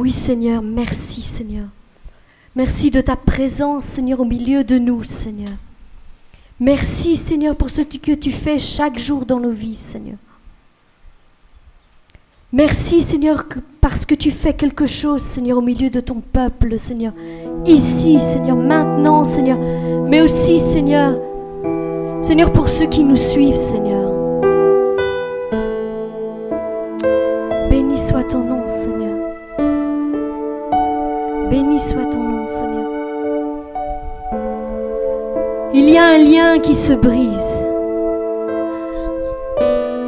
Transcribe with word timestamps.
Oui 0.00 0.12
Seigneur, 0.12 0.62
merci 0.62 1.20
Seigneur. 1.20 1.66
Merci 2.56 2.90
de 2.90 3.02
ta 3.02 3.16
présence 3.16 3.84
Seigneur 3.84 4.20
au 4.20 4.24
milieu 4.24 4.64
de 4.64 4.78
nous 4.78 5.04
Seigneur. 5.04 5.52
Merci 6.58 7.16
Seigneur 7.16 7.54
pour 7.54 7.68
ce 7.68 7.82
que 7.82 8.14
tu 8.14 8.30
fais 8.32 8.58
chaque 8.58 8.98
jour 8.98 9.26
dans 9.26 9.38
nos 9.38 9.50
vies 9.50 9.74
Seigneur. 9.74 10.16
Merci 12.50 13.02
Seigneur 13.02 13.44
parce 13.82 14.06
que 14.06 14.14
tu 14.14 14.30
fais 14.30 14.54
quelque 14.54 14.86
chose 14.86 15.20
Seigneur 15.20 15.58
au 15.58 15.60
milieu 15.60 15.90
de 15.90 16.00
ton 16.00 16.22
peuple 16.22 16.78
Seigneur. 16.78 17.12
Ici 17.66 18.20
Seigneur, 18.20 18.56
maintenant 18.56 19.22
Seigneur, 19.22 19.58
mais 20.08 20.22
aussi 20.22 20.58
Seigneur, 20.60 21.20
Seigneur 22.22 22.50
pour 22.54 22.70
ceux 22.70 22.86
qui 22.86 23.04
nous 23.04 23.16
suivent 23.16 23.54
Seigneur. 23.54 24.10
Béni 27.68 27.98
soit 27.98 28.24
ton 28.24 28.42
nom 28.44 28.66
Seigneur. 28.66 28.99
Béni 31.50 31.80
soit 31.80 32.06
ton 32.06 32.22
nom 32.22 32.46
Seigneur. 32.46 32.90
Il 35.74 35.90
y 35.90 35.98
a 35.98 36.04
un 36.04 36.18
lien 36.18 36.58
qui 36.60 36.76
se 36.76 36.92
brise. 36.92 37.58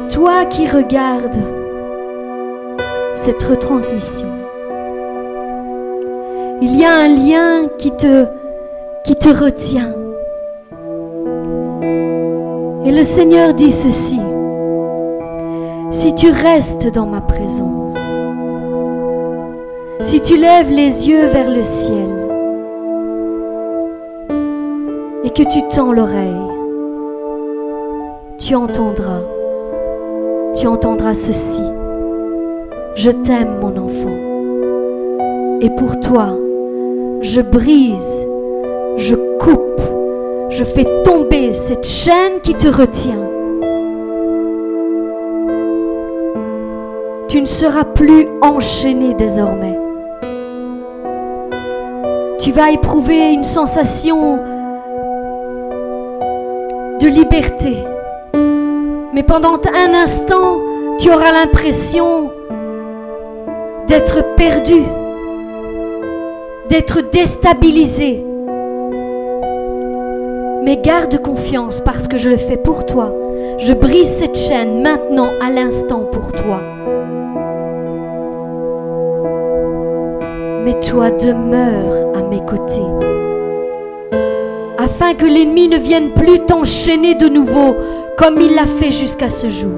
Toi 0.09 0.45
qui 0.45 0.65
regardes 0.67 1.41
cette 3.15 3.43
retransmission. 3.43 4.27
Il 6.61 6.79
y 6.79 6.85
a 6.85 6.95
un 6.95 7.09
lien 7.09 7.67
qui 7.77 7.91
te, 7.91 8.25
qui 9.03 9.17
te 9.17 9.27
retient. 9.27 9.93
Et 12.85 12.91
le 12.93 13.03
Seigneur 13.03 13.53
dit 13.53 13.71
ceci, 13.71 14.19
si 15.91 16.15
tu 16.15 16.29
restes 16.29 16.87
dans 16.93 17.05
ma 17.05 17.19
présence, 17.19 17.97
si 20.03 20.19
tu 20.19 20.37
lèves 20.37 20.69
les 20.69 21.07
yeux 21.07 21.27
vers 21.27 21.49
le 21.49 21.61
ciel 21.61 22.09
et 25.23 25.29
que 25.29 25.43
tu 25.43 25.65
tends 25.69 25.93
l'oreille, 25.93 26.51
tu 28.37 28.53
entendras, 28.53 29.21
tu 30.55 30.67
entendras 30.67 31.13
ceci. 31.13 31.63
Je 32.95 33.11
t'aime, 33.11 33.59
mon 33.61 33.77
enfant. 33.77 34.17
Et 35.61 35.69
pour 35.69 35.97
toi, 36.01 36.37
je 37.21 37.39
brise, 37.39 38.27
je 38.97 39.15
coupe, 39.39 39.81
je 40.49 40.65
fais 40.65 40.85
tomber 41.03 41.53
cette 41.53 41.87
chaîne 41.87 42.41
qui 42.43 42.53
te 42.53 42.67
retient. 42.67 43.29
Tu 47.29 47.39
ne 47.39 47.47
seras 47.47 47.85
plus 47.85 48.27
enchaîné 48.41 49.13
désormais. 49.13 49.79
Tu 52.43 52.51
vas 52.51 52.71
éprouver 52.71 53.31
une 53.31 53.45
sensation 53.45 54.37
de 56.99 57.07
liberté. 57.07 57.77
Mais 59.13 59.23
pendant 59.23 59.53
un 59.53 59.93
instant, 59.93 60.59
tu 60.99 61.09
auras 61.09 61.31
l'impression 61.31 62.31
d'être 63.87 64.35
perdu, 64.35 64.81
d'être 66.67 67.09
déstabilisé. 67.13 68.25
Mais 70.65 70.81
garde 70.83 71.21
confiance 71.21 71.79
parce 71.79 72.09
que 72.09 72.17
je 72.17 72.27
le 72.27 72.35
fais 72.35 72.57
pour 72.57 72.85
toi. 72.85 73.13
Je 73.57 73.71
brise 73.71 74.17
cette 74.17 74.37
chaîne 74.37 74.81
maintenant 74.81 75.29
à 75.41 75.49
l'instant 75.49 76.01
pour 76.11 76.33
toi. 76.33 76.72
Mais 80.63 80.79
toi 80.79 81.11
demeure 81.11 82.15
à 82.15 82.21
mes 82.21 82.39
côtés, 82.45 82.87
afin 84.77 85.13
que 85.13 85.25
l'ennemi 85.25 85.67
ne 85.67 85.77
vienne 85.77 86.11
plus 86.13 86.39
t'enchaîner 86.39 87.15
de 87.15 87.27
nouveau 87.27 87.75
comme 88.17 88.39
il 88.39 88.55
l'a 88.55 88.65
fait 88.65 88.91
jusqu'à 88.91 89.27
ce 89.27 89.49
jour. 89.49 89.77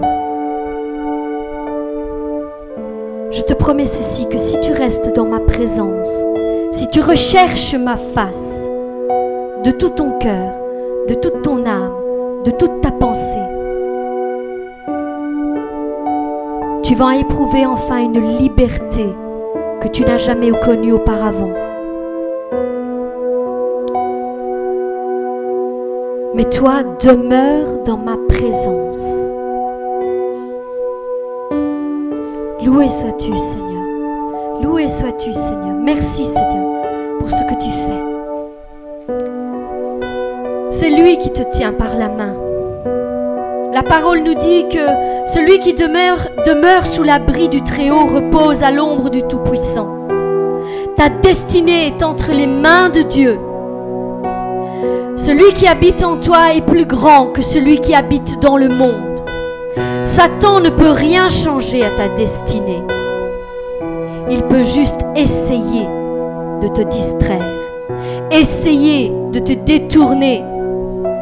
Je 3.31 3.41
te 3.41 3.53
promets 3.53 3.87
ceci, 3.87 4.29
que 4.29 4.37
si 4.37 4.59
tu 4.59 4.73
restes 4.73 5.15
dans 5.15 5.25
ma 5.25 5.39
présence, 5.39 6.11
si 6.71 6.87
tu 6.89 7.01
recherches 7.01 7.73
ma 7.73 7.97
face 7.97 8.61
de 9.63 9.71
tout 9.71 9.89
ton 9.89 10.11
cœur, 10.19 10.53
de 11.07 11.15
toute 11.15 11.41
ton 11.41 11.65
âme, 11.65 11.93
de 12.43 12.51
toute 12.51 12.81
ta 12.81 12.91
pensée, 12.91 13.39
tu 16.83 16.93
vas 16.93 17.17
éprouver 17.17 17.65
enfin 17.65 18.03
une 18.03 18.37
liberté 18.37 19.05
que 19.85 19.91
tu 19.91 20.03
n'as 20.03 20.17
jamais 20.17 20.49
connue 20.63 20.93
auparavant. 20.93 21.53
Mais 26.33 26.45
toi, 26.45 26.81
demeure 27.03 27.83
dans 27.83 27.97
ma 27.97 28.17
présence. 28.27 29.29
Loué 32.65 32.89
sois-tu, 32.89 33.37
Seigneur. 33.37 33.83
Loué 34.63 34.87
sois-tu, 34.87 35.31
Seigneur. 35.31 35.75
Merci, 35.75 36.25
Seigneur, 36.25 36.81
pour 37.19 37.29
ce 37.29 37.43
que 37.43 37.53
tu 37.61 37.69
fais. 37.69 38.03
C'est 40.71 40.89
lui 40.89 41.19
qui 41.19 41.31
te 41.31 41.43
tient 41.51 41.73
par 41.73 41.95
la 41.95 42.09
main. 42.09 42.44
La 43.75 43.83
parole 43.83 44.23
nous 44.23 44.35
dit 44.35 44.69
que 44.69 44.87
celui 45.25 45.59
qui 45.59 45.73
demeure, 45.73 46.85
sous 46.85 47.03
l'abri 47.03 47.49
du 47.49 47.61
Très-Haut 47.61 48.05
repose 48.05 48.63
à 48.63 48.71
l'ombre 48.71 49.09
du 49.09 49.21
Tout-Puissant. 49.23 49.89
Ta 50.95 51.09
destinée 51.09 51.87
est 51.87 52.01
entre 52.01 52.31
les 52.31 52.47
mains 52.47 52.87
de 52.87 53.01
Dieu. 53.01 53.37
Celui 55.17 55.51
qui 55.51 55.67
habite 55.67 56.05
en 56.05 56.15
toi 56.15 56.53
est 56.53 56.65
plus 56.65 56.85
grand 56.85 57.33
que 57.33 57.41
celui 57.41 57.81
qui 57.81 57.93
habite 57.93 58.39
dans 58.39 58.55
le 58.55 58.69
monde. 58.69 59.25
Satan 60.05 60.61
ne 60.61 60.69
peut 60.69 60.91
rien 60.91 61.27
changer 61.27 61.83
à 61.83 61.89
ta 61.89 62.07
destinée. 62.07 62.81
Il 64.31 64.41
peut 64.43 64.63
juste 64.63 65.01
essayer 65.17 65.85
de 66.61 66.69
te 66.69 66.81
distraire, 66.81 67.43
essayer 68.31 69.11
de 69.33 69.39
te 69.39 69.51
détourner 69.51 70.45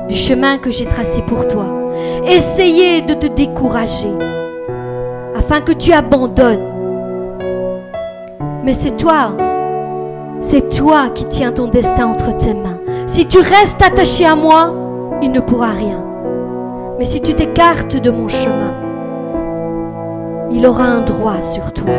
du 0.08 0.16
chemin 0.16 0.60
que 0.60 0.70
j'ai 0.70 0.86
tracé 0.86 1.24
pour 1.24 1.48
toi, 1.48 1.83
essayer 2.26 3.02
de 3.02 3.14
te 3.14 3.28
décourager 3.28 4.12
afin 5.36 5.62
que 5.62 5.72
tu 5.72 5.92
abandonnes. 5.92 6.70
Mais 8.64 8.74
c'est 8.74 8.96
toi, 8.96 9.34
c'est 10.40 10.70
toi 10.78 11.10
qui 11.14 11.26
tiens 11.26 11.52
ton 11.52 11.68
destin 11.68 12.08
entre 12.08 12.36
tes 12.38 12.54
mains. 12.54 12.80
Si 13.06 13.28
tu 13.28 13.40
restes 13.40 13.82
attaché 13.82 14.26
à 14.26 14.36
moi, 14.36 14.74
il 15.22 15.32
ne 15.32 15.40
pourra 15.40 15.70
rien. 15.70 16.04
Mais 16.98 17.06
si 17.06 17.22
tu 17.22 17.34
t'écartes 17.34 17.96
de 17.98 18.10
mon 18.12 18.28
chemin, 18.28 18.74
il 20.52 20.66
aura 20.66 20.86
un 20.86 21.02
droit 21.02 21.42
sur 21.42 21.74
toi. 21.74 21.94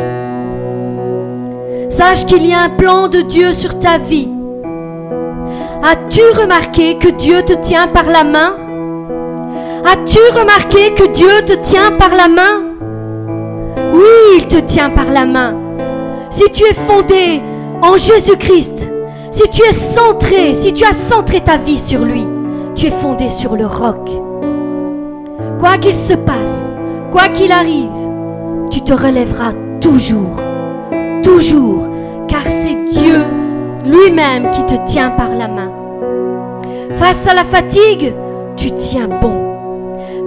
Sache 1.89 2.25
qu'il 2.25 2.45
y 2.45 2.53
a 2.53 2.63
un 2.63 2.69
plan 2.69 3.07
de 3.07 3.21
Dieu 3.21 3.51
sur 3.51 3.77
ta 3.79 3.97
vie. 3.97 4.29
As-tu 5.83 6.21
remarqué 6.39 6.97
que 6.97 7.09
Dieu 7.09 7.43
te 7.43 7.53
tient 7.53 7.87
par 7.87 8.05
la 8.05 8.23
main? 8.23 8.64
As-tu 9.87 10.17
remarqué 10.33 10.95
que 10.95 11.11
Dieu 11.11 11.43
te 11.45 11.53
tient 11.53 11.91
par 11.91 12.09
la 12.09 12.27
main? 12.27 12.73
Oui, 13.93 14.39
il 14.39 14.47
te 14.47 14.57
tient 14.57 14.89
par 14.89 15.11
la 15.11 15.27
main. 15.27 15.53
Si 16.31 16.43
tu 16.51 16.63
es 16.63 16.73
fondé 16.73 17.39
en 17.83 17.95
Jésus-Christ, 17.95 18.91
si 19.29 19.43
tu 19.49 19.61
es 19.61 19.73
centré, 19.73 20.55
si 20.55 20.73
tu 20.73 20.83
as 20.83 20.93
centré 20.93 21.41
ta 21.41 21.57
vie 21.57 21.77
sur 21.77 22.03
lui, 22.03 22.25
tu 22.73 22.87
es 22.87 22.89
fondé 22.89 23.29
sur 23.29 23.55
le 23.55 23.67
roc. 23.67 24.09
Quoi 25.59 25.77
qu'il 25.77 25.95
se 25.95 26.13
passe, 26.13 26.75
quoi 27.11 27.27
qu'il 27.27 27.51
arrive, 27.51 27.91
tu 28.71 28.81
te 28.81 28.93
relèveras 28.93 29.53
toujours, 29.81 30.41
toujours, 31.21 31.87
car 32.27 32.43
c'est 32.45 32.85
Dieu 32.85 33.23
lui-même 33.85 34.49
qui 34.49 34.65
te 34.65 34.83
tient 34.87 35.11
par 35.11 35.29
la 35.29 35.47
main. 35.47 35.71
Face 36.95 37.27
à 37.27 37.35
la 37.35 37.43
fatigue, 37.43 38.15
tu 38.57 38.71
tiens 38.71 39.09
bon. 39.21 39.44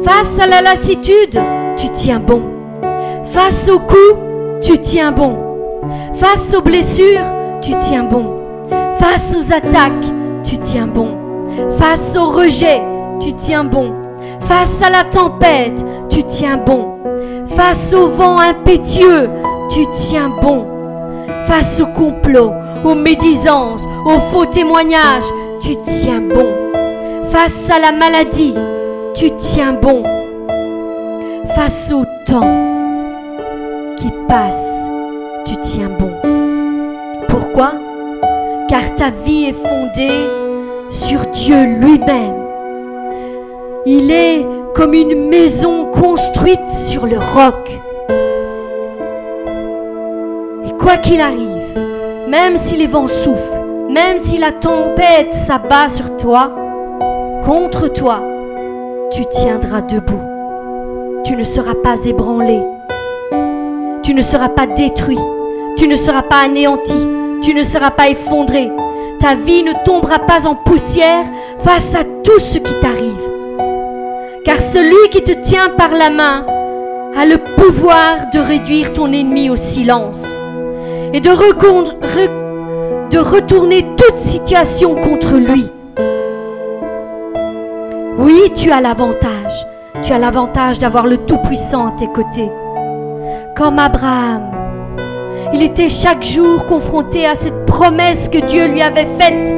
Face 0.03 0.39
à 0.39 0.47
la 0.47 0.62
lassitude, 0.62 1.41
tu 1.77 1.89
tiens 1.91 2.21
bon. 2.21 2.43
Face 3.25 3.69
aux 3.69 3.81
coups, 3.81 4.17
tu 4.62 4.79
tiens 4.79 5.12
bon. 5.12 5.37
Face 6.15 6.55
aux 6.55 6.62
blessures, 6.62 7.25
tu 7.61 7.73
tiens 7.81 8.05
bon. 8.05 8.35
Face 8.99 9.37
aux 9.37 9.53
attaques, 9.53 10.06
tu 10.45 10.59
tiens 10.59 10.87
bon. 10.87 11.17
Face 11.79 12.17
au 12.17 12.27
rejet, 12.27 12.81
tu 13.21 13.33
tiens 13.33 13.65
bon. 13.65 13.93
Face 14.41 14.83
à 14.83 14.91
la 14.91 15.05
tempête, 15.05 15.85
tu 16.09 16.23
tiens 16.23 16.59
bon. 16.59 16.94
Face 17.47 17.93
au 17.93 18.06
vent 18.06 18.39
impétueux, 18.39 19.29
tu 19.69 19.85
tiens 19.93 20.31
bon. 20.41 20.67
Face 21.47 21.81
au 21.81 21.87
complot, 21.87 22.53
aux 22.85 22.94
médisances, 22.94 23.87
aux 24.05 24.21
faux 24.31 24.47
témoignages, 24.47 25.25
tu 25.61 25.77
tiens 25.83 26.21
bon. 26.21 26.47
Face 27.31 27.69
à 27.71 27.79
la 27.79 27.93
maladie, 27.93 28.55
tu 29.19 29.32
tiens 29.32 29.73
bon. 29.73 30.05
Face 31.56 31.93
au 31.93 32.05
temps 32.25 32.55
qui 33.97 34.12
passe, 34.29 34.87
tu 35.44 35.56
tiens 35.56 35.91
bon. 35.99 36.12
Pourquoi? 37.26 37.73
Car 38.69 38.94
ta 38.94 39.11
vie 39.11 39.47
est 39.47 39.69
fondée 39.69 40.25
sur 40.88 41.26
Dieu 41.32 41.65
lui-même. 41.81 42.37
Il 43.87 44.12
est 44.12 44.47
comme 44.76 44.94
une 44.94 45.29
maison 45.29 45.87
construite 45.87 46.70
sur 46.70 47.05
le 47.05 47.19
roc. 47.19 47.81
Et 50.65 50.70
quoi 50.79 50.97
qu'il 50.97 51.20
arrive, 51.20 51.76
même 52.29 52.56
si 52.56 52.76
les 52.76 52.87
vents 52.87 53.09
soufflent, 53.09 53.65
même 53.91 54.17
si 54.17 54.38
la 54.38 54.53
tempête 54.53 55.35
s'abat 55.35 55.88
sur 55.88 56.17
toi, 56.17 56.53
contre 57.44 57.88
toi, 57.88 58.20
tu 59.10 59.25
tiendras 59.26 59.82
debout. 59.82 60.22
Tu 61.25 61.37
ne 61.37 61.44
seras 61.44 61.75
pas 61.75 61.96
ébranlé. 62.05 62.60
Tu 64.02 64.14
ne 64.14 64.22
seras 64.22 64.49
pas 64.49 64.66
détruit. 64.66 65.19
Tu 65.76 65.88
ne 65.88 65.96
seras 65.96 66.22
pas 66.22 66.40
anéanti. 66.44 66.99
Tu 67.43 67.55
ne 67.55 67.62
seras 67.62 67.90
pas 67.90 68.08
effondré. 68.08 68.70
Ta 69.20 69.34
vie 69.34 69.62
ne 69.62 69.72
tombera 69.84 70.19
pas 70.19 70.46
en 70.46 70.55
poussière 70.55 71.25
face 71.60 71.94
à 71.94 72.05
tout 72.22 72.38
ce 72.38 72.58
qui 72.58 72.75
t'arrive. 72.81 73.28
Car 74.44 74.60
celui 74.60 75.08
qui 75.10 75.22
te 75.22 75.32
tient 75.32 75.70
par 75.70 75.93
la 75.93 76.10
main 76.10 76.46
a 77.16 77.26
le 77.26 77.38
pouvoir 77.56 78.31
de 78.32 78.38
réduire 78.38 78.93
ton 78.93 79.10
ennemi 79.12 79.50
au 79.50 79.56
silence 79.56 80.26
et 81.12 81.20
de, 81.20 81.31
retourner 83.19 83.87
toute 83.96 84.19
situation 84.19 84.94
contre 84.94 85.37
lui. 85.37 85.66
Oui, 88.19 88.50
tu 88.53 88.73
as 88.73 88.81
l'avantage. 88.81 89.65
Tu 90.03 90.12
as 90.12 90.19
l'avantage 90.19 90.81
d'avoir 90.81 91.06
le 91.06 91.19
Tout-Puissant 91.19 91.87
à 91.87 91.93
tes 91.93 92.09
côtés. 92.09 92.50
Comme 93.56 93.79
Abraham, 93.79 94.43
il 95.55 95.62
était 95.62 95.88
chaque 95.88 96.25
jour 96.25 96.67
confronté 96.67 97.26
à 97.26 97.35
cette 97.35 97.65
promesse 97.65 98.29
que 98.29 98.38
Dieu 98.38 98.67
lui 98.67 98.82
avait 98.82 99.06
faite 99.06 99.56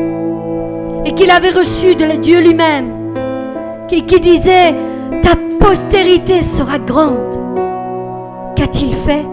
et 1.07 1.13
qu'il 1.13 1.31
avait 1.31 1.51
reçue 1.51 1.95
de 1.95 2.05
Dieu 2.21 2.41
lui-même, 2.41 3.15
qui, 3.89 4.05
qui 4.05 4.21
disait, 4.21 4.75
ta 5.23 5.37
postérité 5.59 6.43
sera 6.43 6.79
grande. 6.79 7.41
Qu'a-t-il 8.57 8.93
fait? 8.93 9.25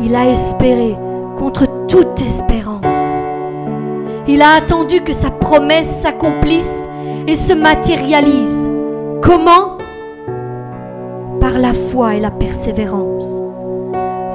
Il 0.00 0.16
a 0.16 0.26
espéré 0.26 0.96
contre 1.36 1.66
toute 1.86 2.22
espérance. 2.22 3.26
Il 4.26 4.40
a 4.40 4.54
attendu 4.56 5.02
que 5.02 5.12
sa 5.12 5.30
promesse 5.30 6.00
s'accomplisse 6.00 6.88
et 7.28 7.34
se 7.34 7.52
matérialise. 7.52 8.68
Comment? 9.22 9.78
Par 11.40 11.58
la 11.58 11.72
foi 11.72 12.14
et 12.14 12.20
la 12.20 12.30
persévérance. 12.30 13.40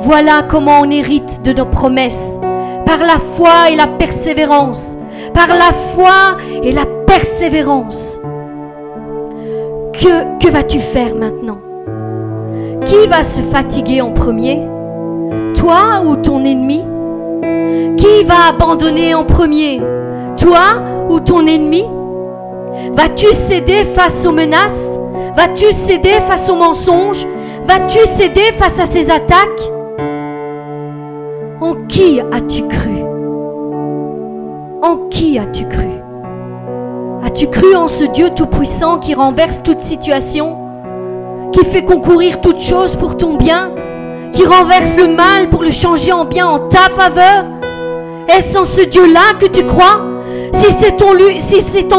Voilà 0.04 0.44
comment 0.48 0.82
on 0.82 0.90
hérite 0.90 1.42
de 1.44 1.54
nos 1.54 1.66
promesses. 1.66 2.40
Par 2.86 3.00
la 3.00 3.18
foi 3.18 3.70
et 3.72 3.76
la 3.76 3.88
persévérance. 3.88 4.98
Par 5.34 5.48
la 5.48 5.72
foi 5.72 6.38
et 6.64 6.72
la 6.72 6.86
persévérance. 7.06 8.20
Que, 9.94 10.40
que 10.40 10.50
vas-tu 10.50 10.80
faire 10.80 11.16
maintenant? 11.16 11.60
Qui 12.86 13.08
va 13.08 13.24
se 13.24 13.42
fatiguer 13.42 14.02
en 14.02 14.12
premier? 14.12 14.62
Toi 15.56 16.02
ou 16.06 16.16
ton 16.16 16.44
ennemi? 16.44 16.84
Qui 17.98 18.24
va 18.24 18.50
abandonner 18.50 19.14
en 19.14 19.24
premier? 19.24 19.80
Toi 20.38 20.82
ou 21.10 21.20
ton 21.20 21.46
ennemi? 21.46 21.84
Vas-tu 22.94 23.33
céder 23.33 23.85
face 23.85 24.25
aux 24.25 24.31
menaces? 24.31 25.00
Vas-tu 25.35 25.71
céder 25.71 26.19
face 26.27 26.50
aux 26.50 26.56
mensonges? 26.56 27.25
Vas-tu 27.65 28.00
céder 28.06 28.51
face 28.57 28.79
à 28.79 28.85
ces 28.85 29.09
attaques? 29.12 29.71
En 31.62 31.75
qui 31.88 32.19
as-tu 32.19 32.68
cru? 32.68 33.03
En 34.81 34.97
qui 35.09 35.38
as-tu 35.38 35.68
cru? 35.68 35.88
As-tu 37.23 37.47
cru 37.47 37.75
en 37.75 37.88
ce 37.88 38.06
Dieu 38.06 38.29
Tout-Puissant 38.35 38.97
qui 39.00 39.13
renverse 39.13 39.62
toute 39.63 39.81
situation? 39.81 40.57
Qui 41.51 41.63
fait 41.65 41.83
concourir 41.83 42.41
toute 42.41 42.62
chose 42.62 42.95
pour 42.95 43.15
ton 43.15 43.35
bien? 43.35 43.71
Qui 44.33 44.44
renverse 44.45 44.97
le 44.97 45.07
mal 45.07 45.50
pour 45.50 45.63
le 45.63 45.71
changer 45.71 46.12
en 46.12 46.25
bien 46.25 46.47
en 46.47 46.59
ta 46.59 46.89
faveur? 46.89 47.45
Est-ce 48.27 48.57
en 48.57 48.63
ce 48.63 48.81
Dieu-là 48.81 49.33
que 49.39 49.45
tu 49.45 49.65
crois? 49.65 50.11
Si 50.53 50.71
c'est 50.71 51.01
en 51.03 51.13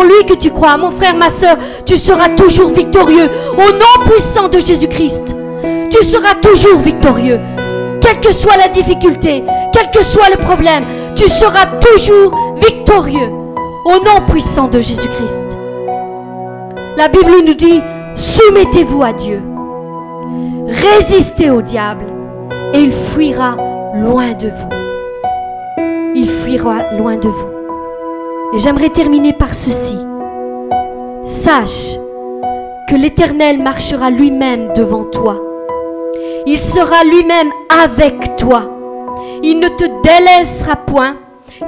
lui, 0.05 0.25
que 0.27 0.35
tu 0.35 0.51
crois, 0.51 0.77
mon 0.77 0.91
frère, 0.91 1.15
ma 1.15 1.29
soeur, 1.31 1.57
tu 1.85 1.97
seras 1.97 2.29
toujours 2.31 2.71
victorieux. 2.71 3.29
Au 3.53 3.73
nom 3.73 4.07
puissant 4.07 4.49
de 4.49 4.59
Jésus-Christ, 4.59 5.37
tu 5.91 6.05
seras 6.05 6.35
toujours 6.35 6.79
victorieux. 6.79 7.41
Quelle 8.01 8.21
que 8.21 8.33
soit 8.33 8.57
la 8.57 8.69
difficulté, 8.69 9.45
quel 9.73 9.91
que 9.91 10.05
soit 10.05 10.29
le 10.31 10.39
problème, 10.39 10.85
tu 11.15 11.29
seras 11.29 11.67
toujours 11.81 12.35
victorieux. 12.57 13.31
Au 13.85 14.05
nom 14.05 14.27
puissant 14.29 14.69
de 14.69 14.81
Jésus-Christ. 14.81 15.59
La 16.97 17.09
Bible 17.09 17.45
nous 17.47 17.55
dit, 17.55 17.81
soumettez-vous 18.15 19.03
à 19.03 19.13
Dieu. 19.13 19.43
Résistez 20.67 21.51
au 21.51 21.63
diable 21.63 22.05
et 22.75 22.81
il 22.81 22.93
fuira 22.93 23.57
loin 23.95 24.33
de 24.33 24.49
vous. 24.49 24.69
Il 26.15 26.29
fuira 26.29 26.93
loin 26.97 27.17
de 27.17 27.29
vous. 27.29 27.52
Et 28.55 28.59
j'aimerais 28.59 28.91
terminer 28.91 29.33
par 29.33 29.55
ceci. 29.55 29.97
Sache 31.25 31.97
que 32.89 32.97
l'Éternel 32.97 33.63
marchera 33.63 34.11
lui-même 34.11 34.73
devant 34.75 35.05
toi. 35.05 35.41
Il 36.47 36.59
sera 36.59 37.05
lui-même 37.05 37.51
avec 37.83 38.37
toi. 38.37 38.71
Il 39.43 39.59
ne 39.59 39.69
te 39.69 39.85
délaissera 40.03 40.77
point. 40.77 41.17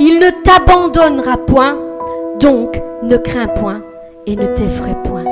Il 0.00 0.19
ne 0.19 0.31
t'abandonnera 0.42 1.36
point. 1.38 1.78
Donc, 2.40 2.81
ne 3.02 3.16
crains 3.16 3.48
point 3.48 3.82
et 4.26 4.37
ne 4.37 4.46
t'effraie 4.46 4.96
point. 5.04 5.25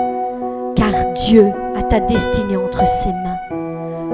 Car 0.76 1.12
Dieu 1.26 1.46
a 1.76 1.82
ta 1.82 2.00
destinée 2.00 2.56
entre 2.56 2.86
ses 2.86 3.08
mains. 3.08 3.31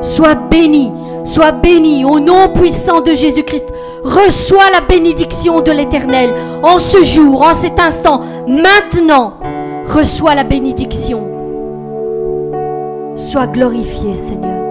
Sois 0.00 0.34
béni, 0.34 0.92
sois 1.24 1.52
béni 1.52 2.04
au 2.04 2.20
nom 2.20 2.48
puissant 2.54 3.00
de 3.00 3.14
Jésus-Christ. 3.14 3.68
Reçois 4.04 4.70
la 4.72 4.80
bénédiction 4.80 5.60
de 5.60 5.72
l'Éternel 5.72 6.32
en 6.62 6.78
ce 6.78 7.02
jour, 7.02 7.42
en 7.42 7.54
cet 7.54 7.80
instant, 7.80 8.20
maintenant. 8.46 9.34
Reçois 9.86 10.34
la 10.34 10.44
bénédiction. 10.44 11.28
Sois 13.16 13.46
glorifié, 13.46 14.14
Seigneur. 14.14 14.64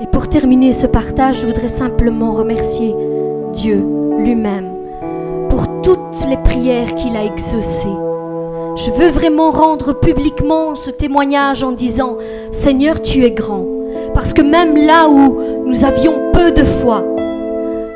Et 0.00 0.06
pour 0.06 0.28
terminer 0.28 0.72
ce 0.72 0.86
partage, 0.86 1.40
je 1.40 1.46
voudrais 1.46 1.68
simplement 1.68 2.32
remercier 2.32 2.96
Dieu 3.52 3.86
lui-même 4.18 4.72
pour 5.48 5.66
toutes 5.82 6.26
les 6.28 6.38
prières 6.38 6.94
qu'il 6.96 7.16
a 7.16 7.24
exaucées. 7.24 7.88
Je 8.74 8.90
veux 8.90 9.10
vraiment 9.10 9.50
rendre 9.50 9.92
publiquement 9.92 10.74
ce 10.74 10.90
témoignage 10.90 11.62
en 11.62 11.72
disant, 11.72 12.16
Seigneur, 12.52 13.02
tu 13.02 13.22
es 13.22 13.30
grand. 13.30 13.66
Parce 14.14 14.32
que 14.32 14.40
même 14.40 14.76
là 14.76 15.08
où 15.10 15.38
nous 15.66 15.84
avions 15.84 16.32
peu 16.32 16.52
de 16.52 16.64
foi, 16.64 17.04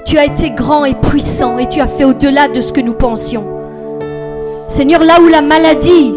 tu 0.04 0.18
as 0.18 0.26
été 0.26 0.50
grand 0.50 0.84
et 0.84 0.94
puissant 0.94 1.56
et 1.56 1.66
tu 1.66 1.80
as 1.80 1.86
fait 1.86 2.04
au-delà 2.04 2.48
de 2.48 2.60
ce 2.60 2.74
que 2.74 2.82
nous 2.82 2.92
pensions. 2.92 3.46
Seigneur, 4.68 5.02
là 5.02 5.14
où 5.22 5.28
la 5.28 5.40
maladie, 5.40 6.14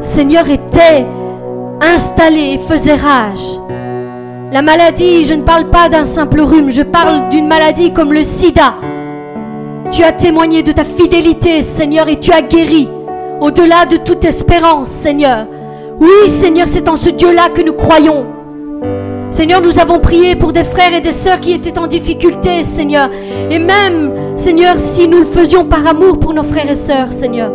Seigneur, 0.00 0.48
était 0.50 1.06
installée 1.80 2.54
et 2.54 2.58
faisait 2.58 2.96
rage. 2.96 3.60
La 4.50 4.62
maladie, 4.62 5.24
je 5.24 5.34
ne 5.34 5.42
parle 5.42 5.70
pas 5.70 5.88
d'un 5.88 6.04
simple 6.04 6.40
rhume, 6.40 6.70
je 6.70 6.82
parle 6.82 7.28
d'une 7.28 7.46
maladie 7.46 7.92
comme 7.92 8.12
le 8.12 8.24
sida. 8.24 8.74
Tu 9.92 10.02
as 10.02 10.12
témoigné 10.12 10.64
de 10.64 10.72
ta 10.72 10.82
fidélité, 10.82 11.62
Seigneur, 11.62 12.08
et 12.08 12.18
tu 12.18 12.32
as 12.32 12.42
guéri 12.42 12.88
au-delà 13.40 13.86
de 13.86 13.96
toute 13.96 14.24
espérance, 14.24 14.88
Seigneur. 14.88 15.46
Oui, 16.00 16.28
Seigneur, 16.28 16.66
c'est 16.68 16.88
en 16.88 16.96
ce 16.96 17.10
Dieu-là 17.10 17.48
que 17.48 17.62
nous 17.62 17.72
croyons. 17.72 18.26
Seigneur, 19.30 19.60
nous 19.62 19.78
avons 19.78 20.00
prié 20.00 20.34
pour 20.34 20.52
des 20.52 20.64
frères 20.64 20.92
et 20.92 21.00
des 21.00 21.12
sœurs 21.12 21.40
qui 21.40 21.52
étaient 21.52 21.78
en 21.78 21.86
difficulté, 21.86 22.62
Seigneur. 22.62 23.08
Et 23.50 23.58
même, 23.58 24.36
Seigneur, 24.36 24.78
si 24.78 25.06
nous 25.06 25.20
le 25.20 25.24
faisions 25.24 25.64
par 25.64 25.86
amour 25.86 26.18
pour 26.18 26.34
nos 26.34 26.42
frères 26.42 26.68
et 26.68 26.74
sœurs, 26.74 27.12
Seigneur. 27.12 27.52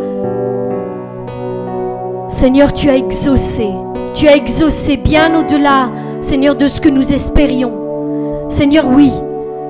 Seigneur, 2.29 2.71
tu 2.73 2.89
as 2.89 2.95
exaucé. 2.95 3.69
Tu 4.13 4.27
as 4.27 4.35
exaucé 4.35 4.95
bien 4.95 5.37
au-delà, 5.37 5.89
Seigneur, 6.21 6.55
de 6.55 6.67
ce 6.67 6.79
que 6.79 6.89
nous 6.89 7.11
espérions. 7.11 8.47
Seigneur, 8.47 8.85
oui, 8.87 9.11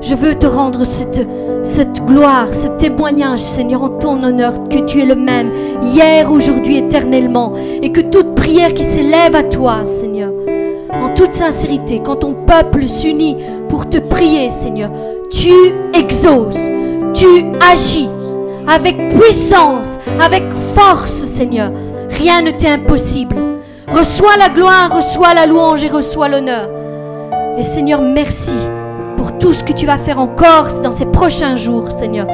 je 0.01 0.13
veux 0.13 0.35
te 0.35 0.45
rendre 0.45 0.83
cette, 0.85 1.27
cette 1.65 2.05
gloire, 2.05 2.53
ce 2.53 2.67
témoignage, 2.67 3.39
Seigneur, 3.39 3.83
en 3.83 3.89
ton 3.89 4.23
honneur, 4.23 4.53
que 4.69 4.85
tu 4.85 5.01
es 5.01 5.05
le 5.05 5.15
même, 5.15 5.51
hier, 5.81 6.31
aujourd'hui, 6.31 6.77
éternellement, 6.77 7.53
et 7.81 7.91
que 7.91 8.01
toute 8.01 8.35
prière 8.35 8.73
qui 8.73 8.83
s'élève 8.83 9.35
à 9.35 9.43
toi, 9.43 9.83
Seigneur, 9.83 10.31
en 10.93 11.13
toute 11.15 11.33
sincérité, 11.33 12.01
quand 12.05 12.17
ton 12.17 12.33
peuple 12.33 12.87
s'unit 12.87 13.37
pour 13.67 13.89
te 13.89 13.97
prier, 13.97 14.49
Seigneur, 14.51 14.91
tu 15.31 15.51
exauces, 15.93 16.55
tu 17.13 17.25
agis 17.71 18.09
avec 18.67 18.95
puissance, 19.19 19.97
avec 20.21 20.43
force, 20.75 21.11
Seigneur. 21.25 21.71
Rien 22.11 22.41
ne 22.41 22.51
t'est 22.51 22.69
impossible. 22.69 23.35
Reçois 23.91 24.37
la 24.37 24.49
gloire, 24.49 24.95
reçois 24.95 25.33
la 25.33 25.45
louange 25.45 25.83
et 25.83 25.89
reçois 25.89 26.27
l'honneur. 26.27 26.69
Et 27.57 27.63
Seigneur, 27.63 28.01
merci 28.01 28.55
tout 29.33 29.53
ce 29.53 29.63
que 29.63 29.73
tu 29.73 29.85
vas 29.85 29.97
faire 29.97 30.19
encore 30.19 30.67
dans 30.83 30.91
ces 30.91 31.05
prochains 31.05 31.55
jours, 31.55 31.91
Seigneur, 31.91 32.27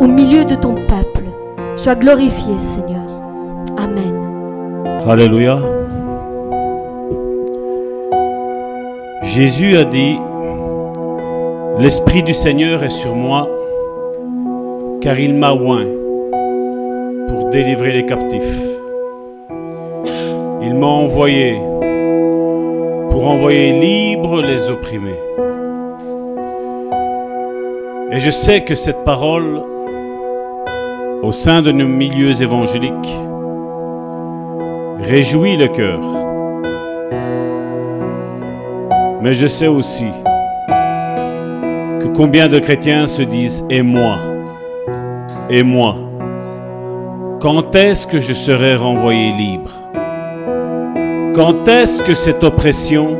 au 0.00 0.06
milieu 0.06 0.44
de 0.44 0.54
ton 0.54 0.74
peuple. 0.74 1.24
Sois 1.76 1.94
glorifié, 1.94 2.58
Seigneur. 2.58 3.06
Amen. 3.76 4.14
Alléluia. 5.08 5.58
Jésus 9.22 9.76
a 9.76 9.84
dit, 9.84 10.18
L'Esprit 11.78 12.22
du 12.22 12.34
Seigneur 12.34 12.82
est 12.82 12.90
sur 12.90 13.14
moi, 13.14 13.48
car 15.00 15.18
il 15.18 15.34
m'a 15.34 15.54
oint 15.54 15.86
pour 17.28 17.48
délivrer 17.48 17.92
les 17.92 18.04
captifs. 18.04 18.60
Il 20.62 20.74
m'a 20.74 20.86
envoyé 20.86 21.54
pour 23.08 23.26
envoyer 23.26 23.80
libres 23.80 24.42
les 24.42 24.68
opprimés. 24.68 25.18
Et 28.12 28.18
je 28.18 28.30
sais 28.30 28.62
que 28.62 28.74
cette 28.74 29.04
parole, 29.04 29.62
au 31.22 31.30
sein 31.30 31.62
de 31.62 31.70
nos 31.70 31.86
milieux 31.86 32.42
évangéliques, 32.42 33.16
réjouit 35.00 35.56
le 35.56 35.68
cœur. 35.68 36.00
Mais 39.22 39.32
je 39.32 39.46
sais 39.46 39.68
aussi 39.68 40.08
que 42.00 42.08
combien 42.16 42.48
de 42.48 42.58
chrétiens 42.58 43.06
se 43.06 43.22
disent 43.22 43.64
Et 43.70 43.82
moi 43.82 44.16
Et 45.48 45.62
moi 45.62 45.94
Quand 47.40 47.76
est-ce 47.76 48.08
que 48.08 48.18
je 48.18 48.32
serai 48.32 48.74
renvoyé 48.74 49.30
libre? 49.34 49.70
Quand 51.36 51.68
est-ce 51.68 52.02
que 52.02 52.14
cette 52.14 52.42
oppression 52.42 53.16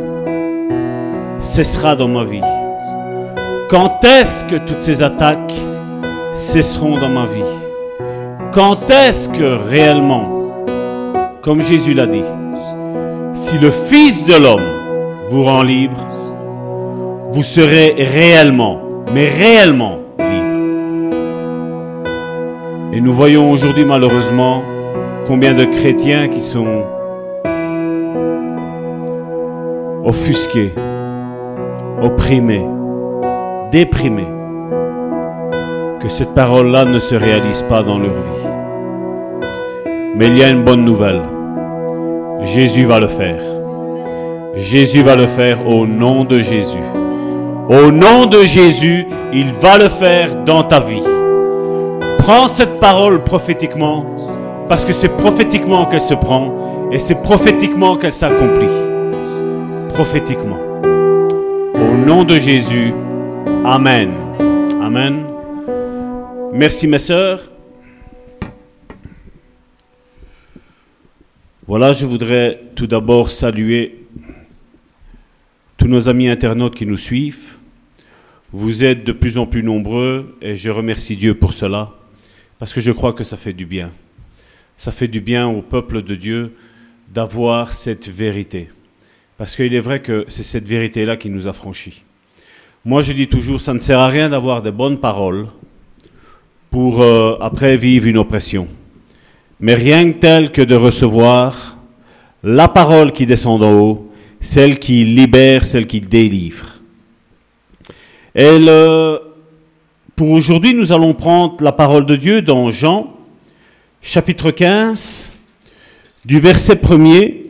cessera 1.39 1.95
dans 1.95 2.09
ma 2.09 2.25
vie? 2.25 2.60
Quand 3.71 4.05
est-ce 4.05 4.45
que 4.47 4.57
toutes 4.57 4.83
ces 4.83 5.01
attaques 5.01 5.55
cesseront 6.33 6.99
dans 6.99 7.09
ma 7.09 7.25
vie? 7.25 7.45
Quand 8.51 8.91
est-ce 8.91 9.29
que 9.29 9.45
réellement, 9.45 10.65
comme 11.41 11.63
Jésus 11.63 11.95
l'a 11.95 12.09
dit, 12.09 12.25
si 13.33 13.59
le 13.59 13.71
Fils 13.71 14.27
de 14.27 14.35
l'homme 14.35 14.67
vous 15.29 15.45
rend 15.45 15.63
libre, 15.63 16.05
vous 17.31 17.45
serez 17.45 17.95
réellement, 17.97 18.81
mais 19.15 19.29
réellement 19.29 19.99
libre. 20.19 20.57
Et 22.93 23.01
nous 23.01 23.15
voyons 23.15 23.53
aujourd'hui 23.53 23.85
malheureusement 23.85 24.65
combien 25.29 25.55
de 25.55 25.63
chrétiens 25.63 26.27
qui 26.27 26.43
sont 26.43 26.83
offusqués, 30.05 30.73
opprimés, 32.03 32.67
déprimés, 33.71 34.27
que 36.01 36.09
cette 36.09 36.35
parole-là 36.35 36.85
ne 36.85 36.99
se 36.99 37.15
réalise 37.15 37.63
pas 37.63 37.83
dans 37.83 37.99
leur 37.99 38.13
vie. 38.13 38.49
Mais 40.17 40.27
il 40.27 40.39
y 40.39 40.43
a 40.43 40.51
une 40.51 40.65
bonne 40.65 40.85
nouvelle. 40.85 41.23
Jésus 42.43 42.85
va 42.85 42.99
le 42.99 43.07
faire. 43.07 43.41
Jésus 44.57 45.03
va 45.03 45.15
le 45.15 45.27
faire 45.27 45.67
au 45.67 45.87
nom 45.87 46.25
de 46.25 46.41
Jésus. 46.41 46.83
Au 47.69 47.93
nom 47.93 48.27
de 48.27 48.43
Jésus, 48.43 49.07
il 49.33 49.53
va 49.53 49.79
le 49.79 49.89
faire 49.89 50.35
dans 50.45 50.65
ta 50.65 50.81
vie. 50.81 51.03
Prends 52.19 52.49
cette 52.49 52.81
parole 52.81 53.23
prophétiquement, 53.23 54.05
parce 54.69 54.85
que 54.85 54.93
c'est 54.93 55.17
prophétiquement 55.17 55.87
qu'elle 55.87 56.01
se 56.01 56.15
prend 56.15 56.53
et 56.91 56.99
c'est 56.99 57.23
prophétiquement 57.23 57.97
qu'elle 57.97 58.13
s'accomplit. 58.13 58.67
Prophétiquement. 59.95 60.59
Au 61.75 61.97
nom 62.07 62.25
de 62.25 62.35
Jésus, 62.35 62.93
Amen. 63.65 64.13
Amen. 64.81 65.27
Merci 66.55 66.87
mes 66.87 66.99
sœurs. 66.99 67.53
Voilà, 71.67 71.93
je 71.93 72.07
voudrais 72.07 72.63
tout 72.75 72.87
d'abord 72.87 73.31
saluer 73.31 74.07
tous 75.77 75.89
nos 75.89 76.09
amis 76.09 76.29
internautes 76.29 76.75
qui 76.75 76.87
nous 76.87 76.97
suivent. 76.97 77.59
Vous 78.51 78.83
êtes 78.83 79.05
de 79.05 79.13
plus 79.13 79.37
en 79.37 79.47
plus 79.47 79.63
nombreux 79.63 80.37
et 80.41 80.57
je 80.57 80.71
remercie 80.71 81.17
Dieu 81.17 81.35
pour 81.35 81.53
cela, 81.53 81.93
parce 82.59 82.73
que 82.73 82.81
je 82.81 82.93
crois 82.93 83.13
que 83.13 83.25
ça 83.25 83.37
fait 83.37 83.53
du 83.53 83.67
bien. 83.67 83.93
Ça 84.79 84.91
fait 84.91 85.07
du 85.07 85.21
bien 85.21 85.47
au 85.47 85.61
peuple 85.61 86.01
de 86.01 86.15
Dieu 86.15 86.57
d'avoir 87.13 87.75
cette 87.75 88.09
vérité. 88.09 88.71
Parce 89.37 89.55
qu'il 89.55 89.75
est 89.75 89.81
vrai 89.81 90.01
que 90.01 90.25
c'est 90.29 90.45
cette 90.45 90.67
vérité-là 90.67 91.19
qui 91.19 91.29
nous 91.29 91.47
a 91.47 91.53
franchis. 91.53 92.05
Moi, 92.83 93.03
je 93.03 93.13
dis 93.13 93.29
toujours, 93.29 93.61
ça 93.61 93.75
ne 93.75 93.79
sert 93.79 93.99
à 93.99 94.09
rien 94.09 94.31
d'avoir 94.31 94.63
de 94.63 94.71
bonnes 94.71 94.99
paroles 94.99 95.49
pour 96.71 97.03
euh, 97.03 97.37
après 97.39 97.77
vivre 97.77 98.07
une 98.07 98.17
oppression. 98.17 98.69
Mais 99.61 99.75
rien 99.75 100.11
que 100.11 100.17
tel 100.17 100.51
que 100.51 100.63
de 100.63 100.75
recevoir 100.75 101.77
la 102.43 102.69
parole 102.69 103.13
qui 103.13 103.27
descend 103.27 103.61
d'en 103.61 103.73
haut, 103.73 104.11
celle 104.41 104.79
qui 104.79 105.05
libère, 105.05 105.67
celle 105.67 105.87
qui 105.87 106.01
délivre. 106.01 106.81
Et 108.35 108.59
pour 110.17 110.31
aujourd'hui, 110.31 110.73
nous 110.73 110.91
allons 110.91 111.13
prendre 111.13 111.63
la 111.63 111.73
parole 111.73 112.07
de 112.07 112.17
Dieu 112.17 112.41
dans 112.41 112.71
Jean, 112.71 113.15
chapitre 114.01 114.51
15, 114.51 115.39
du 116.25 116.41
verset 116.41 116.77
1er 116.77 117.45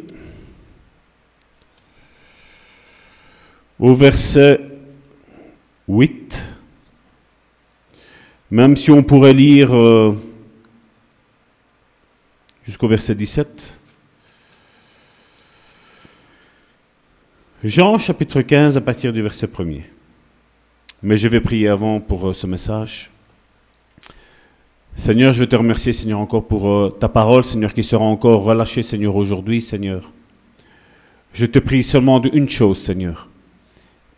au 3.78 3.94
verset 3.94 4.69
8. 5.90 6.44
Même 8.52 8.76
si 8.76 8.92
on 8.92 9.02
pourrait 9.02 9.32
lire 9.32 9.76
euh, 9.76 10.16
jusqu'au 12.64 12.86
verset 12.86 13.16
17. 13.16 13.76
Jean 17.64 17.98
chapitre 17.98 18.40
15 18.40 18.76
à 18.76 18.80
partir 18.80 19.12
du 19.12 19.20
verset 19.20 19.46
1er. 19.46 19.82
Mais 21.02 21.16
je 21.16 21.26
vais 21.26 21.40
prier 21.40 21.68
avant 21.68 22.00
pour 22.00 22.28
euh, 22.28 22.34
ce 22.34 22.46
message. 22.46 23.10
Seigneur, 24.94 25.32
je 25.32 25.40
veux 25.40 25.48
te 25.48 25.56
remercier, 25.56 25.92
Seigneur, 25.92 26.20
encore 26.20 26.46
pour 26.46 26.68
euh, 26.68 26.96
ta 27.00 27.08
parole, 27.08 27.44
Seigneur, 27.44 27.74
qui 27.74 27.82
sera 27.82 28.04
encore 28.04 28.44
relâchée, 28.44 28.82
Seigneur, 28.82 29.16
aujourd'hui, 29.16 29.60
Seigneur. 29.60 30.12
Je 31.32 31.46
te 31.46 31.58
prie 31.58 31.82
seulement 31.82 32.20
d'une 32.20 32.48
chose, 32.48 32.80
Seigneur. 32.80 33.29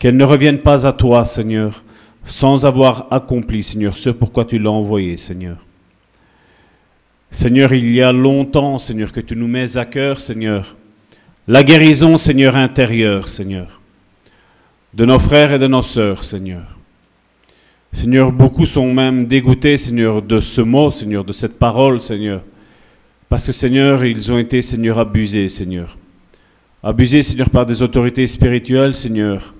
Qu'elle 0.03 0.17
ne 0.17 0.25
revienne 0.25 0.59
pas 0.59 0.85
à 0.85 0.93
toi, 0.93 1.25
Seigneur, 1.25 1.85
sans 2.25 2.67
avoir 2.67 3.07
accompli, 3.13 3.63
Seigneur, 3.63 3.97
ce 3.97 4.11
pourquoi 4.11 4.45
tu 4.45 4.59
l'as 4.59 4.73
envoyé, 4.73 5.17
Seigneur. 5.17 5.59
Seigneur, 7.31 7.73
il 7.73 7.89
y 7.95 8.03
a 8.03 8.11
longtemps, 8.11 8.81
Seigneur, 8.81 9.13
que 9.13 9.21
tu 9.21 9.37
nous 9.37 9.47
mets 9.47 9.77
à 9.77 9.85
cœur, 9.85 10.19
Seigneur, 10.19 10.75
la 11.47 11.63
guérison, 11.63 12.19
Seigneur, 12.19 12.57
intérieure, 12.57 13.29
Seigneur 13.29 13.81
de 14.93 15.05
nos 15.05 15.21
frères 15.21 15.53
et 15.53 15.61
de 15.61 15.69
nos 15.69 15.85
sœurs, 15.85 16.25
Seigneur. 16.25 16.65
Seigneur, 17.93 18.33
beaucoup 18.33 18.67
sont 18.67 18.93
même 18.93 19.29
dégoûtés, 19.29 19.77
Seigneur, 19.77 20.21
de 20.21 20.41
ce 20.41 20.63
mot, 20.63 20.91
Seigneur, 20.91 21.25
de 21.25 21.33
cette 21.33 21.61
parole, 21.61 22.01
Seigneur. 22.01 22.43
Parce 23.29 23.47
que, 23.47 23.53
Seigneur, 23.53 24.05
ils 24.05 24.33
ont 24.33 24.39
été, 24.39 24.63
Seigneur, 24.63 24.99
abusés, 24.99 25.49
Seigneur. 25.49 25.97
Abusés, 26.83 27.23
Seigneur, 27.23 27.51
par 27.51 27.67
des 27.67 27.83
autorités 27.83 28.27
spirituelles, 28.27 28.95
Seigneur, 28.95 29.55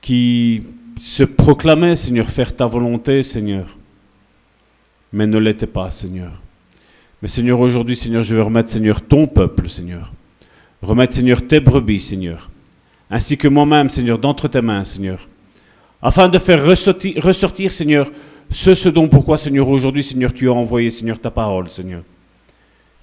qui 0.00 0.60
se 1.00 1.22
proclamaient, 1.22 1.96
Seigneur, 1.96 2.26
faire 2.26 2.54
ta 2.54 2.66
volonté, 2.66 3.22
Seigneur, 3.22 3.76
mais 5.12 5.26
ne 5.26 5.38
l'étaient 5.38 5.66
pas, 5.66 5.90
Seigneur. 5.90 6.32
Mais, 7.22 7.28
Seigneur, 7.28 7.60
aujourd'hui, 7.60 7.96
Seigneur, 7.96 8.22
je 8.22 8.34
veux 8.34 8.42
remettre, 8.42 8.70
Seigneur, 8.70 9.02
ton 9.02 9.26
peuple, 9.26 9.68
Seigneur. 9.68 10.12
Remettre, 10.80 11.12
Seigneur, 11.12 11.46
tes 11.46 11.60
brebis, 11.60 12.00
Seigneur 12.00 12.50
ainsi 13.10 13.36
que 13.36 13.48
moi-même, 13.48 13.88
Seigneur, 13.88 14.18
d'entre 14.18 14.46
tes 14.48 14.60
mains, 14.60 14.84
Seigneur, 14.84 15.26
afin 16.00 16.28
de 16.28 16.38
faire 16.38 16.64
ressortir, 16.64 17.72
Seigneur, 17.72 18.10
ce, 18.50 18.74
ce 18.74 18.88
dont 18.88 19.08
pourquoi, 19.08 19.36
Seigneur, 19.36 19.68
aujourd'hui, 19.68 20.04
Seigneur, 20.04 20.32
tu 20.32 20.48
as 20.48 20.52
envoyé, 20.52 20.90
Seigneur, 20.90 21.18
ta 21.18 21.30
parole, 21.30 21.70
Seigneur. 21.70 22.02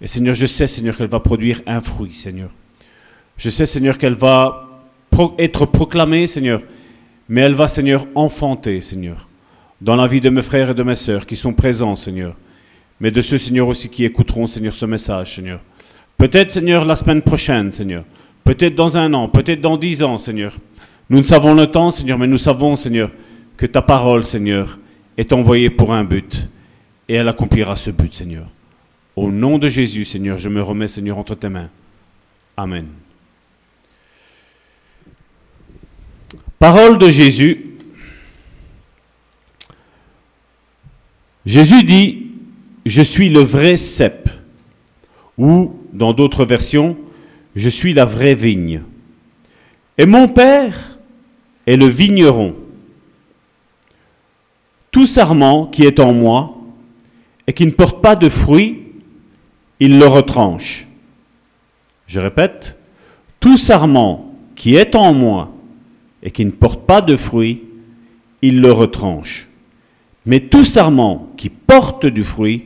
Et 0.01 0.07
Seigneur, 0.07 0.33
je 0.33 0.45
sais, 0.45 0.67
Seigneur, 0.67 0.95
qu'elle 0.95 1.09
va 1.09 1.19
produire 1.19 1.61
un 1.67 1.81
fruit, 1.81 2.13
Seigneur. 2.13 2.49
Je 3.37 3.49
sais, 3.49 3.65
Seigneur, 3.65 3.97
qu'elle 3.97 4.13
va 4.13 4.63
être 5.37 5.65
proclamée, 5.65 6.27
Seigneur, 6.27 6.61
mais 7.29 7.41
elle 7.41 7.53
va, 7.53 7.67
Seigneur, 7.67 8.05
enfanter, 8.15 8.81
Seigneur, 8.81 9.27
dans 9.81 9.95
la 9.95 10.07
vie 10.07 10.21
de 10.21 10.29
mes 10.29 10.41
frères 10.41 10.69
et 10.69 10.73
de 10.73 10.83
mes 10.83 10.95
sœurs 10.95 11.25
qui 11.25 11.35
sont 11.35 11.53
présents, 11.53 11.95
Seigneur, 11.95 12.35
mais 12.99 13.11
de 13.11 13.21
ceux, 13.21 13.37
Seigneur, 13.37 13.67
aussi 13.67 13.89
qui 13.89 14.05
écouteront, 14.05 14.47
Seigneur, 14.47 14.73
ce 14.73 14.85
message, 14.85 15.35
Seigneur. 15.35 15.59
Peut-être, 16.17 16.49
Seigneur, 16.49 16.83
la 16.83 16.95
semaine 16.95 17.21
prochaine, 17.21 17.71
Seigneur. 17.71 18.03
Peut-être 18.43 18.75
dans 18.75 18.97
un 18.97 19.13
an, 19.13 19.27
peut-être 19.29 19.61
dans 19.61 19.77
dix 19.77 20.01
ans, 20.01 20.17
Seigneur. 20.17 20.53
Nous 21.09 21.19
ne 21.19 21.23
savons 21.23 21.53
le 21.53 21.67
temps, 21.67 21.91
Seigneur, 21.91 22.17
mais 22.17 22.27
nous 22.27 22.37
savons, 22.37 22.75
Seigneur, 22.75 23.11
que 23.55 23.65
ta 23.65 23.81
parole, 23.81 24.23
Seigneur, 24.23 24.79
est 25.17 25.33
envoyée 25.33 25.69
pour 25.69 25.93
un 25.93 26.03
but. 26.03 26.49
Et 27.09 27.15
elle 27.15 27.27
accomplira 27.27 27.75
ce 27.75 27.91
but, 27.91 28.13
Seigneur. 28.13 28.47
Au 29.15 29.31
nom 29.31 29.57
de 29.57 29.67
Jésus, 29.67 30.05
Seigneur, 30.05 30.37
je 30.37 30.49
me 30.49 30.61
remets, 30.61 30.87
Seigneur, 30.87 31.17
entre 31.17 31.35
tes 31.35 31.49
mains. 31.49 31.69
Amen. 32.55 32.87
Parole 36.59 36.97
de 36.97 37.07
Jésus. 37.07 37.65
Jésus 41.45 41.83
dit, 41.83 42.31
je 42.85 43.01
suis 43.01 43.29
le 43.29 43.41
vrai 43.41 43.77
cep, 43.77 44.29
ou 45.37 45.73
dans 45.93 46.13
d'autres 46.13 46.45
versions, 46.45 46.97
je 47.55 47.69
suis 47.69 47.93
la 47.93 48.05
vraie 48.05 48.33
vigne. 48.33 48.83
Et 49.99 50.05
mon 50.05 50.27
Père 50.27 50.97
est 51.67 51.77
le 51.77 51.85
vigneron. 51.85 52.55
Tout 54.91 55.05
sarment 55.05 55.67
qui 55.67 55.83
est 55.83 55.99
en 55.99 56.11
moi 56.11 56.57
et 57.45 57.53
qui 57.53 57.65
ne 57.65 57.71
porte 57.71 58.01
pas 58.01 58.15
de 58.15 58.29
fruits, 58.29 58.83
il 59.79 59.99
le 59.99 60.07
retranche. 60.07 60.87
Je 62.07 62.19
répète, 62.19 62.77
tout 63.39 63.57
sarment 63.57 64.33
qui 64.55 64.75
est 64.75 64.95
en 64.95 65.13
moi 65.13 65.53
et 66.27 66.31
qui 66.31 66.43
ne 66.43 66.51
porte 66.51 66.85
pas 66.85 66.99
de 66.99 67.15
fruits, 67.15 67.63
il 68.41 68.59
le 68.59 68.73
retranche. 68.73 69.47
Mais 70.25 70.41
tout 70.41 70.65
sarment 70.65 71.31
qui 71.37 71.47
porte 71.47 72.05
du 72.05 72.25
fruit, 72.25 72.65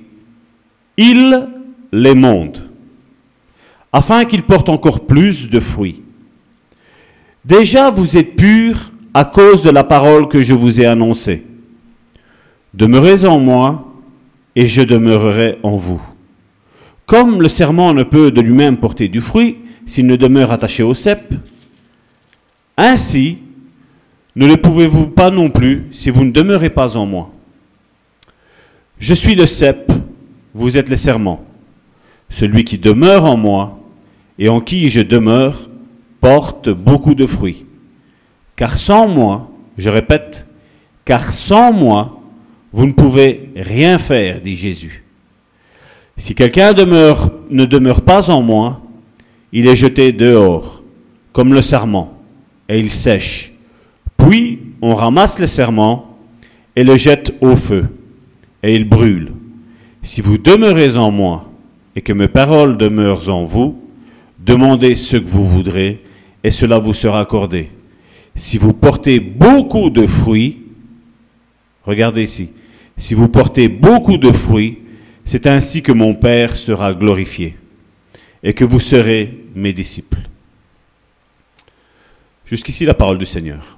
il 0.98 1.48
les 1.92 2.16
monte, 2.16 2.64
afin 3.94 4.26
qu'il 4.26 4.42
porte 4.42 4.68
encore 4.68 5.06
plus 5.06 5.48
de 5.48 5.60
fruits. 5.60 6.02
Déjà 7.46 7.92
vous 7.92 8.18
êtes 8.18 8.36
purs 8.36 8.92
à 9.14 9.26
cause 9.26 9.62
de 9.62 9.70
la 9.70 9.84
parole 9.84 10.28
que 10.28 10.42
je 10.42 10.56
vous 10.56 10.82
ai 10.82 10.88
annoncée. 10.88 11.46
Demeurez 12.74 13.28
en 13.28 13.38
moi, 13.38 13.94
et 14.56 14.66
je 14.66 14.82
demeurerai 14.82 15.60
en 15.62 15.78
vous. 15.78 16.02
Comme 17.06 17.44
le 17.44 17.48
serment 17.48 17.94
ne 17.94 18.02
peut 18.02 18.32
de 18.32 18.42
lui-même 18.42 18.78
porter 18.78 19.08
du 19.08 19.22
fruit 19.22 19.58
s'il 19.86 20.08
ne 20.08 20.16
demeure 20.16 20.52
attaché 20.52 20.82
au 20.82 20.96
cep, 20.96 21.32
ainsi 22.76 23.38
ne 24.36 24.48
le 24.48 24.58
pouvez-vous 24.58 25.08
pas 25.08 25.30
non 25.30 25.50
plus 25.50 25.88
si 25.92 26.10
vous 26.10 26.24
ne 26.24 26.32
demeurez 26.32 26.70
pas 26.70 26.96
en 26.96 27.06
moi? 27.06 27.32
Je 29.00 29.14
suis 29.14 29.36
le 29.36 29.46
cep, 29.46 29.92
vous 30.54 30.78
êtes 30.78 30.90
les 30.90 30.98
serments. 30.98 31.44
Celui 32.30 32.64
qui 32.64 32.78
demeure 32.78 33.26
en 33.26 33.36
moi 33.36 33.80
et 34.40 34.48
en 34.48 34.62
qui 34.62 34.90
je 34.90 35.02
demeure 35.02 35.70
porte 36.20 36.70
beaucoup 36.70 37.16
de 37.16 37.26
fruits. 37.26 37.66
Car 38.56 38.78
sans 38.78 39.08
moi, 39.08 39.50
je 39.78 39.90
répète, 39.90 40.46
car 41.04 41.34
sans 41.34 41.74
moi, 41.74 42.22
vous 42.72 42.86
ne 42.86 42.94
pouvez 42.94 43.50
rien 43.56 43.98
faire, 43.98 44.40
dit 44.40 44.56
Jésus. 44.56 45.04
Si 46.16 46.36
quelqu'un 46.36 46.74
demeure, 46.74 47.32
ne 47.50 47.66
demeure 47.66 48.02
pas 48.02 48.30
en 48.30 48.42
moi, 48.42 48.82
il 49.52 49.68
est 49.68 49.76
jeté 49.76 50.12
dehors, 50.12 50.84
comme 51.34 51.54
le 51.54 51.62
serment, 51.62 52.18
et 52.70 52.80
il 52.80 52.92
sèche. 52.92 53.51
Puis 54.28 54.60
on 54.82 54.96
ramasse 54.96 55.40
le 55.40 55.48
serment 55.48 56.18
et 56.76 56.84
le 56.84 56.96
jette 56.96 57.34
au 57.42 57.56
feu, 57.56 57.88
et 58.64 58.76
il 58.76 58.88
brûle. 58.88 59.32
Si 60.04 60.22
vous 60.22 60.38
demeurez 60.38 60.96
en 60.96 61.12
moi 61.12 61.50
et 61.96 62.02
que 62.02 62.14
mes 62.14 62.28
paroles 62.28 62.78
demeurent 62.78 63.30
en 63.30 63.44
vous, 63.44 63.82
demandez 64.40 64.96
ce 64.96 65.18
que 65.18 65.30
vous 65.30 65.46
voudrez, 65.46 66.02
et 66.44 66.52
cela 66.52 66.80
vous 66.80 66.94
sera 66.94 67.20
accordé. 67.20 67.70
Si 68.36 68.58
vous 68.58 68.74
portez 68.74 69.20
beaucoup 69.20 69.90
de 69.90 70.08
fruits, 70.08 70.64
regardez 71.84 72.24
ici, 72.24 72.50
si 72.98 73.14
vous 73.14 73.28
portez 73.28 73.68
beaucoup 73.68 74.18
de 74.18 74.32
fruits, 74.32 74.80
c'est 75.26 75.48
ainsi 75.48 75.82
que 75.82 75.92
mon 75.92 76.14
Père 76.14 76.56
sera 76.56 76.94
glorifié 76.94 77.58
et 78.44 78.54
que 78.54 78.66
vous 78.66 78.80
serez 78.80 79.46
mes 79.56 79.74
disciples. 79.74 80.18
Jusqu'ici 82.46 82.86
la 82.86 82.94
parole 82.94 83.18
du 83.18 83.26
Seigneur. 83.26 83.78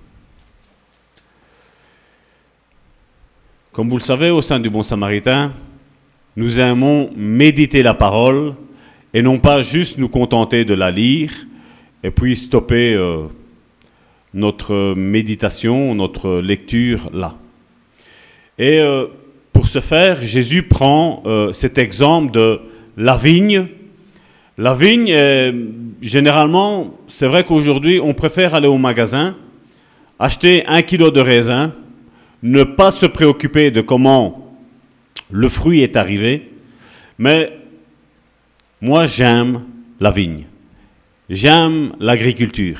Comme 3.74 3.90
vous 3.90 3.98
le 3.98 4.04
savez, 4.04 4.30
au 4.30 4.44
sein 4.44 4.60
du 4.60 4.70
Bon 4.70 4.84
Samaritain, 4.84 5.52
nous 6.36 6.60
aimons 6.60 7.10
méditer 7.16 7.82
la 7.82 7.96
parole 7.96 8.54
et 9.16 9.24
non 9.24 9.40
pas 9.40 9.64
juste 9.64 9.98
nous 9.98 10.10
contenter 10.10 10.64
de 10.64 10.76
la 10.76 10.92
lire 10.92 11.32
et 12.04 12.12
puis 12.12 12.36
stopper 12.36 12.94
euh, 12.94 13.24
notre 14.36 14.94
méditation, 14.94 15.96
notre 15.96 16.40
lecture 16.40 17.10
là. 17.16 17.34
Et 18.60 18.78
euh, 18.78 19.08
pour 19.52 19.68
ce 19.68 19.80
faire, 19.80 20.24
Jésus 20.24 20.62
prend 20.62 21.24
euh, 21.26 21.52
cet 21.52 21.80
exemple 21.80 22.32
de 22.32 22.60
la 22.96 23.18
vigne. 23.18 23.66
La 24.60 24.76
vigne, 24.76 25.12
généralement, 26.00 26.92
c'est 27.08 27.26
vrai 27.26 27.44
qu'aujourd'hui, 27.44 28.00
on 28.00 28.14
préfère 28.14 28.54
aller 28.54 28.68
au 28.68 28.78
magasin, 28.78 29.36
acheter 30.20 30.64
un 30.68 30.84
kilo 30.84 31.10
de 31.10 31.20
raisin, 31.20 31.74
ne 32.44 32.64
pas 32.64 32.92
se 32.92 33.06
préoccuper 33.06 33.72
de 33.72 33.82
comment 33.82 34.54
le 35.32 35.50
fruit 35.50 35.82
est 35.82 35.96
arrivé, 35.96 36.52
mais 37.18 37.58
moi 38.82 39.08
j'aime 39.08 39.64
la 40.00 40.12
vigne, 40.12 40.44
j'aime 41.30 41.94
l'agriculture, 42.00 42.80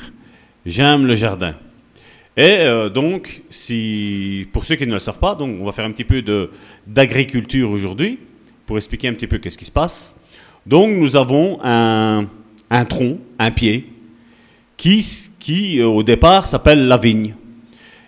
j'aime 0.66 1.06
le 1.06 1.14
jardin. 1.14 1.54
Et 2.36 2.58
euh, 2.60 2.90
donc, 2.90 3.42
si, 3.48 4.46
pour 4.52 4.64
ceux 4.64 4.74
qui 4.74 4.86
ne 4.86 4.92
le 4.92 4.98
savent 4.98 5.20
pas, 5.20 5.36
on 5.40 5.64
va 5.64 5.72
faire 5.72 5.84
un 5.84 5.92
petit 5.92 6.04
peu 6.04 6.22
d'agriculture 6.86 7.70
aujourd'hui 7.70 8.18
pour 8.66 8.76
expliquer 8.76 9.08
un 9.08 9.14
petit 9.14 9.28
peu 9.28 9.38
qu'est-ce 9.38 9.58
qui 9.58 9.64
se 9.64 9.72
passe. 9.72 10.16
Donc, 10.66 10.90
nous 10.96 11.14
avons 11.14 11.60
un, 11.62 12.26
un 12.70 12.84
tronc, 12.84 13.18
un 13.38 13.50
pied, 13.52 13.88
qui, 14.76 15.06
qui 15.38 15.78
euh, 15.80 15.86
au 15.86 16.02
départ 16.02 16.48
s'appelle 16.48 16.88
la 16.88 16.96
vigne. 16.96 17.34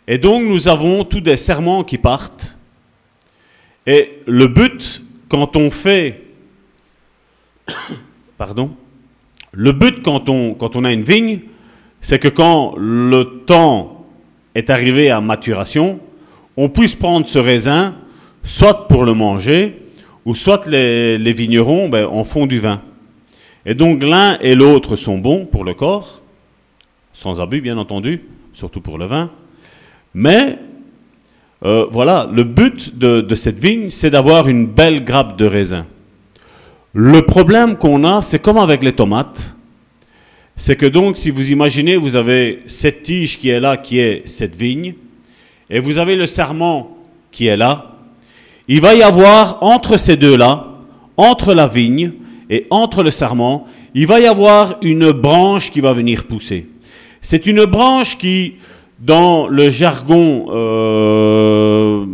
Et 0.09 0.19
donc, 0.19 0.45
nous 0.45 0.69
avons 0.69 1.05
tous 1.05 1.21
des 1.21 1.37
serments 1.37 1.85
qui 1.85 1.99
partent. 1.99 2.57
Et 3.87 4.21
le 4.27 4.47
but, 4.47 5.03
quand 5.29 5.57
on 5.57 5.71
fait, 5.71 6.23
pardon, 8.38 8.71
le 9.53 9.73
but 9.73 10.03
quand 10.03 10.29
on, 10.29 10.55
quand 10.55 10.77
on 10.77 10.85
a 10.85 10.92
une 10.92 11.03
vigne, 11.03 11.40
c'est 12.01 12.19
que 12.19 12.29
quand 12.29 12.75
le 12.77 13.42
temps 13.47 14.07
est 14.55 14.71
arrivé 14.71 15.11
à 15.11 15.21
maturation, 15.21 15.99
on 16.57 16.69
puisse 16.69 16.95
prendre 16.95 17.27
ce 17.27 17.38
raisin, 17.38 17.97
soit 18.45 18.87
pour 18.88 19.05
le 19.05 19.14
manger, 19.14 19.83
ou 20.25 20.35
soit 20.35 20.66
les, 20.66 21.33
vignerons 21.33 21.88
ben, 21.88 22.07
en 22.07 22.25
font 22.25 22.47
du 22.47 22.59
vin. 22.59 22.83
Et 23.64 23.75
donc 23.75 24.03
l'un 24.03 24.38
et 24.40 24.55
l'autre 24.55 24.97
sont 24.97 25.19
bons 25.19 25.47
pour 25.47 25.64
le 25.64 25.75
corps, 25.75 26.23
sans 27.12 27.40
abus 27.40 27.61
bien 27.61 27.79
entendu, 27.79 28.23
surtout 28.53 28.81
pour 28.81 28.99
le 28.99 29.07
vin. 29.07 29.31
Mais 30.18 30.59
euh, 31.62 31.85
voilà, 31.90 32.26
le 32.33 32.42
but 32.42 32.96
de, 32.96 33.20
de 33.20 33.35
cette 33.35 33.59
vigne, 33.59 33.90
c'est 33.90 34.09
d'avoir 34.09 34.48
une 34.48 34.66
belle 34.66 35.05
grappe 35.05 35.37
de 35.37 35.44
raisin. 35.44 35.87
Le 36.94 37.20
problème 37.20 37.76
qu'on 37.76 38.02
a, 38.02 38.22
c'est 38.22 38.38
comme 38.38 38.57
avec 38.57 38.83
les 38.83 38.94
tomates, 38.94 39.55
c'est 40.57 40.74
que 40.74 40.87
donc, 40.87 41.18
si 41.18 41.29
vous 41.29 41.52
imaginez, 41.52 41.96
vous 41.96 42.16
avez 42.16 42.62
cette 42.64 43.02
tige 43.02 43.38
qui 43.38 43.50
est 43.50 43.61
là, 43.61 43.76
qui 43.76 43.98
est 43.98 44.26
cette 44.26 44.57
vigne, 44.57 44.94
et 45.68 45.81
vous 45.81 45.98
avez 45.98 46.16
le 46.16 46.24
serment 46.24 46.96
qui 47.31 47.48
est 47.48 47.59
là, 47.59 47.96
il 48.68 48.81
va 48.81 48.94
y 48.94 49.02
avoir 49.02 49.62
entre 49.62 49.98
ces 49.98 50.16
deux-là, 50.16 50.79
entre 51.18 51.52
la 51.52 51.66
vigne 51.66 52.12
et 52.48 52.66
entre 52.70 53.02
le 53.02 53.11
serment, 53.11 53.66
il 53.94 54.07
va 54.07 54.18
y 54.18 54.26
avoir 54.26 54.79
une 54.81 55.12
branche 55.12 55.70
qui 55.70 55.81
va 55.81 55.92
venir 55.92 56.24
pousser. 56.24 56.68
C'est 57.20 57.44
une 57.44 57.66
branche 57.66 58.16
qui, 58.16 58.55
dans 58.98 59.48
le 59.48 59.70
jargon 59.70 60.46
euh, 60.48 62.04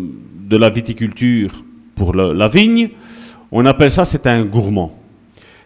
de 0.48 0.56
la 0.56 0.70
viticulture 0.70 1.64
pour 1.94 2.14
la 2.14 2.48
vigne, 2.48 2.90
on 3.50 3.64
appelle 3.66 3.90
ça, 3.90 4.04
c'est 4.04 4.26
un 4.26 4.44
gourmand. 4.44 4.98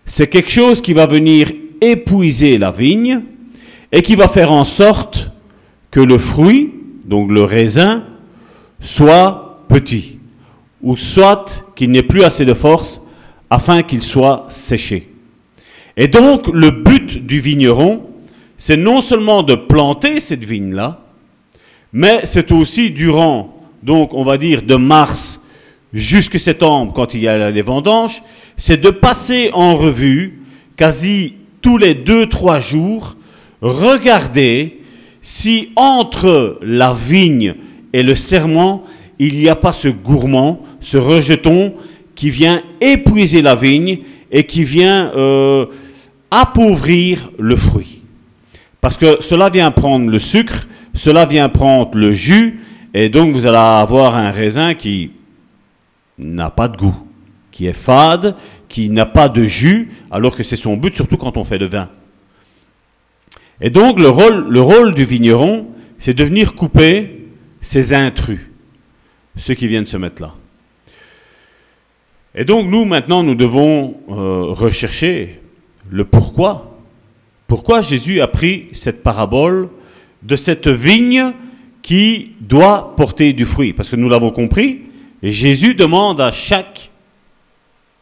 C'est 0.05 0.27
quelque 0.27 0.51
chose 0.51 0.81
qui 0.81 0.93
va 0.93 1.07
venir 1.07 1.51
épuiser 1.81 2.59
la 2.59 2.71
vigne 2.71 3.23
et 3.93 4.03
qui 4.03 4.17
va 4.17 4.29
faire 4.29 4.53
en 4.53 4.65
sorte 4.65 5.31
que 5.91 6.01
le 6.01 6.19
fruit, 6.19 6.75
donc 7.05 7.31
le 7.31 7.45
raisin, 7.45 8.05
soit 8.81 9.65
petit, 9.69 10.19
ou 10.83 10.97
soit 10.97 11.65
qu'il 11.75 11.91
n'ait 11.91 12.03
plus 12.03 12.23
assez 12.23 12.45
de 12.45 12.55
force 12.55 13.03
afin 13.49 13.83
qu'il 13.83 14.03
soit 14.03 14.47
séché. 14.49 15.13
Et 15.97 16.09
donc 16.09 16.49
le 16.49 16.71
but 16.71 17.25
du 17.25 17.41
vigneron, 17.41 18.03
c'est 18.59 18.77
non 18.77 19.01
seulement 19.01 19.43
de 19.43 19.55
planter 19.55 20.21
cette 20.21 20.45
vigne-là, 20.45 21.06
mais 21.97 22.21
c'est 22.25 22.53
aussi 22.53 22.91
durant, 22.91 23.59
donc 23.83 24.13
on 24.13 24.23
va 24.23 24.37
dire 24.37 24.61
de 24.61 24.75
mars 24.75 25.41
jusqu'à 25.95 26.39
septembre, 26.39 26.93
quand 26.95 27.15
il 27.15 27.23
y 27.23 27.29
a 27.29 27.51
les 27.51 27.63
vendanges, 27.63 28.23
c'est 28.55 28.79
de 28.79 28.91
passer 28.91 29.49
en 29.55 29.77
revue 29.77 30.43
quasi 30.77 31.37
tous 31.63 31.79
les 31.79 31.95
deux, 31.95 32.27
trois 32.27 32.61
jours, 32.61 33.17
regardez 33.63 34.83
si 35.23 35.71
entre 35.75 36.59
la 36.61 36.93
vigne 36.93 37.55
et 37.95 38.03
le 38.03 38.15
serment, 38.15 38.85
il 39.19 39.39
n'y 39.39 39.49
a 39.49 39.57
pas 39.57 39.73
ce 39.73 39.89
gourmand, 39.89 40.61
ce 40.81 40.99
rejeton 40.99 41.73
qui 42.15 42.29
vient 42.29 42.61
épuiser 42.83 43.41
la 43.41 43.55
vigne 43.55 44.01
et 44.31 44.45
qui 44.45 44.65
vient 44.65 45.13
euh, 45.17 45.65
appauvrir 46.31 47.31
le 47.39 47.57
fruit. 47.57 48.03
Parce 48.83 48.99
que 48.99 49.17
cela 49.21 49.49
vient 49.49 49.71
prendre 49.71 50.11
le 50.11 50.19
sucre, 50.19 50.67
cela 50.97 51.27
vient 51.27 51.49
prendre 51.49 51.97
le 51.97 52.13
jus, 52.13 52.61
et 52.95 53.09
donc 53.09 53.33
vous 53.33 53.47
allez 53.47 53.57
avoir 53.57 54.17
un 54.17 54.31
raisin 54.31 54.75
qui 54.75 55.13
n'a 56.19 56.51
pas 56.51 56.69
de 56.69 56.77
goût, 56.77 56.97
qui 57.53 57.67
est 57.67 57.75
fade, 57.75 58.35
qui 58.69 58.89
n'a 58.89 59.07
pas 59.07 59.29
de 59.29 59.45
jus, 59.45 59.91
alors 60.11 60.35
que 60.35 60.43
c'est 60.43 60.57
son 60.57 60.77
but, 60.77 60.97
surtout 60.97 61.19
quand 61.19 61.37
on 61.37 61.45
fait 61.45 61.59
de 61.59 61.67
vin. 61.67 61.91
Et 63.61 63.71
donc 63.71 63.99
le 63.99 64.09
rôle, 64.09 64.49
le 64.49 64.61
rôle 64.61 64.95
du 64.95 65.05
vigneron, 65.05 65.69
c'est 65.99 66.15
de 66.15 66.25
venir 66.25 66.55
couper 66.55 67.27
ces 67.61 67.93
intrus, 67.93 68.41
ceux 69.37 69.55
qui 69.55 69.69
viennent 69.69 69.87
se 69.87 69.97
mettre 69.97 70.23
là. 70.23 70.35
Et 72.35 72.45
donc 72.45 72.69
nous, 72.69 72.85
maintenant, 72.85 73.23
nous 73.23 73.35
devons 73.35 73.97
euh, 74.09 74.45
rechercher 74.49 75.41
le 75.91 76.05
pourquoi. 76.05 76.79
Pourquoi 77.47 77.81
Jésus 77.81 78.21
a 78.21 78.29
pris 78.29 78.69
cette 78.73 79.03
parabole 79.03 79.69
de 80.27 80.37
cette 80.37 80.69
vigne 80.69 81.33
qui 81.83 82.33
doit 82.41 82.97
porter 82.97 83.33
du 83.33 83.45
fruit 83.45 83.73
Parce 83.73 83.89
que 83.89 83.97
nous 83.97 84.09
l'avons 84.09 84.33
compris, 84.33 84.83
Jésus 85.23 85.75
demande 85.75 86.21
à 86.21 86.33
chaque 86.33 86.91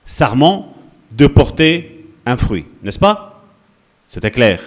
sarment 0.07 0.75
de 1.13 1.27
porter 1.27 2.07
un 2.27 2.37
fruit, 2.37 2.65
n'est-ce 2.83 2.99
pas? 2.99 3.45
C'était 4.09 4.31
clair. 4.31 4.61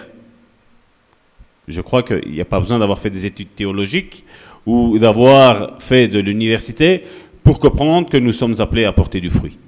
Je 1.66 1.80
crois 1.80 2.02
qu'il 2.02 2.32
n'y 2.32 2.40
a 2.40 2.44
pas 2.44 2.60
besoin 2.60 2.78
d'avoir 2.78 2.98
fait 2.98 3.10
des 3.10 3.26
études 3.26 3.54
théologiques 3.54 4.24
ou 4.64 4.98
d'avoir 4.98 5.82
fait 5.82 6.08
de 6.08 6.20
l'université 6.20 7.02
pour 7.42 7.58
comprendre 7.58 8.08
que 8.08 8.16
nous 8.16 8.32
sommes 8.32 8.54
appelés 8.60 8.84
à 8.84 8.92
porter 8.92 9.20
du 9.20 9.30
fruit. 9.30 9.58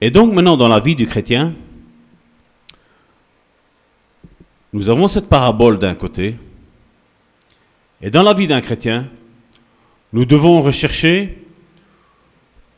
Et 0.00 0.10
donc 0.10 0.32
maintenant 0.32 0.56
dans 0.56 0.68
la 0.68 0.80
vie 0.80 0.96
du 0.96 1.06
chrétien, 1.06 1.54
nous 4.76 4.90
avons 4.90 5.08
cette 5.08 5.30
parabole 5.30 5.78
d'un 5.78 5.94
côté, 5.94 6.36
et 8.02 8.10
dans 8.10 8.22
la 8.22 8.34
vie 8.34 8.46
d'un 8.46 8.60
chrétien, 8.60 9.08
nous 10.12 10.26
devons 10.26 10.60
rechercher 10.60 11.38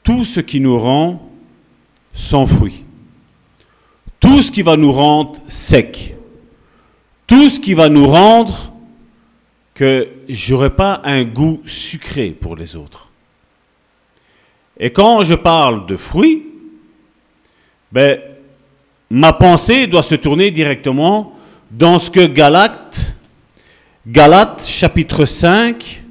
tout 0.05 0.25
ce 0.25 0.39
qui 0.39 0.61
nous 0.61 0.79
rend 0.79 1.29
sans 2.15 2.47
fruit, 2.47 2.85
tout 4.21 4.43
ce 4.45 4.53
qui 4.53 4.63
va 4.63 4.77
nous 4.77 4.93
rendre 4.93 5.41
sec, 5.49 6.15
tout 7.27 7.49
ce 7.49 7.59
qui 7.59 7.75
va 7.75 7.89
nous 7.89 8.07
rendre 8.07 8.73
que 9.75 10.09
j'aurai 10.29 10.71
pas 10.71 11.01
un 11.03 11.25
goût 11.25 11.61
sucré 11.65 12.31
pour 12.31 12.55
les 12.55 12.77
autres. 12.77 13.09
Et 14.79 14.93
quand 14.93 15.25
je 15.25 15.35
parle 15.35 15.87
de 15.87 15.97
fruits, 15.97 16.47
ben, 17.91 18.21
ma 19.11 19.33
pensée 19.33 19.89
doit 19.89 20.05
se 20.05 20.15
tourner 20.15 20.53
directement 20.53 21.35
dans 21.71 21.99
ce 21.99 22.11
que 22.11 22.27
Galate, 22.27 23.17
Galate 24.07 24.67
chapitre 24.67 25.27
5, 25.27 26.05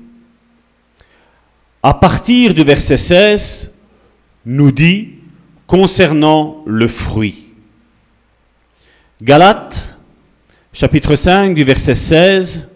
à 1.82 1.94
partir 1.94 2.54
du 2.54 2.64
verset 2.64 2.98
16, 2.98 3.74
nous 4.46 4.72
dit 4.72 5.16
concernant 5.66 6.64
le 6.66 6.88
fruit. 6.88 7.46
Galates, 9.22 9.98
chapitre 10.72 11.16
5, 11.16 11.56
du 11.56 11.64
verset 11.64 11.96
16 11.96 12.68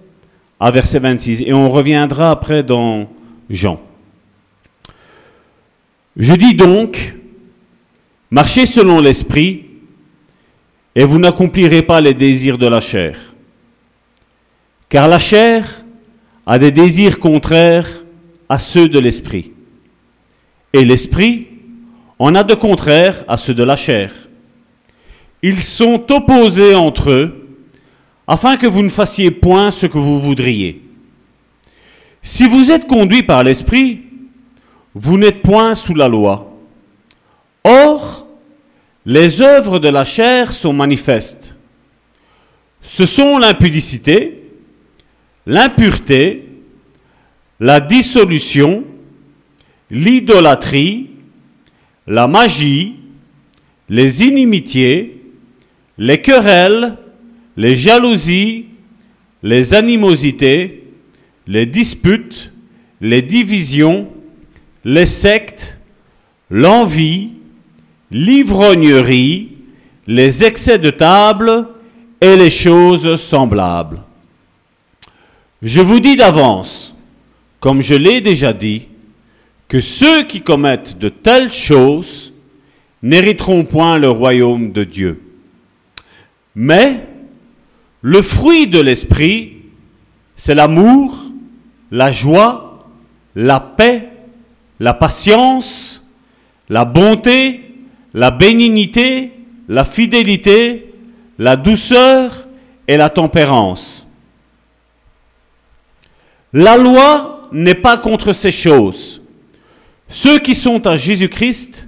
à 0.60 0.72
verset 0.72 1.00
26. 1.00 1.44
Et 1.46 1.54
on 1.54 1.70
reviendra 1.70 2.32
après 2.32 2.64
dans 2.64 3.10
Jean. 3.50 3.80
Je 6.18 6.34
dis 6.34 6.56
donc, 6.56 7.16
marchez 8.30 8.66
selon 8.66 9.00
l'esprit, 9.00 9.71
et 10.96 11.04
vous 11.04 11.20
n'accomplirez 11.20 11.82
pas 11.82 12.02
les 12.02 12.14
désirs 12.14 12.58
de 12.58 12.68
la 12.68 12.82
chair. 12.82 13.18
Car 14.90 15.08
la 15.08 15.20
chair 15.20 15.86
a 16.46 16.60
des 16.60 16.72
désirs 16.72 17.20
contraires 17.20 18.04
à 18.50 18.60
ceux 18.60 18.90
de 18.90 19.00
l'esprit. 19.00 19.54
Et 20.74 20.84
l'esprit 20.84 21.48
en 22.20 22.36
a 22.36 22.44
de 22.44 22.54
contraires 22.54 23.24
à 23.28 23.38
ceux 23.38 23.54
de 23.54 23.64
la 23.64 23.76
chair. 23.76 24.12
Ils 25.42 25.60
sont 25.60 26.12
opposés 26.12 26.76
entre 26.76 27.10
eux, 27.10 27.48
afin 28.28 28.58
que 28.58 28.68
vous 28.68 28.84
ne 28.84 28.90
fassiez 28.90 29.32
point 29.32 29.72
ce 29.72 29.86
que 29.86 29.98
vous 29.98 30.22
voudriez. 30.22 30.82
Si 32.22 32.46
vous 32.48 32.70
êtes 32.70 32.86
conduit 32.86 33.24
par 33.24 33.44
l'esprit, 33.44 34.02
vous 34.94 35.18
n'êtes 35.18 35.42
point 35.42 35.74
sous 35.74 35.96
la 35.96 36.08
loi. 36.08 36.51
Les 39.06 39.42
œuvres 39.42 39.80
de 39.80 39.90
la 39.90 40.06
chair 40.06 40.52
sont 40.52 40.74
manifestes. 40.74 41.56
Ce 42.84 43.06
sont 43.06 43.40
l'impudicité, 43.40 44.44
l'impureté, 45.46 46.48
la 47.60 47.80
dissolution, 47.80 48.84
l'idolâtrie, 49.90 51.10
la 52.08 52.28
magie, 52.28 52.96
les 53.90 54.24
inimitiés, 54.24 55.22
les 55.98 56.22
querelles, 56.22 56.98
les 57.58 57.76
jalousies, 57.76 58.68
les 59.44 59.74
animosités, 59.74 60.84
les 61.48 61.66
disputes, 61.66 62.52
les 63.02 63.22
divisions, 63.22 64.10
les 64.86 65.06
sectes, 65.06 65.78
l'envie, 66.50 67.32
l'ivrognerie, 68.12 69.50
les 70.08 70.44
excès 70.44 70.78
de 70.78 70.90
table 70.90 71.68
et 72.20 72.36
les 72.36 72.50
choses 72.50 73.16
semblables. 73.16 74.02
Je 75.62 75.82
vous 75.82 76.00
dis 76.00 76.16
d'avance, 76.16 76.96
comme 77.60 77.82
je 77.82 77.96
l'ai 77.96 78.22
déjà 78.22 78.54
dit, 78.54 78.88
que 79.68 79.80
ceux 79.80 80.24
qui 80.24 80.42
commettent 80.42 80.98
de 81.00 81.10
telles 81.10 81.52
choses 81.52 82.34
n'hériteront 83.02 83.64
point 83.64 83.98
le 83.98 84.10
royaume 84.10 84.72
de 84.72 84.84
Dieu. 84.84 85.22
Mais 86.56 87.08
le 88.02 88.22
fruit 88.22 88.68
de 88.68 88.82
l'esprit, 88.82 89.58
c'est 90.36 90.56
l'amour, 90.56 91.16
la 91.92 92.12
joie, 92.12 92.80
la 93.36 93.60
paix, 93.60 94.10
la 94.80 94.94
patience, 94.94 96.06
la 96.68 96.84
bonté, 96.84 97.71
la 98.14 98.32
bénignité, 98.32 99.32
la 99.68 99.86
fidélité, 99.86 100.94
la 101.40 101.56
douceur 101.56 102.48
et 102.88 102.98
la 102.98 103.10
tempérance. 103.10 104.08
La 106.54 106.76
loi 106.78 107.50
n'est 107.52 107.76
pas 107.76 107.98
contre 107.98 108.34
ces 108.34 108.52
choses. 108.52 109.22
Ceux 110.10 110.40
qui 110.40 110.56
sont 110.56 110.86
à 110.86 110.98
Jésus-Christ 110.98 111.88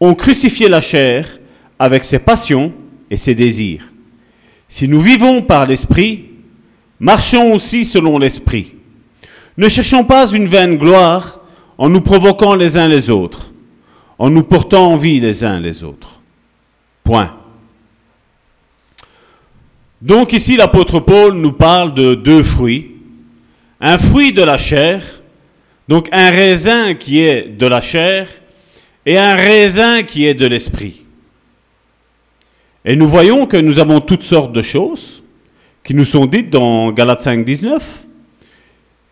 ont 0.00 0.14
crucifié 0.14 0.68
la 0.68 0.82
chair 0.82 1.38
avec 1.78 2.04
ses 2.04 2.18
passions 2.18 2.72
et 3.10 3.16
ses 3.16 3.34
désirs. 3.34 3.90
Si 4.68 4.88
nous 4.88 5.00
vivons 5.00 5.42
par 5.42 5.66
l'Esprit, 5.66 6.26
marchons 7.00 7.54
aussi 7.54 7.84
selon 7.84 8.18
l'Esprit. 8.18 8.74
Ne 9.56 9.68
cherchons 9.70 10.04
pas 10.04 10.26
une 10.30 10.46
vaine 10.46 10.76
gloire 10.76 11.40
en 11.78 11.88
nous 11.88 12.02
provoquant 12.02 12.54
les 12.54 12.76
uns 12.76 12.88
les 12.88 13.08
autres, 13.08 13.52
en 14.18 14.30
nous 14.30 14.42
portant 14.42 14.92
envie 14.92 15.20
les 15.20 15.44
uns 15.44 15.60
les 15.60 15.84
autres. 15.84 16.20
Point. 17.04 17.36
Donc 20.02 20.32
ici 20.32 20.56
l'apôtre 20.56 21.00
Paul 21.00 21.34
nous 21.34 21.52
parle 21.52 21.94
de 21.94 22.14
deux 22.14 22.42
fruits 22.42 22.96
un 23.80 23.98
fruit 23.98 24.32
de 24.32 24.42
la 24.42 24.58
chair, 24.58 25.22
donc 25.88 26.08
un 26.12 26.30
raisin 26.30 26.94
qui 26.94 27.20
est 27.20 27.42
de 27.42 27.66
la 27.66 27.80
chair, 27.80 28.28
et 29.04 29.18
un 29.18 29.34
raisin 29.34 30.02
qui 30.02 30.26
est 30.26 30.34
de 30.34 30.46
l'esprit. 30.46 31.04
Et 32.84 32.96
nous 32.96 33.06
voyons 33.06 33.46
que 33.46 33.56
nous 33.56 33.78
avons 33.78 34.00
toutes 34.00 34.22
sortes 34.22 34.52
de 34.52 34.62
choses 34.62 35.22
qui 35.84 35.94
nous 35.94 36.04
sont 36.04 36.26
dites 36.26 36.50
dans 36.50 36.90
Galates 36.90 37.20
5, 37.20 37.44
19, 37.44 38.06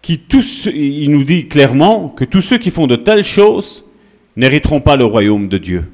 qui 0.02 0.18
tous, 0.18 0.66
il 0.66 1.10
nous 1.10 1.24
dit 1.24 1.46
clairement 1.46 2.08
que 2.08 2.24
tous 2.24 2.40
ceux 2.40 2.58
qui 2.58 2.70
font 2.70 2.86
de 2.86 2.96
telles 2.96 3.24
choses 3.24 3.83
n'hériteront 4.36 4.80
pas 4.80 4.96
le 4.96 5.04
royaume 5.04 5.48
de 5.48 5.58
Dieu. 5.58 5.84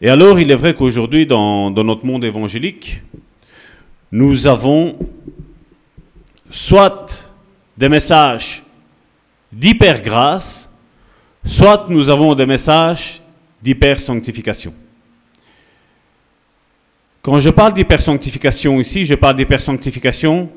Et 0.00 0.08
alors, 0.08 0.40
il 0.40 0.50
est 0.50 0.56
vrai 0.56 0.74
qu'aujourd'hui, 0.74 1.26
dans, 1.26 1.70
notre 1.70 2.04
monde 2.04 2.24
évangélique, 2.24 3.02
nous 4.10 4.48
avons 4.48 4.98
soit 6.50 7.30
des 7.78 7.88
messages 7.88 8.64
d'hyper-grâce, 9.52 10.68
soit 11.44 11.88
nous 11.88 12.08
avons 12.08 12.34
des 12.34 12.46
messages 12.46 13.22
d'hyper-sanctification. 13.62 14.74
Quand 17.22 17.38
je 17.38 17.50
parle 17.50 17.72
d'hyper-sanctification 17.72 18.80
ici, 18.80 19.06
je 19.06 19.14
parle 19.14 19.36
d'hyper-sanctification 19.36 20.50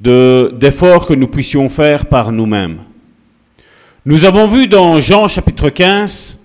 d'efforts 0.00 1.06
que 1.06 1.14
nous 1.14 1.28
puissions 1.28 1.68
faire 1.68 2.06
par 2.06 2.32
nous-mêmes. 2.32 2.80
Nous 4.08 4.24
avons 4.24 4.46
vu 4.46 4.68
dans 4.68 5.00
Jean 5.00 5.28
chapitre 5.28 5.68
15, 5.68 6.38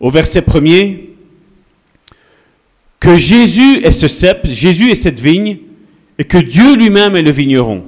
au 0.00 0.10
verset 0.10 0.40
1er, 0.40 1.10
que 2.98 3.14
Jésus 3.14 3.84
est 3.84 3.92
ce 3.92 4.08
cep, 4.08 4.44
Jésus 4.48 4.90
est 4.90 4.96
cette 4.96 5.20
vigne, 5.20 5.58
et 6.18 6.24
que 6.24 6.38
Dieu 6.38 6.74
lui-même 6.74 7.14
est 7.14 7.22
le 7.22 7.30
vigneron. 7.30 7.84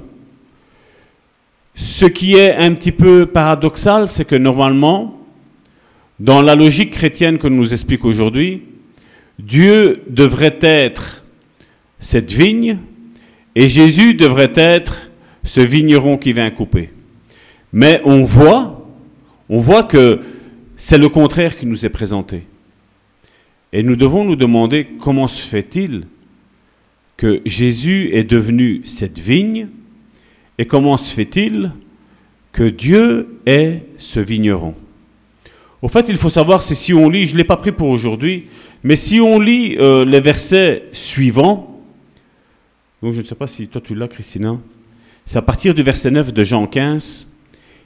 Ce 1.75 2.05
qui 2.05 2.35
est 2.35 2.55
un 2.55 2.73
petit 2.75 2.93
peu 2.93 3.25
paradoxal, 3.25 4.07
c'est 4.07 4.23
que 4.23 4.37
normalement, 4.37 5.19
dans 6.21 6.41
la 6.41 6.55
logique 6.55 6.91
chrétienne 6.91 7.39
que 7.39 7.49
nous 7.49 7.73
explique 7.73 8.05
aujourd'hui, 8.05 8.61
Dieu 9.37 10.01
devrait 10.07 10.59
être 10.61 11.25
cette 11.99 12.31
vigne 12.31 12.77
et 13.53 13.67
Jésus 13.67 14.13
devrait 14.13 14.53
être 14.55 15.11
ce 15.43 15.59
vigneron 15.59 16.17
qui 16.17 16.31
vient 16.31 16.49
couper. 16.51 16.91
Mais 17.73 17.99
on 18.05 18.23
voit, 18.23 18.78
on 19.49 19.59
voit 19.59 19.83
que 19.83 20.21
c'est 20.77 20.97
le 20.97 21.09
contraire 21.09 21.57
qui 21.57 21.65
nous 21.65 21.85
est 21.85 21.89
présenté. 21.89 22.43
Et 23.73 23.83
nous 23.83 23.95
devons 23.95 24.23
nous 24.23 24.35
demander 24.35 24.87
comment 24.99 25.27
se 25.27 25.41
fait-il 25.41 26.03
que 27.17 27.41
Jésus 27.45 28.09
est 28.13 28.23
devenu 28.23 28.81
cette 28.85 29.19
vigne 29.19 29.67
et 30.57 30.65
comment 30.65 30.97
se 30.97 31.13
fait-il 31.13 31.71
que 32.51 32.63
Dieu 32.63 33.39
est 33.45 33.83
ce 33.97 34.19
vigneron 34.19 34.75
Au 35.81 35.87
fait, 35.87 36.05
il 36.09 36.17
faut 36.17 36.29
savoir, 36.29 36.63
si 36.63 36.93
on 36.93 37.09
lit, 37.09 37.25
je 37.25 37.33
ne 37.33 37.37
l'ai 37.37 37.43
pas 37.43 37.57
pris 37.57 37.71
pour 37.71 37.89
aujourd'hui, 37.89 38.47
mais 38.83 38.95
si 38.95 39.19
on 39.19 39.39
lit 39.39 39.75
euh, 39.77 40.05
les 40.05 40.19
versets 40.19 40.85
suivants, 40.93 41.81
donc 43.01 43.13
je 43.13 43.21
ne 43.21 43.25
sais 43.25 43.35
pas 43.35 43.47
si 43.47 43.67
toi 43.67 43.81
tu 43.81 43.95
l'as, 43.95 44.07
Christina, 44.07 44.57
c'est 45.25 45.37
à 45.37 45.41
partir 45.41 45.73
du 45.73 45.83
verset 45.83 46.11
9 46.11 46.33
de 46.33 46.43
Jean 46.43 46.65
15, 46.65 47.28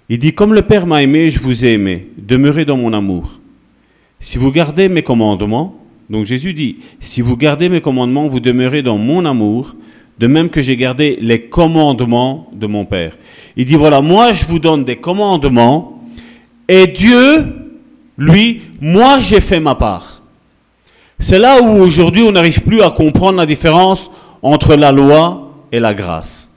il 0.09 0.19
dit, 0.19 0.33
Comme 0.33 0.53
le 0.53 0.61
Père 0.61 0.85
m'a 0.85 1.03
aimé, 1.03 1.29
je 1.29 1.39
vous 1.39 1.65
ai 1.65 1.73
aimé, 1.73 2.07
demeurez 2.17 2.65
dans 2.65 2.77
mon 2.77 2.93
amour. 2.93 3.39
Si 4.19 4.37
vous 4.37 4.51
gardez 4.51 4.87
mes 4.89 5.03
commandements, 5.03 5.83
donc 6.09 6.25
Jésus 6.25 6.53
dit, 6.53 6.77
si 6.99 7.21
vous 7.21 7.37
gardez 7.37 7.69
mes 7.69 7.81
commandements, 7.81 8.27
vous 8.27 8.39
demeurez 8.39 8.81
dans 8.81 8.97
mon 8.97 9.25
amour, 9.25 9.75
de 10.19 10.27
même 10.27 10.49
que 10.49 10.61
j'ai 10.61 10.77
gardé 10.77 11.17
les 11.19 11.41
commandements 11.41 12.49
de 12.53 12.67
mon 12.67 12.85
Père. 12.85 13.17
Il 13.57 13.65
dit, 13.65 13.75
voilà, 13.75 14.01
moi 14.01 14.31
je 14.31 14.45
vous 14.45 14.59
donne 14.59 14.83
des 14.83 14.97
commandements, 14.97 16.01
et 16.67 16.87
Dieu, 16.87 17.45
lui, 18.17 18.61
moi 18.79 19.19
j'ai 19.19 19.41
fait 19.41 19.59
ma 19.59 19.75
part. 19.75 20.21
C'est 21.19 21.39
là 21.39 21.61
où 21.61 21.81
aujourd'hui 21.81 22.23
on 22.23 22.31
n'arrive 22.31 22.61
plus 22.61 22.81
à 22.81 22.91
comprendre 22.91 23.37
la 23.37 23.45
différence 23.45 24.11
entre 24.41 24.75
la 24.75 24.91
loi 24.91 25.53
et 25.71 25.79
la 25.79 25.93
grâce. 25.93 26.49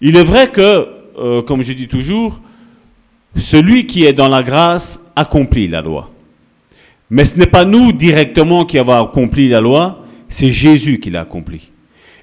Il 0.00 0.16
est 0.16 0.24
vrai 0.24 0.48
que, 0.48 0.88
euh, 1.18 1.42
comme 1.42 1.62
je 1.62 1.72
dis 1.72 1.88
toujours, 1.88 2.40
celui 3.36 3.86
qui 3.86 4.04
est 4.04 4.12
dans 4.12 4.28
la 4.28 4.42
grâce 4.42 5.00
accomplit 5.16 5.68
la 5.68 5.82
loi. 5.82 6.10
Mais 7.10 7.24
ce 7.24 7.38
n'est 7.38 7.46
pas 7.46 7.64
nous 7.64 7.92
directement 7.92 8.64
qui 8.64 8.78
avons 8.78 9.00
accompli 9.00 9.48
la 9.48 9.60
loi, 9.60 10.04
c'est 10.28 10.50
Jésus 10.50 10.98
qui 10.98 11.10
l'a 11.10 11.20
accompli. 11.20 11.70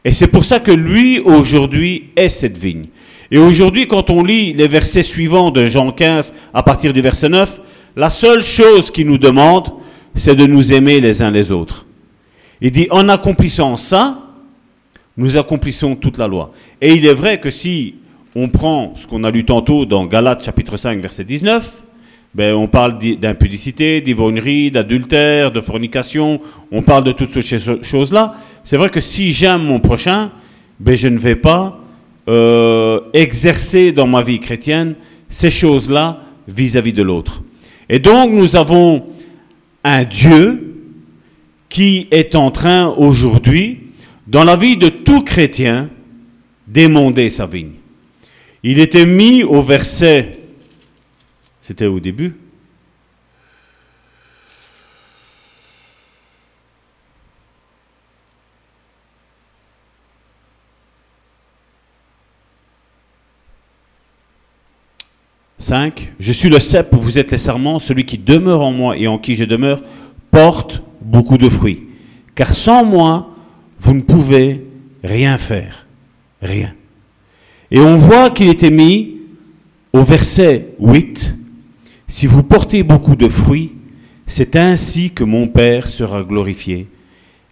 Et 0.04 0.14
c'est 0.14 0.28
pour 0.28 0.46
ça 0.46 0.60
que 0.60 0.72
lui, 0.72 1.20
aujourd'hui, 1.20 2.10
est 2.16 2.30
cette 2.30 2.58
vigne. 2.58 2.88
Et 3.30 3.38
aujourd'hui, 3.38 3.88
quand 3.88 4.10
on 4.10 4.24
lit 4.24 4.54
les 4.54 4.68
versets 4.68 5.04
suivants 5.04 5.52
de 5.52 5.66
Jean 5.66 5.92
15 5.92 6.34
à 6.54 6.64
partir 6.64 6.92
du 6.92 7.02
verset 7.02 7.30
9, 7.30 7.62
la 7.96 8.10
seule 8.10 8.42
chose 8.42 8.90
qu'il 8.90 9.08
nous 9.08 9.18
demande, 9.18 9.70
c'est 10.16 10.36
de 10.36 10.46
nous 10.46 10.74
aimer 10.74 11.00
les 11.00 11.22
uns 11.22 11.32
les 11.32 11.52
autres. 11.52 11.86
Il 12.60 12.72
dit, 12.72 12.88
en 12.90 13.08
accomplissant 13.10 13.78
ça, 13.78 14.20
nous 15.18 15.38
accomplissons 15.38 15.96
toute 15.96 16.18
la 16.18 16.28
loi. 16.28 16.52
Et 16.82 16.94
il 16.94 17.06
est 17.06 17.14
vrai 17.14 17.40
que 17.40 17.50
si 17.50 17.96
on 18.36 18.50
prend 18.50 18.94
ce 18.96 19.08
qu'on 19.08 19.24
a 19.24 19.32
lu 19.32 19.44
tantôt 19.44 19.86
dans 19.86 20.06
Galates 20.06 20.44
chapitre 20.44 20.78
5 20.78 21.02
verset 21.02 21.24
19, 21.24 21.84
ben, 22.34 22.56
on 22.56 22.68
parle 22.68 22.98
d'impudicité, 22.98 24.00
d'ivrognerie, 24.00 24.72
d'adultère, 24.72 25.52
de 25.52 25.60
fornication, 25.60 26.40
on 26.72 26.82
parle 26.82 27.04
de 27.04 27.12
toutes 27.12 27.42
ces 27.42 27.60
choses-là. 27.84 28.36
C'est 28.64 28.78
vrai 28.78 28.90
que 28.90 29.02
si 29.02 29.34
j'aime 29.34 29.64
mon 29.64 29.80
prochain, 29.80 30.32
ben, 30.80 30.96
je 30.96 31.10
ne 31.10 31.18
vais 31.18 31.36
pas 31.36 31.80
euh, 32.30 33.02
exercer 33.14 33.92
dans 33.92 34.08
ma 34.08 34.22
vie 34.22 34.40
chrétienne 34.40 34.96
ces 35.28 35.52
choses-là 35.52 36.22
vis-à-vis 36.48 36.94
de 36.94 37.04
l'autre. 37.04 37.44
Et 37.90 38.00
donc 38.00 38.32
nous 38.32 38.56
avons 38.56 39.08
un 39.84 40.04
Dieu 40.06 40.76
qui 41.68 42.08
est 42.12 42.36
en 42.36 42.52
train 42.52 42.88
aujourd'hui, 42.88 43.80
dans 44.28 44.46
la 44.46 44.56
vie 44.56 44.78
de 44.78 44.88
tout 44.88 45.24
chrétien, 45.24 45.90
d'émonder 46.68 47.30
sa 47.30 47.46
vigne. 47.46 47.81
Il 48.64 48.80
était 48.80 49.06
mis 49.06 49.44
au 49.44 49.62
verset 49.62 50.42
c'était 51.62 51.86
au 51.86 52.00
début. 52.00 52.36
Cinq, 65.60 66.14
je 66.20 66.32
suis 66.32 66.50
le 66.50 66.60
cep, 66.60 66.94
vous 66.94 67.20
êtes 67.20 67.32
les 67.32 67.38
serments, 67.38 67.80
celui 67.80 68.04
qui 68.06 68.18
demeure 68.18 68.62
en 68.62 68.72
moi 68.72 68.98
et 68.98 69.08
en 69.08 69.20
qui 69.20 69.36
je 69.36 69.46
demeure 69.46 69.84
porte 70.32 70.82
beaucoup 71.00 71.38
de 71.38 71.48
fruits. 71.48 71.88
Car 72.34 72.50
sans 72.50 72.84
moi, 72.84 73.30
vous 73.80 73.94
ne 73.94 74.02
pouvez 74.02 74.66
rien 75.04 75.38
faire. 75.38 75.86
Rien. 76.42 76.74
Et 77.72 77.80
on 77.80 77.96
voit 77.96 78.30
qu'il 78.32 78.50
était 78.50 78.70
mis 78.70 79.16
au 79.94 80.04
verset 80.04 80.68
8, 80.80 81.36
si 82.08 82.28
vous 82.28 82.44
portez 82.44 82.84
beaucoup 82.84 83.16
de 83.16 83.30
fruits, 83.30 83.72
c'est 84.28 84.58
ainsi 84.58 85.12
que 85.12 85.24
mon 85.24 85.48
Père 85.48 85.90
sera 85.90 86.24
glorifié 86.24 86.88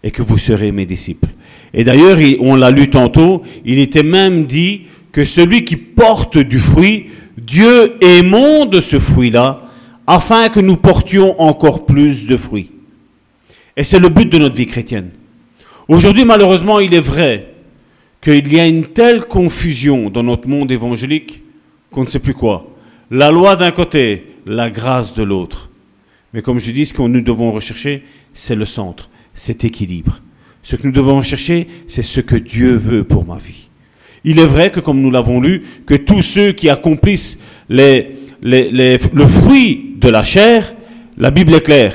et 0.02 0.10
que 0.10 0.22
vous 0.22 0.38
serez 0.38 0.72
mes 0.72 0.86
disciples. 0.86 1.28
Et 1.72 1.84
d'ailleurs, 1.84 2.18
on 2.40 2.56
l'a 2.56 2.70
lu 2.70 2.90
tantôt, 2.90 3.42
il 3.64 3.78
était 3.78 4.02
même 4.02 4.44
dit 4.44 4.82
que 5.12 5.24
celui 5.24 5.64
qui 5.64 5.76
porte 5.76 6.36
du 6.36 6.58
fruit, 6.58 7.06
Dieu 7.38 7.96
émonde 8.02 8.80
ce 8.80 8.98
fruit-là 8.98 9.62
afin 10.06 10.48
que 10.48 10.60
nous 10.60 10.76
portions 10.76 11.40
encore 11.40 11.86
plus 11.86 12.26
de 12.26 12.36
fruits. 12.36 12.70
Et 13.76 13.84
c'est 13.84 13.98
le 13.98 14.08
but 14.08 14.30
de 14.30 14.38
notre 14.38 14.56
vie 14.56 14.66
chrétienne. 14.66 15.10
Aujourd'hui, 15.88 16.24
malheureusement, 16.24 16.80
il 16.80 16.94
est 16.94 17.00
vrai 17.00 17.49
qu'il 18.20 18.52
y 18.52 18.60
a 18.60 18.66
une 18.66 18.86
telle 18.86 19.24
confusion 19.24 20.10
dans 20.10 20.22
notre 20.22 20.48
monde 20.48 20.70
évangélique 20.70 21.42
qu'on 21.90 22.04
ne 22.04 22.08
sait 22.08 22.18
plus 22.18 22.34
quoi. 22.34 22.68
La 23.10 23.30
loi 23.30 23.56
d'un 23.56 23.70
côté, 23.70 24.24
la 24.46 24.70
grâce 24.70 25.14
de 25.14 25.22
l'autre. 25.22 25.70
Mais 26.32 26.42
comme 26.42 26.58
je 26.58 26.70
dis, 26.70 26.86
ce 26.86 26.94
que 26.94 27.02
nous 27.02 27.22
devons 27.22 27.50
rechercher, 27.50 28.04
c'est 28.34 28.54
le 28.54 28.66
centre, 28.66 29.10
cet 29.34 29.64
équilibre. 29.64 30.20
Ce 30.62 30.76
que 30.76 30.86
nous 30.86 30.92
devons 30.92 31.18
rechercher, 31.18 31.66
c'est 31.88 32.02
ce 32.02 32.20
que 32.20 32.36
Dieu 32.36 32.74
veut 32.74 33.04
pour 33.04 33.24
ma 33.24 33.36
vie. 33.36 33.68
Il 34.22 34.38
est 34.38 34.46
vrai 34.46 34.70
que, 34.70 34.80
comme 34.80 35.00
nous 35.00 35.10
l'avons 35.10 35.40
lu, 35.40 35.62
que 35.86 35.94
tous 35.94 36.22
ceux 36.22 36.52
qui 36.52 36.68
accomplissent 36.68 37.38
les, 37.68 38.14
le 38.42 39.26
fruit 39.26 39.96
de 39.98 40.08
la 40.08 40.22
chair, 40.22 40.74
la 41.16 41.30
Bible 41.30 41.54
est 41.54 41.62
claire, 41.62 41.94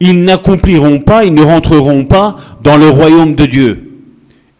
ils 0.00 0.22
n'accompliront 0.22 1.00
pas, 1.00 1.24
ils 1.24 1.34
ne 1.34 1.42
rentreront 1.42 2.04
pas 2.04 2.36
dans 2.62 2.76
le 2.76 2.88
royaume 2.88 3.34
de 3.34 3.46
Dieu. 3.46 3.83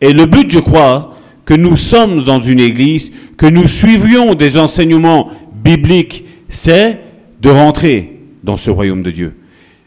Et 0.00 0.12
le 0.12 0.26
but, 0.26 0.50
je 0.50 0.60
crois, 0.60 1.14
que 1.44 1.54
nous 1.54 1.76
sommes 1.76 2.22
dans 2.22 2.40
une 2.40 2.60
église, 2.60 3.12
que 3.36 3.46
nous 3.46 3.66
suivions 3.66 4.34
des 4.34 4.56
enseignements 4.56 5.30
bibliques, 5.62 6.24
c'est 6.48 7.00
de 7.40 7.50
rentrer 7.50 8.20
dans 8.42 8.56
ce 8.56 8.70
royaume 8.70 9.02
de 9.02 9.10
Dieu. 9.10 9.34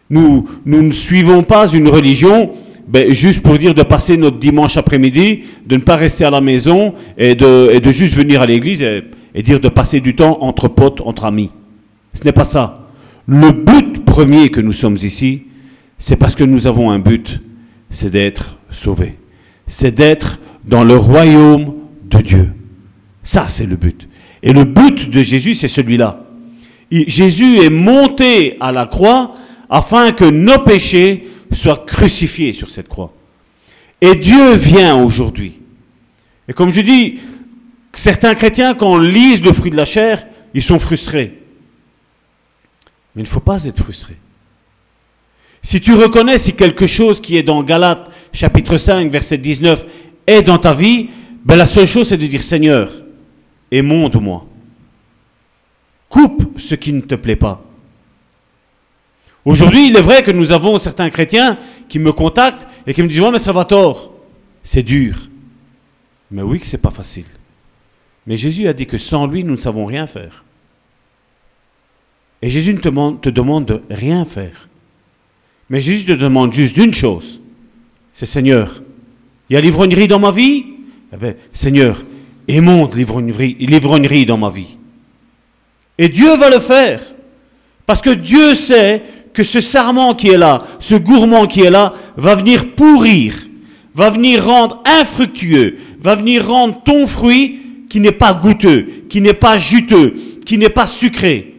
Nous, 0.09 0.47
ne 0.65 0.91
suivons 0.91 1.43
pas 1.43 1.67
une 1.67 1.87
religion 1.87 2.51
ben, 2.87 3.11
juste 3.11 3.43
pour 3.43 3.57
dire 3.57 3.73
de 3.73 3.83
passer 3.83 4.15
notre 4.15 4.37
dimanche 4.37 4.77
après-midi, 4.77 5.43
de 5.65 5.75
ne 5.75 5.81
pas 5.81 5.97
rester 5.97 6.23
à 6.23 6.29
la 6.29 6.39
maison 6.39 6.93
et 7.17 7.35
de, 7.35 7.69
et 7.73 7.81
de 7.81 7.91
juste 7.91 8.13
venir 8.13 8.41
à 8.41 8.45
l'église 8.45 8.81
et, 8.81 9.03
et 9.35 9.43
dire 9.43 9.59
de 9.59 9.67
passer 9.67 9.99
du 9.99 10.15
temps 10.15 10.37
entre 10.41 10.69
potes, 10.69 11.01
entre 11.01 11.25
amis. 11.25 11.51
Ce 12.13 12.23
n'est 12.23 12.31
pas 12.31 12.45
ça. 12.45 12.87
Le 13.27 13.51
but 13.51 14.05
premier 14.05 14.49
que 14.49 14.61
nous 14.61 14.71
sommes 14.71 14.95
ici, 14.95 15.43
c'est 15.97 16.15
parce 16.15 16.35
que 16.35 16.45
nous 16.45 16.65
avons 16.65 16.89
un 16.89 16.99
but, 16.99 17.41
c'est 17.89 18.09
d'être 18.09 18.57
sauvés. 18.71 19.15
C'est 19.67 19.91
d'être 19.91 20.39
dans 20.65 20.83
le 20.83 20.95
royaume 20.95 21.75
de 22.05 22.19
Dieu. 22.19 22.53
Ça, 23.23 23.47
c'est 23.49 23.65
le 23.65 23.75
but. 23.75 24.07
Et 24.41 24.53
le 24.53 24.63
but 24.63 25.09
de 25.09 25.21
Jésus, 25.21 25.53
c'est 25.53 25.67
celui-là. 25.67 26.23
Jésus 26.91 27.59
est 27.59 27.69
monté 27.69 28.55
à 28.59 28.71
la 28.71 28.85
croix 28.85 29.33
afin 29.69 30.11
que 30.13 30.25
nos 30.25 30.59
péchés 30.59 31.27
soient 31.51 31.83
crucifiés 31.85 32.53
sur 32.53 32.71
cette 32.71 32.87
croix. 32.87 33.13
Et 33.99 34.15
Dieu 34.15 34.53
vient 34.53 34.95
aujourd'hui. 34.95 35.59
Et 36.47 36.53
comme 36.53 36.69
je 36.69 36.81
dis, 36.81 37.19
certains 37.91 38.35
chrétiens, 38.35 38.73
quand 38.73 38.93
on 38.93 38.99
lise 38.99 39.41
le 39.41 39.51
fruit 39.51 39.71
de 39.71 39.75
la 39.75 39.85
chair, 39.85 40.25
ils 40.53 40.63
sont 40.63 40.79
frustrés. 40.79 41.39
Mais 43.15 43.23
il 43.23 43.25
ne 43.25 43.29
faut 43.29 43.39
pas 43.39 43.65
être 43.65 43.81
frustré. 43.81 44.15
Si 45.67 45.81
tu 45.81 45.95
reconnais 45.95 46.37
si 46.37 46.53
quelque 46.53 46.87
chose 46.87 47.19
qui 47.19 47.35
est 47.35 47.43
dans 47.43 47.61
Galates 47.61 48.09
chapitre 48.31 48.77
5 48.77 49.11
verset 49.11 49.37
19 49.37 49.85
est 50.25 50.41
dans 50.41 50.59
ta 50.59 50.73
vie, 50.73 51.09
ben 51.43 51.57
la 51.57 51.65
seule 51.65 51.87
chose 51.87 52.07
c'est 52.07 52.15
de 52.15 52.25
dire 52.25 52.41
Seigneur, 52.41 52.89
et 53.69 53.81
monte-moi. 53.81 54.45
Coupe 56.07 56.57
ce 56.57 56.73
qui 56.73 56.93
ne 56.93 57.01
te 57.01 57.15
plaît 57.15 57.35
pas. 57.35 57.61
Aujourd'hui, 59.43 59.89
il 59.89 59.97
est 59.97 60.01
vrai 60.01 60.23
que 60.23 60.31
nous 60.31 60.53
avons 60.53 60.79
certains 60.79 61.09
chrétiens 61.09 61.57
qui 61.89 61.99
me 61.99 62.13
contactent 62.13 62.65
et 62.87 62.93
qui 62.93 63.03
me 63.03 63.09
disent, 63.09 63.19
ouais, 63.19 63.31
mais 63.31 63.37
Salvatore, 63.37 64.13
c'est 64.63 64.83
dur. 64.83 65.17
Mais 66.31 66.43
oui 66.43 66.61
que 66.61 66.65
c'est 66.65 66.81
pas 66.81 66.91
facile. 66.91 67.27
Mais 68.25 68.37
Jésus 68.37 68.69
a 68.69 68.73
dit 68.73 68.87
que 68.87 68.97
sans 68.97 69.27
lui, 69.27 69.43
nous 69.43 69.55
ne 69.55 69.59
savons 69.59 69.85
rien 69.85 70.07
faire. 70.07 70.45
Et 72.41 72.49
Jésus 72.49 72.73
ne 72.73 72.79
te 72.79 72.87
te 73.17 73.29
demande 73.29 73.65
de 73.65 73.83
rien 73.89 74.23
faire. 74.23 74.66
Mais 75.69 75.81
Jésus 75.81 76.05
te 76.05 76.13
demande 76.13 76.53
juste 76.53 76.75
d'une 76.75 76.93
chose. 76.93 77.41
C'est 78.13 78.25
Seigneur, 78.25 78.81
il 79.49 79.53
y 79.53 79.57
a 79.57 79.61
l'ivrognerie 79.61 80.07
dans 80.07 80.19
ma 80.19 80.31
vie? 80.31 80.65
Eh 81.13 81.17
bien, 81.17 81.33
Seigneur, 81.53 82.03
l'ivrognerie, 82.47 83.57
l'ivrognerie 83.59 84.25
dans 84.25 84.37
ma 84.37 84.49
vie. 84.49 84.77
Et 85.97 86.09
Dieu 86.09 86.35
va 86.35 86.49
le 86.49 86.59
faire. 86.59 87.01
Parce 87.85 88.01
que 88.01 88.09
Dieu 88.09 88.53
sait 88.55 89.03
que 89.33 89.43
ce 89.43 89.61
sarment 89.61 90.15
qui 90.15 90.29
est 90.29 90.37
là, 90.37 90.63
ce 90.79 90.95
gourmand 90.95 91.47
qui 91.47 91.61
est 91.61 91.69
là, 91.69 91.93
va 92.17 92.35
venir 92.35 92.73
pourrir, 92.75 93.35
va 93.93 94.09
venir 94.09 94.45
rendre 94.45 94.83
infructueux, 95.01 95.77
va 95.99 96.15
venir 96.15 96.47
rendre 96.47 96.81
ton 96.83 97.07
fruit 97.07 97.59
qui 97.89 97.99
n'est 97.99 98.11
pas 98.11 98.33
goûteux, 98.33 99.05
qui 99.09 99.21
n'est 99.21 99.33
pas 99.33 99.57
juteux, 99.57 100.13
qui 100.45 100.57
n'est 100.57 100.69
pas 100.69 100.87
sucré. 100.87 101.55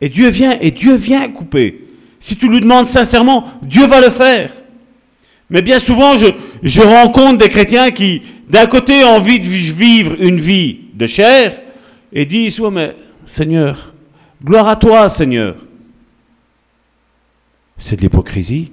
Et 0.00 0.08
Dieu 0.08 0.28
vient, 0.28 0.56
et 0.60 0.70
Dieu 0.70 0.94
vient 0.94 1.28
couper. 1.28 1.86
Si 2.20 2.36
tu 2.36 2.48
lui 2.48 2.60
demandes 2.60 2.86
sincèrement, 2.86 3.44
Dieu 3.62 3.86
va 3.86 4.00
le 4.00 4.10
faire. 4.10 4.52
Mais 5.48 5.62
bien 5.62 5.78
souvent, 5.78 6.16
je, 6.16 6.80
rencontre 6.82 7.38
des 7.38 7.48
chrétiens 7.48 7.90
qui, 7.90 8.22
d'un 8.48 8.66
côté, 8.66 9.02
ont 9.04 9.16
envie 9.16 9.40
de 9.40 9.46
vivre 9.46 10.14
une 10.20 10.38
vie 10.38 10.80
de 10.94 11.06
chair 11.06 11.60
et 12.12 12.26
disent, 12.26 12.60
ouais, 12.60 12.70
mais 12.70 12.94
Seigneur, 13.26 13.92
gloire 14.44 14.68
à 14.68 14.76
toi, 14.76 15.08
Seigneur. 15.08 15.56
C'est 17.76 17.96
de 17.96 18.02
l'hypocrisie. 18.02 18.70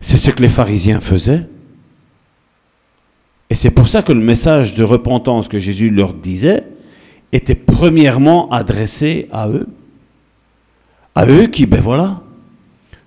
C'est 0.00 0.16
ce 0.16 0.30
que 0.30 0.42
les 0.42 0.48
pharisiens 0.48 1.00
faisaient. 1.00 1.46
Et 3.48 3.54
c'est 3.54 3.70
pour 3.70 3.88
ça 3.88 4.02
que 4.02 4.12
le 4.12 4.20
message 4.20 4.74
de 4.74 4.82
repentance 4.82 5.48
que 5.48 5.60
Jésus 5.60 5.90
leur 5.90 6.12
disait 6.12 6.64
était 7.32 7.54
premièrement 7.54 8.50
adressé 8.50 9.28
à 9.32 9.48
eux. 9.48 9.68
À 11.16 11.24
eux 11.26 11.46
qui, 11.46 11.64
ben 11.64 11.80
voilà, 11.80 12.20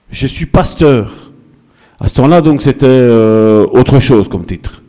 je 0.10 0.26
suis 0.26 0.48
pasteur. 0.48 1.32
À 2.00 2.08
ce 2.08 2.16
temps-là, 2.16 2.42
donc, 2.42 2.64
c'était 2.64 2.88
euh, 2.88 3.68
autre 3.68 4.00
chose 4.00 4.28
comme 4.28 4.48
titre. 4.48 4.82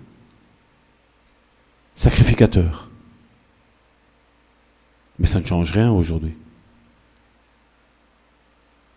Sacrificateur. 1.96 2.88
Mais 5.18 5.26
ça 5.26 5.38
ne 5.38 5.44
change 5.44 5.70
rien 5.70 5.92
aujourd'hui. 5.92 6.32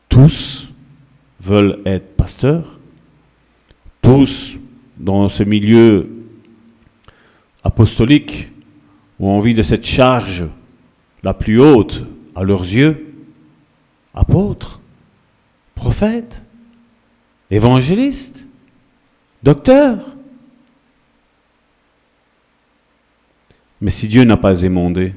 Tous 0.07 0.69
veulent 1.41 1.81
être 1.85 2.15
pasteurs. 2.15 2.79
Tous, 4.01 4.57
dans 4.95 5.27
ce 5.27 5.43
milieu 5.43 6.09
apostolique, 7.61 8.51
ont 9.19 9.31
envie 9.31 9.53
de 9.53 9.63
cette 9.63 9.85
charge 9.85 10.45
la 11.23 11.33
plus 11.33 11.59
haute 11.59 12.05
à 12.35 12.43
leurs 12.43 12.61
yeux. 12.61 13.12
Apôtres, 14.13 14.79
prophètes, 15.75 16.43
évangélistes, 17.49 18.47
docteurs. 19.41 20.15
Mais 23.81 23.91
si 23.91 24.07
Dieu 24.07 24.23
n'a 24.23 24.37
pas 24.37 24.61
émondé, 24.61 25.13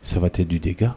ça 0.00 0.18
va 0.18 0.28
être 0.28 0.42
du 0.42 0.58
dégât. 0.58 0.96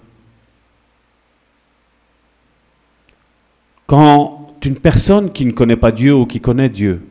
Quand 3.88 4.46
une 4.66 4.78
personne 4.78 5.32
qui 5.32 5.46
ne 5.46 5.52
connaît 5.52 5.76
pas 5.76 5.92
Dieu 5.92 6.16
ou 6.16 6.26
qui 6.26 6.42
connaît 6.42 6.70
Dieu, 6.70 7.06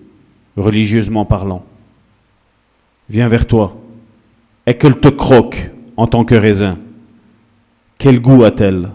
religieusement 0.56 1.24
parlant, 1.24 1.64
vient 3.08 3.28
vers 3.28 3.46
toi 3.46 3.76
et 4.66 4.76
qu'elle 4.76 4.98
te 4.98 5.08
croque 5.08 5.70
en 5.96 6.08
tant 6.08 6.24
que 6.24 6.34
raisin, 6.34 6.78
quel 7.98 8.20
goût 8.20 8.42
a-t-elle? 8.42 8.90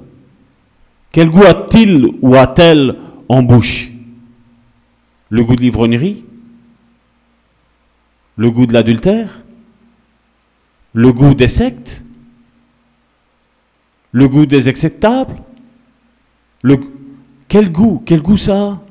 Quel 1.11 1.29
goût 1.29 1.43
a-t-il 1.43 2.05
ou 2.21 2.35
a-t-elle 2.35 2.95
en 3.27 3.43
bouche 3.43 3.91
Le 5.29 5.43
goût 5.43 5.55
de 5.55 5.61
l'ivrognerie 5.61 6.23
Le 8.37 8.51
goût 8.51 8.65
de 8.65 8.73
l'adultère 8.73 9.43
Le 10.93 11.11
goût 11.11 11.33
des 11.33 11.47
sectes 11.47 12.03
Le 14.11 14.27
goût 14.27 14.45
des 14.45 14.67
acceptables 14.67 15.35
le... 16.61 16.77
Quel 17.47 17.71
goût 17.71 18.03
Quel 18.05 18.21
goût 18.21 18.37
ça 18.37 18.63
a 18.63 18.81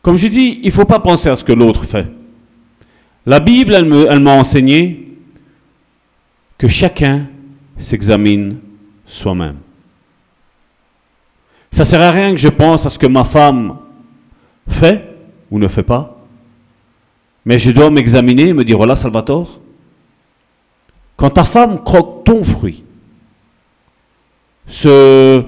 Comme 0.00 0.16
je 0.16 0.28
dis, 0.28 0.60
il 0.62 0.66
ne 0.66 0.70
faut 0.70 0.84
pas 0.84 1.00
penser 1.00 1.30
à 1.30 1.36
ce 1.36 1.44
que 1.44 1.52
l'autre 1.52 1.84
fait. 1.84 2.06
La 3.24 3.40
Bible, 3.40 3.74
elle 3.74 4.20
m'a 4.20 4.32
enseigné 4.32 5.16
que 6.58 6.68
chacun 6.68 7.26
s'examine 7.76 8.58
soi-même. 9.06 9.56
Ça 11.72 11.82
ne 11.82 11.84
sert 11.86 12.02
à 12.02 12.10
rien 12.10 12.30
que 12.30 12.36
je 12.36 12.48
pense 12.48 12.86
à 12.86 12.90
ce 12.90 12.98
que 12.98 13.06
ma 13.06 13.24
femme 13.24 13.78
fait 14.68 15.16
ou 15.50 15.58
ne 15.58 15.68
fait 15.68 15.82
pas, 15.82 16.24
mais 17.44 17.58
je 17.58 17.70
dois 17.70 17.90
m'examiner 17.90 18.48
et 18.48 18.52
me 18.52 18.64
dire, 18.64 18.76
voilà 18.76 18.96
Salvatore, 18.96 19.60
quand 21.16 21.30
ta 21.30 21.44
femme 21.44 21.82
croque 21.82 22.24
ton 22.24 22.42
fruit, 22.42 22.84
ce, 24.66 25.44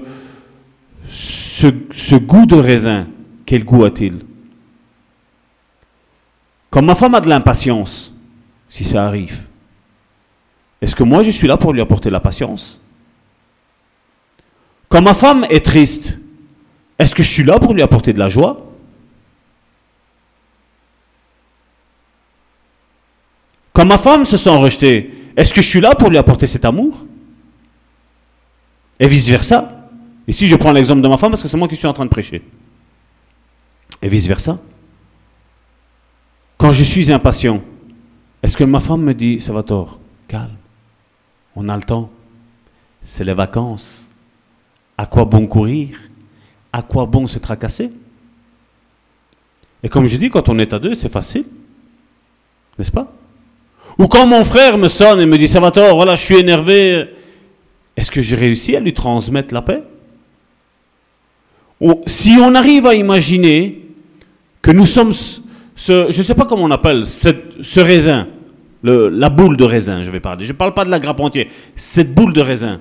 goût 2.17 2.45
de 2.45 2.55
raisin, 2.55 3.07
quel 3.45 3.63
goût 3.63 3.83
a-t-il? 3.83 4.19
Quand 6.69 6.81
ma 6.81 6.95
femme 6.95 7.15
a 7.15 7.21
de 7.21 7.29
l'impatience, 7.29 8.13
si 8.69 8.83
ça 8.83 9.07
arrive, 9.07 9.46
est-ce 10.81 10.95
que 10.95 11.03
moi 11.03 11.23
je 11.23 11.31
suis 11.31 11.47
là 11.47 11.57
pour 11.57 11.73
lui 11.73 11.81
apporter 11.81 12.09
la 12.09 12.19
patience? 12.19 12.79
Quand 14.89 15.01
ma 15.01 15.13
femme 15.13 15.45
est 15.49 15.65
triste, 15.65 16.17
est-ce 16.99 17.13
que 17.13 17.23
je 17.23 17.29
suis 17.29 17.43
là 17.43 17.59
pour 17.59 17.73
lui 17.73 17.81
apporter 17.81 18.13
de 18.13 18.19
la 18.19 18.29
joie? 18.29 18.63
Quand 23.73 23.85
ma 23.85 23.97
femme 23.97 24.25
se 24.25 24.37
sent 24.37 24.55
rejetée, 24.55 25.13
est-ce 25.35 25.53
que 25.53 25.61
je 25.61 25.67
suis 25.67 25.81
là 25.81 25.93
pour 25.93 26.09
lui 26.09 26.17
apporter 26.17 26.47
cet 26.47 26.65
amour? 26.65 27.05
Et 28.99 29.07
vice-versa. 29.07 29.89
Ici, 30.27 30.47
je 30.47 30.55
prends 30.55 30.71
l'exemple 30.71 31.01
de 31.01 31.07
ma 31.07 31.17
femme 31.17 31.31
parce 31.31 31.43
que 31.43 31.47
c'est 31.47 31.57
moi 31.57 31.67
qui 31.67 31.75
suis 31.75 31.87
en 31.87 31.93
train 31.93 32.05
de 32.05 32.09
prêcher. 32.09 32.43
Et 34.01 34.09
vice-versa. 34.09 34.59
Quand 36.57 36.71
je 36.71 36.83
suis 36.83 37.11
impatient, 37.11 37.61
est-ce 38.41 38.57
que 38.57 38.63
ma 38.63 38.79
femme 38.79 39.01
me 39.01 39.13
dit, 39.13 39.39
ça 39.39 39.53
va 39.53 39.61
tort, 39.61 39.99
calme, 40.27 40.57
on 41.59 41.67
a 41.69 41.75
le 41.75 41.81
temps, 41.81 42.11
c'est 43.01 43.23
les 43.23 43.33
vacances, 43.33 44.11
à 44.95 45.07
quoi 45.07 45.25
bon 45.25 45.47
courir? 45.47 45.97
À 46.71 46.83
quoi 46.83 47.07
bon 47.07 47.25
se 47.25 47.39
tracasser? 47.39 47.91
Et 49.81 49.89
comme 49.89 50.05
je 50.05 50.17
dis, 50.17 50.29
quand 50.29 50.49
on 50.49 50.59
est 50.59 50.71
à 50.71 50.77
deux, 50.77 50.93
c'est 50.93 51.11
facile, 51.11 51.45
n'est-ce 52.77 52.91
pas? 52.91 53.11
Ou 53.97 54.07
quand 54.07 54.27
mon 54.27 54.45
frère 54.45 54.77
me 54.77 54.87
sonne 54.87 55.19
et 55.19 55.25
me 55.25 55.35
dit, 55.35 55.47
ça 55.47 55.59
va 55.59 55.71
tort, 55.71 55.95
voilà, 55.95 56.15
je 56.15 56.23
suis 56.23 56.37
énervé, 56.37 57.09
est-ce 57.95 58.11
que 58.11 58.21
j'ai 58.21 58.35
réussi 58.35 58.75
à 58.75 58.79
lui 58.79 58.93
transmettre 58.93 59.51
la 59.51 59.63
paix? 59.63 59.81
Ou 61.81 62.03
si 62.05 62.37
on 62.39 62.53
arrive 62.53 62.85
à 62.85 62.93
imaginer 62.93 63.83
que 64.61 64.69
nous 64.69 64.85
sommes 64.85 65.13
ce, 65.13 66.11
je 66.11 66.17
ne 66.17 66.23
sais 66.23 66.35
pas 66.35 66.45
comment 66.45 66.65
on 66.65 66.71
appelle, 66.71 67.03
ce 67.07 67.79
raisin, 67.79 68.27
la 68.83 69.29
boule 69.29 69.57
de 69.57 69.63
raisin, 69.63 70.03
je 70.03 70.11
vais 70.11 70.19
parler. 70.19 70.45
Je 70.45 70.51
ne 70.51 70.57
parle 70.57 70.73
pas 70.73 70.85
de 70.85 70.89
la 70.89 70.99
grappe 70.99 71.19
entière, 71.19 71.47
cette 71.75 72.13
boule 72.13 72.33
de 72.33 72.41
raisin. 72.41 72.79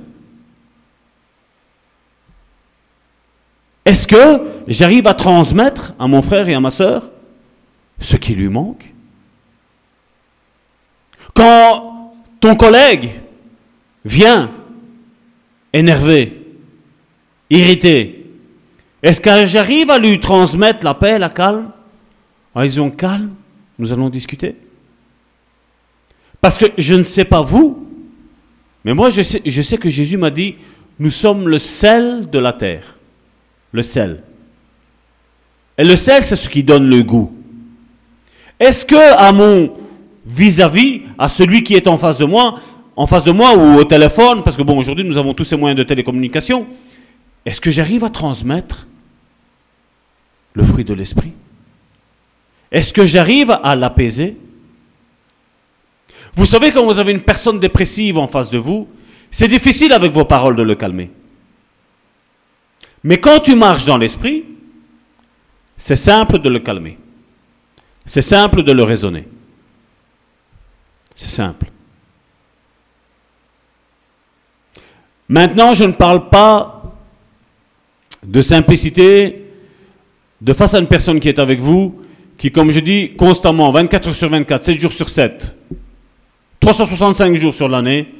Est-ce 3.84 4.06
que 4.06 4.42
j'arrive 4.66 5.06
à 5.06 5.14
transmettre 5.14 5.94
à 5.98 6.08
mon 6.08 6.20
frère 6.20 6.48
et 6.48 6.54
à 6.54 6.60
ma 6.60 6.70
soeur 6.70 7.10
ce 8.00 8.16
qui 8.16 8.34
lui 8.34 8.48
manque? 8.48 8.92
Quand 11.34 12.12
ton 12.40 12.56
collègue 12.56 13.20
vient 14.04 14.50
énervé, 15.72 16.42
irrité, 17.48 18.26
est-ce 19.02 19.20
que 19.20 19.46
j'arrive 19.46 19.90
à 19.90 19.98
lui 19.98 20.18
transmettre 20.18 20.84
la 20.84 20.94
paix, 20.94 21.18
la 21.18 21.28
calme? 21.28 21.70
En 22.54 22.62
disant 22.62 22.90
calme, 22.90 23.34
nous 23.78 23.92
allons 23.92 24.08
discuter. 24.08 24.56
Parce 26.40 26.58
que 26.58 26.66
je 26.78 26.94
ne 26.94 27.02
sais 27.02 27.24
pas 27.24 27.42
vous, 27.42 27.86
mais 28.84 28.94
moi 28.94 29.10
je 29.10 29.22
sais, 29.22 29.78
que 29.78 29.88
Jésus 29.88 30.16
m'a 30.16 30.30
dit, 30.30 30.56
nous 30.98 31.10
sommes 31.10 31.48
le 31.48 31.58
sel 31.58 32.30
de 32.30 32.38
la 32.38 32.52
terre. 32.52 32.96
Le 33.72 33.82
sel. 33.82 34.22
Et 35.76 35.84
le 35.84 35.96
sel, 35.96 36.22
c'est 36.22 36.36
ce 36.36 36.48
qui 36.48 36.62
donne 36.62 36.88
le 36.88 37.02
goût. 37.02 37.32
Est-ce 38.58 38.84
que 38.86 39.16
à 39.18 39.32
mon 39.32 39.74
vis-à-vis, 40.24 41.02
à 41.18 41.28
celui 41.28 41.62
qui 41.62 41.74
est 41.74 41.86
en 41.86 41.98
face 41.98 42.18
de 42.18 42.24
moi, 42.24 42.60
en 42.96 43.06
face 43.06 43.24
de 43.24 43.32
moi 43.32 43.54
ou 43.56 43.78
au 43.78 43.84
téléphone, 43.84 44.42
parce 44.42 44.56
que 44.56 44.62
bon, 44.62 44.78
aujourd'hui 44.78 45.04
nous 45.04 45.16
avons 45.18 45.34
tous 45.34 45.44
ces 45.44 45.56
moyens 45.56 45.76
de 45.76 45.84
télécommunication, 45.84 46.66
est-ce 47.44 47.60
que 47.60 47.70
j'arrive 47.70 48.04
à 48.04 48.10
transmettre 48.10 48.86
le 50.54 50.64
fruit 50.64 50.84
de 50.84 50.94
l'esprit? 50.94 51.32
Est-ce 52.72 52.92
que 52.92 53.04
j'arrive 53.04 53.56
à 53.62 53.76
l'apaiser? 53.76 54.36
Vous 56.36 56.44
savez, 56.44 56.70
quand 56.70 56.84
vous 56.84 56.98
avez 56.98 57.12
une 57.12 57.22
personne 57.22 57.58
dépressive 57.58 58.18
en 58.18 58.28
face 58.28 58.50
de 58.50 58.58
vous, 58.58 58.86
c'est 59.30 59.48
difficile 59.48 59.92
avec 59.94 60.12
vos 60.12 60.26
paroles 60.26 60.54
de 60.54 60.62
le 60.62 60.74
calmer. 60.74 61.10
Mais 63.02 63.18
quand 63.18 63.40
tu 63.40 63.54
marches 63.54 63.86
dans 63.86 63.96
l'esprit, 63.96 64.44
c'est 65.78 65.96
simple 65.96 66.38
de 66.38 66.48
le 66.50 66.60
calmer. 66.60 66.98
C'est 68.04 68.22
simple 68.22 68.62
de 68.62 68.72
le 68.72 68.82
raisonner. 68.82 69.26
C'est 71.14 71.30
simple. 71.30 71.70
Maintenant, 75.28 75.72
je 75.72 75.84
ne 75.84 75.92
parle 75.92 76.28
pas 76.28 76.94
de 78.22 78.42
simplicité 78.42 79.42
de 80.40 80.52
face 80.52 80.74
à 80.74 80.78
une 80.78 80.86
personne 80.86 81.18
qui 81.18 81.28
est 81.28 81.38
avec 81.38 81.60
vous, 81.60 82.02
qui, 82.36 82.52
comme 82.52 82.70
je 82.70 82.80
dis, 82.80 83.14
constamment, 83.16 83.70
24 83.70 84.08
heures 84.08 84.16
sur 84.16 84.28
24, 84.28 84.64
7 84.64 84.80
jours 84.80 84.92
sur 84.92 85.08
7, 85.08 85.56
365 86.60 87.34
jours 87.36 87.54
sur 87.54 87.68
l'année, 87.68 88.14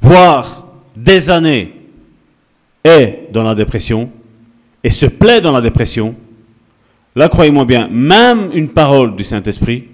voire 0.00 0.66
des 0.96 1.30
années, 1.30 1.74
est 2.84 3.28
dans 3.32 3.42
la 3.42 3.54
dépression 3.54 4.10
et 4.82 4.90
se 4.90 5.06
plaît 5.06 5.40
dans 5.40 5.52
la 5.52 5.60
dépression, 5.60 6.14
là, 7.14 7.28
croyez-moi 7.28 7.64
bien, 7.64 7.88
même 7.88 8.50
une 8.52 8.68
parole 8.68 9.14
du 9.14 9.24
Saint-Esprit, 9.24 9.84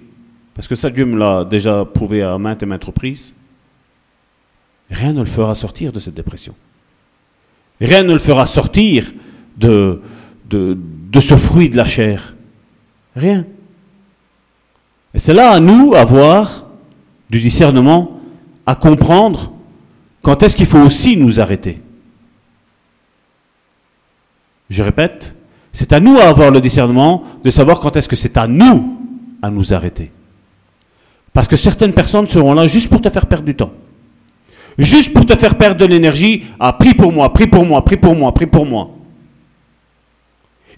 parce 0.55 0.67
que 0.67 0.75
ça, 0.75 0.89
Dieu 0.89 1.05
me 1.05 1.17
l'a 1.17 1.45
déjà 1.45 1.85
prouvé 1.85 2.23
à 2.23 2.37
maintes 2.37 2.63
et 2.63 2.65
maintes 2.65 2.83
reprises, 2.83 3.35
rien 4.89 5.13
ne 5.13 5.19
le 5.19 5.25
fera 5.25 5.53
sortir 5.55 5.91
de 5.91 5.99
cette 5.99 6.15
dépression. 6.15 6.55
Rien 7.79 8.03
ne 8.03 8.13
le 8.13 8.19
fera 8.19 8.45
sortir 8.45 9.13
de, 9.57 10.01
de, 10.49 10.77
de 11.11 11.19
ce 11.19 11.37
fruit 11.37 11.69
de 11.69 11.77
la 11.77 11.85
chair. 11.85 12.35
Rien. 13.15 13.45
Et 15.13 15.19
c'est 15.19 15.33
là 15.33 15.51
à 15.51 15.59
nous 15.59 15.93
avoir 15.93 16.65
du 17.29 17.39
discernement, 17.39 18.19
à 18.65 18.75
comprendre 18.75 19.51
quand 20.21 20.43
est-ce 20.43 20.55
qu'il 20.55 20.65
faut 20.65 20.79
aussi 20.79 21.17
nous 21.17 21.39
arrêter. 21.39 21.81
Je 24.69 24.83
répète, 24.83 25.35
c'est 25.73 25.93
à 25.93 25.99
nous 25.99 26.17
à 26.17 26.23
avoir 26.23 26.51
le 26.51 26.61
discernement 26.61 27.23
de 27.43 27.49
savoir 27.49 27.79
quand 27.79 27.95
est-ce 27.95 28.09
que 28.09 28.15
c'est 28.15 28.37
à 28.37 28.47
nous 28.47 28.97
à 29.41 29.49
nous 29.49 29.73
arrêter. 29.73 30.11
Parce 31.33 31.47
que 31.47 31.55
certaines 31.55 31.93
personnes 31.93 32.27
seront 32.27 32.53
là 32.53 32.67
juste 32.67 32.89
pour 32.89 33.01
te 33.01 33.09
faire 33.09 33.25
perdre 33.25 33.45
du 33.45 33.55
temps. 33.55 33.71
Juste 34.77 35.13
pour 35.13 35.25
te 35.25 35.35
faire 35.35 35.55
perdre 35.55 35.77
de 35.77 35.85
l'énergie 35.85 36.45
à 36.59 36.73
prie 36.73 36.93
pour 36.93 37.11
moi, 37.11 37.31
prie 37.33 37.47
pour 37.47 37.65
moi, 37.65 37.83
prie 37.83 37.97
pour 37.97 38.15
moi, 38.15 38.33
prie 38.33 38.47
pour 38.47 38.65
moi. 38.65 38.91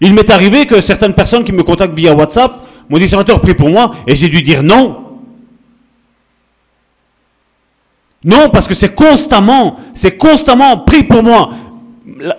Il 0.00 0.14
m'est 0.14 0.30
arrivé 0.30 0.66
que 0.66 0.80
certaines 0.80 1.14
personnes 1.14 1.44
qui 1.44 1.52
me 1.52 1.62
contactent 1.62 1.94
via 1.94 2.14
WhatsApp 2.14 2.66
m'ont 2.90 2.98
dit 2.98 3.08
prie 3.40 3.54
pour 3.54 3.70
moi, 3.70 3.92
et 4.06 4.16
j'ai 4.16 4.28
dû 4.28 4.42
dire 4.42 4.62
non. 4.62 5.11
Non, 8.24 8.50
parce 8.50 8.68
que 8.68 8.74
c'est 8.74 8.94
constamment, 8.94 9.76
c'est 9.94 10.16
constamment, 10.16 10.78
prie 10.78 11.04
pour 11.04 11.22
moi. 11.22 11.50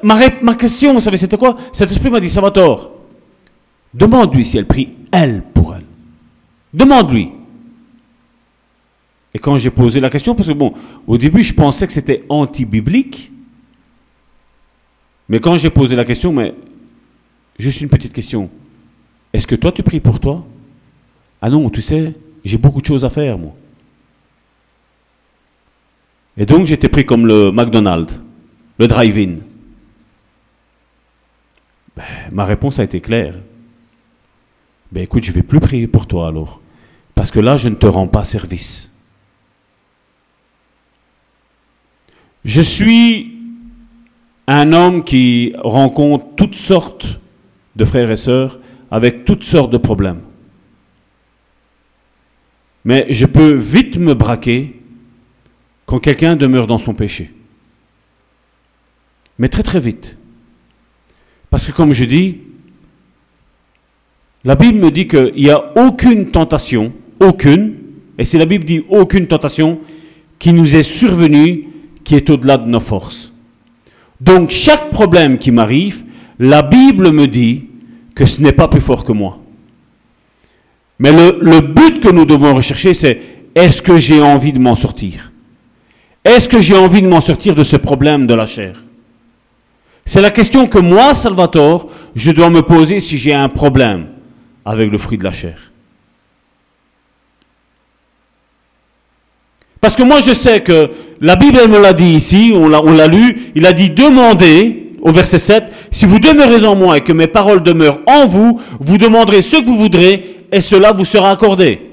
Ma, 0.02 0.18
ma 0.42 0.56
question, 0.56 0.94
vous 0.94 1.00
savez, 1.00 1.18
c'était 1.18 1.38
quoi? 1.38 1.58
Cet 1.74 1.92
esprit 1.92 2.10
m'a 2.10 2.20
dit 2.20 2.30
Salvatore, 2.30 2.92
demande-lui 3.94 4.46
si 4.46 4.58
elle 4.58 4.66
prie, 4.66 4.90
elle, 5.12 5.44
pour 5.54 5.76
elle. 5.76 5.84
Demande-lui. 6.74 7.32
Et 9.34 9.40
quand 9.40 9.58
j'ai 9.58 9.72
posé 9.72 10.00
la 10.00 10.10
question, 10.10 10.36
parce 10.36 10.48
que 10.48 10.54
bon, 10.54 10.74
au 11.08 11.18
début, 11.18 11.44
je 11.44 11.54
pensais 11.54 11.88
que 11.88 11.94
c'était 11.94 12.24
anti-biblique. 12.30 13.32
Mais 15.28 15.40
quand 15.40 15.58
j'ai 15.58 15.70
posé 15.70 15.96
la 15.96 16.06
question, 16.06 16.32
mais 16.32 16.54
juste 17.58 17.82
une 17.82 17.90
petite 17.90 18.14
question. 18.14 18.50
Est-ce 19.34 19.48
que 19.48 19.56
toi, 19.56 19.72
tu 19.72 19.82
pries 19.82 20.00
pour 20.00 20.20
toi? 20.20 20.46
Ah 21.42 21.50
non, 21.50 21.70
tu 21.70 21.82
sais, 21.82 22.14
j'ai 22.46 22.58
beaucoup 22.58 22.80
de 22.80 22.86
choses 22.86 23.04
à 23.04 23.10
faire, 23.10 23.38
moi. 23.38 23.54
Et 26.38 26.46
donc, 26.46 26.66
j'étais 26.66 26.90
pris 26.90 27.06
comme 27.06 27.28
le 27.28 27.52
McDonald's, 27.52 28.20
le 28.80 28.88
drive-in. 28.88 29.36
Ben, 31.96 32.04
ma 32.32 32.46
réponse 32.46 32.80
a 32.80 32.84
été 32.84 33.02
claire. 33.02 33.36
Ben 34.92 35.04
écoute, 35.04 35.24
je 35.24 35.32
ne 35.32 35.36
vais 35.36 35.44
plus 35.44 35.60
prier 35.60 35.88
pour 35.88 36.08
toi 36.08 36.28
alors. 36.28 36.62
Parce 37.16 37.32
que 37.32 37.40
là, 37.40 37.58
je 37.58 37.70
ne 37.70 37.76
te 37.76 37.86
rends 37.86 38.08
pas 38.08 38.24
service. 38.24 38.92
Je 42.46 42.62
suis 42.62 43.38
un 44.48 44.74
homme 44.74 45.04
qui 45.04 45.54
rencontre 45.64 46.26
toutes 46.36 46.56
sortes 46.56 47.20
de 47.76 47.86
frères 47.86 48.12
et 48.12 48.18
sœurs 48.18 48.60
avec 48.92 49.26
toutes 49.26 49.44
sortes 49.44 49.72
de 49.72 49.78
problèmes. 49.78 50.22
Mais 52.86 53.08
je 53.10 53.26
peux 53.26 53.54
vite 53.54 53.98
me 53.98 54.14
braquer 54.14 54.83
quand 55.94 56.00
quelqu'un 56.00 56.36
demeure 56.36 56.66
dans 56.66 56.80
son 56.80 56.96
péché. 56.96 57.30
Mais 59.38 59.48
très 59.48 59.62
très 59.62 59.80
vite. 59.80 60.18
Parce 61.52 61.68
que 61.68 61.72
comme 61.72 61.94
je 61.94 62.06
dis, 62.06 62.40
la 64.44 64.56
Bible 64.56 64.80
me 64.80 64.90
dit 64.90 65.08
qu'il 65.08 65.36
n'y 65.36 65.52
a 65.52 65.72
aucune 65.78 66.32
tentation, 66.32 66.94
aucune, 67.20 67.76
et 68.18 68.26
si 68.26 68.40
la 68.40 68.48
Bible 68.48 68.66
dit 68.66 68.84
aucune 68.90 69.28
tentation, 69.28 69.82
qui 70.40 70.52
nous 70.52 70.76
est 70.76 70.82
survenue 70.82 71.68
qui 72.04 72.16
est 72.16 72.28
au-delà 72.32 72.58
de 72.58 72.68
nos 72.68 72.80
forces. 72.80 73.32
Donc 74.20 74.50
chaque 74.50 74.90
problème 74.90 75.38
qui 75.38 75.52
m'arrive, 75.52 76.06
la 76.40 76.64
Bible 76.64 77.12
me 77.12 77.28
dit 77.28 77.66
que 78.16 78.26
ce 78.26 78.42
n'est 78.42 78.52
pas 78.52 78.68
plus 78.68 78.82
fort 78.82 79.06
que 79.06 79.12
moi. 79.12 79.38
Mais 80.98 81.12
le, 81.12 81.38
le 81.40 81.62
but 81.62 82.02
que 82.02 82.10
nous 82.10 82.26
devons 82.26 82.56
rechercher, 82.56 82.96
c'est 82.96 83.22
est-ce 83.54 83.84
que 83.84 83.98
j'ai 83.98 84.24
envie 84.24 84.54
de 84.54 84.58
m'en 84.60 84.76
sortir? 84.76 85.33
Est-ce 86.26 86.48
que 86.48 86.62
j'ai 86.62 86.78
envie 86.78 87.02
de 87.02 87.08
m'en 87.08 87.22
sortir 87.22 87.54
de 87.54 87.64
ce 87.64 87.76
problème 87.76 88.28
de 88.28 88.34
la 88.34 88.46
chair? 88.46 88.76
C'est 90.06 90.22
la 90.22 90.32
question 90.32 90.68
que 90.68 90.80
moi, 90.80 91.14
Salvatore, 91.14 91.90
je 92.16 92.32
dois 92.32 92.50
me 92.50 92.62
poser 92.62 93.00
si 93.00 93.18
j'ai 93.18 93.34
un 93.34 93.50
problème 93.50 94.08
avec 94.66 94.92
le 94.92 94.98
fruit 94.98 95.18
de 95.18 95.24
la 95.24 95.32
chair. 95.32 95.72
Parce 99.82 99.98
que 99.98 100.04
moi 100.04 100.22
je 100.22 100.34
sais 100.34 100.62
que 100.62 100.92
la 101.20 101.36
Bible 101.36 101.68
me 101.68 101.78
l'a 101.78 101.92
dit 101.92 102.14
ici, 102.14 102.54
on 102.56 102.70
l'a 102.70 103.08
lu, 103.08 103.52
il 103.54 103.66
a 103.66 103.74
dit 103.74 103.90
demandez, 103.90 104.94
au 105.02 105.12
verset 105.12 105.40
7, 105.40 105.66
si 105.92 106.06
vous 106.06 106.20
demeurez 106.20 106.66
en 106.66 106.74
moi 106.74 106.98
et 106.98 107.02
que 107.02 107.12
mes 107.12 107.28
paroles 107.28 107.62
demeurent 107.62 108.00
en 108.08 108.26
vous, 108.26 108.62
vous 108.80 108.98
demanderez 108.98 109.42
ce 109.42 109.58
que 109.58 109.66
vous 109.66 109.78
voudrez 109.78 110.46
et 110.54 110.62
cela 110.62 110.94
vous 110.94 111.04
sera 111.04 111.32
accordé. 111.32 111.93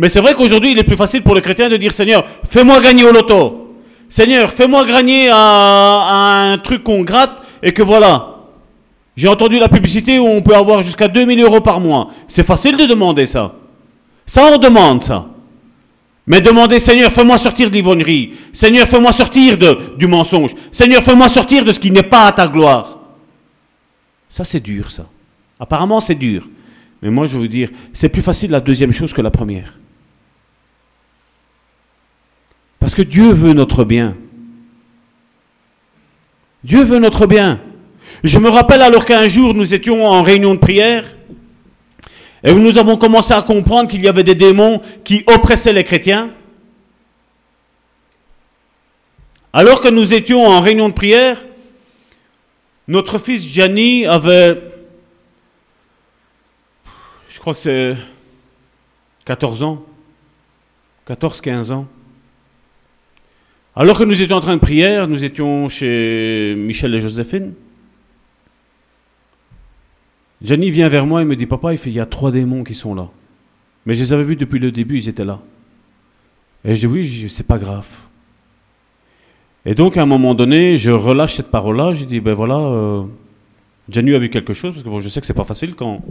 Mais 0.00 0.08
c'est 0.08 0.20
vrai 0.20 0.32
qu'aujourd'hui 0.32 0.72
il 0.72 0.78
est 0.78 0.82
plus 0.82 0.96
facile 0.96 1.20
pour 1.22 1.34
le 1.34 1.42
chrétien 1.42 1.68
de 1.68 1.76
dire 1.76 1.92
Seigneur, 1.92 2.24
fais-moi 2.48 2.80
gagner 2.80 3.04
au 3.04 3.12
loto. 3.12 3.76
Seigneur, 4.08 4.48
fais-moi 4.50 4.86
gagner 4.86 5.28
à, 5.30 6.52
un 6.52 6.56
truc 6.56 6.82
qu'on 6.84 7.02
gratte 7.02 7.42
et 7.62 7.72
que 7.72 7.82
voilà. 7.82 8.36
J'ai 9.14 9.28
entendu 9.28 9.58
la 9.58 9.68
publicité 9.68 10.18
où 10.18 10.26
on 10.26 10.40
peut 10.40 10.56
avoir 10.56 10.82
jusqu'à 10.82 11.06
2000 11.06 11.42
euros 11.42 11.60
par 11.60 11.80
mois. 11.80 12.08
C'est 12.26 12.46
facile 12.46 12.78
de 12.78 12.86
demander 12.86 13.26
ça. 13.26 13.56
Ça 14.24 14.50
on 14.50 14.56
demande 14.56 15.04
ça. 15.04 15.26
Mais 16.26 16.40
demandez, 16.40 16.78
Seigneur, 16.78 17.12
fais-moi 17.12 17.36
sortir 17.36 17.68
de 17.68 17.74
l'ivrognerie. 17.74 18.32
Seigneur, 18.54 18.88
fais-moi 18.88 19.12
sortir 19.12 19.58
du 19.98 20.06
mensonge. 20.06 20.54
Seigneur, 20.72 21.02
fais-moi 21.02 21.28
sortir 21.28 21.62
de 21.62 21.72
ce 21.72 21.80
qui 21.80 21.90
n'est 21.90 22.02
pas 22.02 22.24
à 22.24 22.32
ta 22.32 22.48
gloire. 22.48 23.00
Ça, 24.30 24.44
c'est 24.44 24.60
dur, 24.60 24.90
ça. 24.90 25.04
Apparemment, 25.58 26.00
c'est 26.00 26.14
dur. 26.14 26.48
Mais 27.02 27.10
moi, 27.10 27.26
je 27.26 27.34
veux 27.34 27.40
vous 27.40 27.48
dire, 27.48 27.68
c'est 27.92 28.08
plus 28.08 28.22
facile 28.22 28.50
la 28.50 28.60
deuxième 28.60 28.92
chose 28.92 29.12
que 29.12 29.20
la 29.20 29.30
première. 29.30 29.79
Parce 32.80 32.94
que 32.94 33.02
Dieu 33.02 33.30
veut 33.30 33.52
notre 33.52 33.84
bien. 33.84 34.16
Dieu 36.64 36.82
veut 36.82 36.98
notre 36.98 37.26
bien. 37.26 37.60
Je 38.24 38.38
me 38.38 38.48
rappelle 38.48 38.82
alors 38.82 39.04
qu'un 39.04 39.28
jour, 39.28 39.54
nous 39.54 39.72
étions 39.72 40.06
en 40.06 40.22
réunion 40.22 40.54
de 40.54 40.58
prière. 40.58 41.04
Et 42.42 42.52
nous 42.54 42.78
avons 42.78 42.96
commencé 42.96 43.32
à 43.32 43.42
comprendre 43.42 43.88
qu'il 43.90 44.02
y 44.02 44.08
avait 44.08 44.24
des 44.24 44.34
démons 44.34 44.80
qui 45.04 45.24
oppressaient 45.26 45.74
les 45.74 45.84
chrétiens. 45.84 46.32
Alors 49.52 49.80
que 49.80 49.88
nous 49.88 50.14
étions 50.14 50.46
en 50.46 50.60
réunion 50.60 50.88
de 50.88 50.94
prière, 50.94 51.44
notre 52.88 53.18
fils 53.18 53.46
Gianni 53.46 54.06
avait, 54.06 54.60
je 57.28 57.38
crois 57.40 57.52
que 57.52 57.58
c'est 57.58 57.96
14 59.24 59.62
ans, 59.62 59.84
14-15 61.06 61.72
ans. 61.72 61.86
Alors 63.76 63.98
que 63.98 64.04
nous 64.04 64.20
étions 64.20 64.36
en 64.36 64.40
train 64.40 64.56
de 64.56 64.60
prier, 64.60 65.04
nous 65.08 65.22
étions 65.22 65.68
chez 65.68 66.54
Michel 66.56 66.94
et 66.94 67.00
Joséphine. 67.00 67.52
Jenny 70.42 70.70
vient 70.70 70.88
vers 70.88 71.06
moi 71.06 71.22
et 71.22 71.24
me 71.24 71.36
dit 71.36 71.46
Papa, 71.46 71.74
il, 71.74 71.92
y 71.92 72.00
a 72.00 72.06
trois 72.06 72.32
démons 72.32 72.64
qui 72.64 72.74
sont 72.74 72.94
là. 72.94 73.08
Mais 73.86 73.94
je 73.94 74.00
les 74.00 74.12
avais 74.12 74.24
vus 74.24 74.36
depuis 74.36 74.58
le 74.58 74.72
début, 74.72 74.98
ils 74.98 75.08
étaient 75.08 75.24
là. 75.24 75.40
Et 76.64 76.74
je 76.74 76.80
dis 76.80 76.86
Oui, 76.86 77.26
c'est 77.28 77.46
pas 77.46 77.58
grave. 77.58 77.86
Et 79.66 79.74
donc, 79.74 79.96
à 79.96 80.02
un 80.02 80.06
moment 80.06 80.34
donné, 80.34 80.76
je 80.76 80.90
relâche 80.90 81.36
cette 81.36 81.50
parole-là. 81.50 81.92
Je 81.92 82.06
dis, 82.06 82.20
ben 82.20 82.32
voilà, 82.32 82.56
euh, 82.56 83.04
a 83.94 84.18
vu 84.18 84.30
quelque 84.30 84.54
chose, 84.54 84.72
parce 84.72 84.82
que 84.82 84.88
bon, 84.88 85.00
je 85.00 85.08
sais 85.10 85.20
que 85.20 85.26
c'est 85.26 85.34
pas 85.34 85.44
facile 85.44 85.74
quand, 85.74 86.02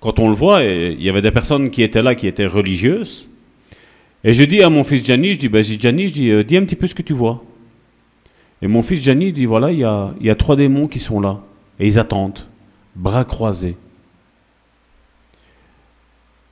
quand 0.00 0.18
on 0.18 0.28
le 0.28 0.34
voit. 0.34 0.64
Et 0.64 0.92
il 0.98 1.02
y 1.02 1.10
avait 1.10 1.22
des 1.22 1.30
personnes 1.30 1.70
qui 1.70 1.82
étaient 1.82 2.02
là, 2.02 2.14
qui 2.14 2.26
étaient 2.26 2.46
religieuses. 2.46 3.28
Et 4.24 4.32
je 4.32 4.42
dis 4.44 4.62
à 4.62 4.70
mon 4.70 4.84
fils 4.84 5.04
Gianni, 5.04 5.34
je 5.34 5.38
dis, 5.38 5.48
ben, 5.48 5.62
Gianni, 5.62 6.08
je 6.08 6.12
dis, 6.12 6.30
euh, 6.30 6.42
dis 6.42 6.56
un 6.56 6.64
petit 6.64 6.76
peu 6.76 6.86
ce 6.86 6.94
que 6.94 7.02
tu 7.02 7.12
vois. 7.12 7.42
Et 8.60 8.66
mon 8.66 8.82
fils 8.82 9.00
Gianni 9.00 9.32
dit, 9.32 9.46
voilà, 9.46 9.70
il 9.70 9.78
y 9.78 9.84
a, 9.84 10.12
il 10.20 10.26
y 10.26 10.30
a 10.30 10.34
trois 10.34 10.56
démons 10.56 10.88
qui 10.88 10.98
sont 10.98 11.20
là. 11.20 11.40
Et 11.78 11.86
ils 11.86 11.98
attendent, 11.98 12.40
bras 12.96 13.24
croisés. 13.24 13.76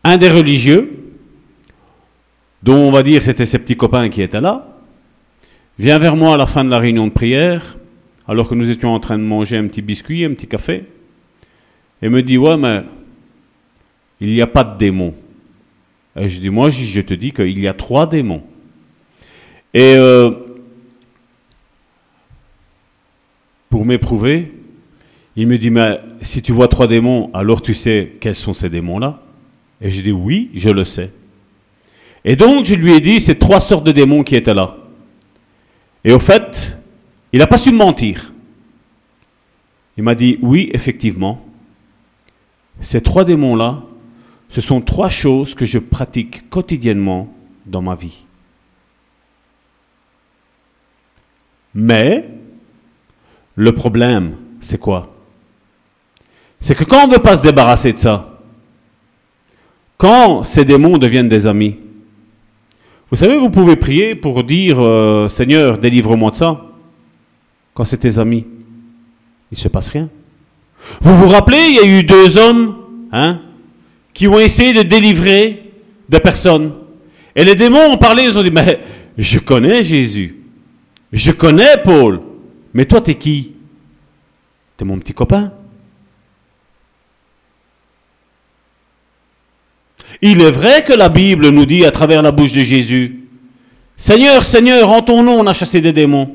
Un 0.05 0.17
des 0.17 0.31
religieux, 0.31 1.14
dont 2.62 2.77
on 2.77 2.93
va 2.93 3.03
dire 3.03 3.23
c'était 3.23 3.47
ses 3.47 3.59
petits 3.59 3.77
copains 3.77 4.09
qui 4.09 4.23
étaient 4.23 4.41
là, 4.41 4.79
vient 5.79 5.99
vers 5.99 6.14
moi 6.14 6.35
à 6.35 6.37
la 6.37 6.47
fin 6.47 6.64
de 6.64 6.71
la 6.71 6.79
réunion 6.79 7.09
de 7.09 7.12
prière, 7.12 7.77
alors 8.29 8.49
que 8.49 8.55
nous 8.55 8.71
étions 8.71 8.95
en 8.95 9.01
train 9.01 9.19
de 9.19 9.25
manger 9.25 9.57
un 9.57 9.67
petit 9.67 9.83
biscuit, 9.83 10.25
un 10.25 10.35
petit 10.35 10.47
café, 10.47 10.85
et 12.01 12.09
me 12.09 12.23
dit, 12.23 12.39
ouais, 12.39 12.57
mais 12.57 12.85
il 14.21 14.29
n'y 14.29 14.43
a 14.43 14.47
pas 14.47 14.62
de 14.62 14.79
démons. 14.79 15.14
Et 16.19 16.29
je 16.29 16.41
dis, 16.41 16.51
moi, 16.51 16.71
je 16.71 17.01
te 17.01 17.14
dis 17.14 17.33
qu'il 17.33 17.59
y 17.59 17.69
a 17.69 17.75
trois 17.75 18.07
démons. 18.07 18.43
Et 19.75 19.95
euh, 19.97 20.31
pour 23.69 23.85
m'éprouver, 23.85 24.53
il 25.37 25.47
me 25.47 25.59
dit, 25.59 25.71
mais 25.71 26.01
si 26.23 26.41
tu 26.41 26.53
vois 26.53 26.69
trois 26.69 26.87
démons, 26.87 27.31
alors 27.35 27.61
tu 27.61 27.75
sais 27.75 28.14
quels 28.21 28.35
sont 28.35 28.55
ces 28.55 28.71
démons-là 28.71 29.23
Et 29.83 29.91
je 29.91 30.01
dis, 30.01 30.12
oui, 30.12 30.51
je 30.55 30.71
le 30.71 30.85
sais. 30.85 31.12
Et 32.25 32.37
donc, 32.37 32.64
je 32.64 32.75
lui 32.75 32.93
ai 32.93 33.01
dit, 33.01 33.21
c'est 33.21 33.39
trois 33.39 33.61
sortes 33.61 33.85
de 33.85 33.93
démons 33.93 34.23
qui 34.23 34.35
étaient 34.35 34.55
là. 34.55 34.77
Et 36.03 36.12
au 36.12 36.19
fait, 36.19 36.79
il 37.33 37.41
n'a 37.41 37.47
pas 37.47 37.59
su 37.59 37.71
me 37.71 37.77
mentir. 37.77 38.33
Il 39.99 40.05
m'a 40.05 40.14
dit, 40.14 40.39
oui, 40.41 40.71
effectivement, 40.73 41.45
ces 42.81 43.01
trois 43.01 43.25
démons-là, 43.25 43.83
ce 44.49 44.61
sont 44.61 44.81
trois 44.81 45.09
choses 45.09 45.55
que 45.55 45.67
je 45.67 45.79
pratique 45.79 46.49
quotidiennement 46.49 47.33
dans 47.67 47.83
ma 47.83 47.95
vie. 47.95 48.25
Mais, 51.75 52.29
le 53.55 53.73
problème, 53.73 54.37
c'est 54.61 54.81
quoi? 54.81 55.13
C'est 56.59 56.75
que 56.75 56.85
quand 56.85 57.05
on 57.05 57.09
ne 57.09 57.13
veut 57.13 57.23
pas 57.23 57.37
se 57.37 57.43
débarrasser 57.43 57.93
de 57.93 57.99
ça, 57.99 58.41
quand 59.99 60.43
ces 60.43 60.65
démons 60.65 60.99
deviennent 60.99 61.29
des 61.29 61.47
amis, 61.47 61.77
vous 63.11 63.17
savez, 63.17 63.39
vous 63.39 63.51
pouvez 63.51 63.77
prier 63.77 64.15
pour 64.15 64.43
dire 64.43 64.81
euh, 64.81 65.29
Seigneur, 65.29 65.79
délivre-moi 65.79 66.31
de 66.33 66.37
ça. 66.37 66.67
Quand 67.73 67.85
c'est 67.85 67.99
tes 67.99 68.19
amis, 68.19 68.47
il 69.53 69.55
ne 69.55 69.57
se 69.59 69.69
passe 69.69 69.91
rien. 69.91 70.09
Vous 71.01 71.15
vous 71.15 71.29
rappelez, 71.29 71.59
il 71.69 71.75
y 71.75 71.79
a 71.79 71.99
eu 71.99 72.03
deux 72.03 72.37
hommes 72.37 72.77
hein, 73.13 73.41
qui 74.17 74.27
ont 74.27 74.39
essayé 74.39 74.73
de 74.73 74.81
délivrer 74.81 75.62
des 76.09 76.21
personnes. 76.21 76.73
Et 77.35 77.45
les 77.45 77.55
démons 77.55 77.93
ont 77.93 77.99
parlé, 77.99 78.23
ils 78.23 78.39
ont 78.39 78.43
dit 78.43 78.51
Mais 78.51 78.81
je 79.19 79.39
connais 79.39 79.85
Jésus. 79.85 80.37
Je 81.12 81.33
connais 81.33 81.77
Paul. 81.85 82.23
Mais 82.73 82.87
toi, 82.87 83.03
t'es 83.03 83.17
qui? 83.17 83.53
T'es 84.75 84.87
mon 84.87 84.99
petit 84.99 85.12
copain. 85.12 85.53
Il 90.23 90.41
est 90.41 90.51
vrai 90.51 90.83
que 90.83 90.95
la 90.95 91.11
Bible 91.11 91.51
nous 91.51 91.67
dit 91.67 91.85
à 91.85 91.91
travers 91.91 92.23
la 92.23 92.33
bouche 92.33 92.53
de 92.53 92.62
Jésus, 92.62 93.21
Seigneur, 93.99 94.47
Seigneur, 94.47 94.89
en 94.89 95.03
ton 95.03 95.23
nom 95.23 95.41
on 95.41 95.47
a 95.47 95.53
chassé 95.53 95.83
des 95.83 95.93
démons. 95.93 96.35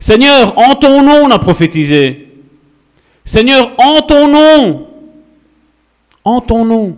Seigneur, 0.00 0.58
en 0.58 0.74
ton 0.74 1.04
nom 1.04 1.26
on 1.26 1.30
a 1.30 1.38
prophétisé. 1.38 2.28
Seigneur, 3.24 3.70
en 3.78 4.02
ton 4.02 4.26
nom, 4.26 4.93
en 6.24 6.40
ton 6.40 6.64
nom. 6.64 6.96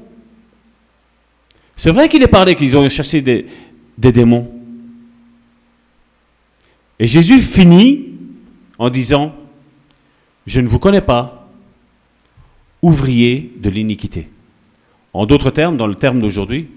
C'est 1.74 1.90
vrai 1.90 2.08
qu'il 2.08 2.22
est 2.22 2.28
parlé 2.28 2.54
qu'ils 2.54 2.76
ont 2.76 2.88
chassé 2.88 3.20
des, 3.20 3.46
démons. 3.98 4.50
Et 6.98 7.06
Jésus 7.06 7.40
finit 7.40 8.06
en 8.78 8.88
disant, 8.88 9.34
je 10.46 10.60
ne 10.60 10.68
vous 10.68 10.78
connais 10.78 11.02
pas, 11.02 11.48
ouvrier 12.80 13.52
de 13.58 13.68
l'iniquité. 13.68 14.28
En 15.12 15.26
d'autres 15.26 15.50
termes, 15.50 15.76
dans 15.76 15.86
le 15.86 15.96
terme 15.96 16.20
d'aujourd'hui, 16.20 16.68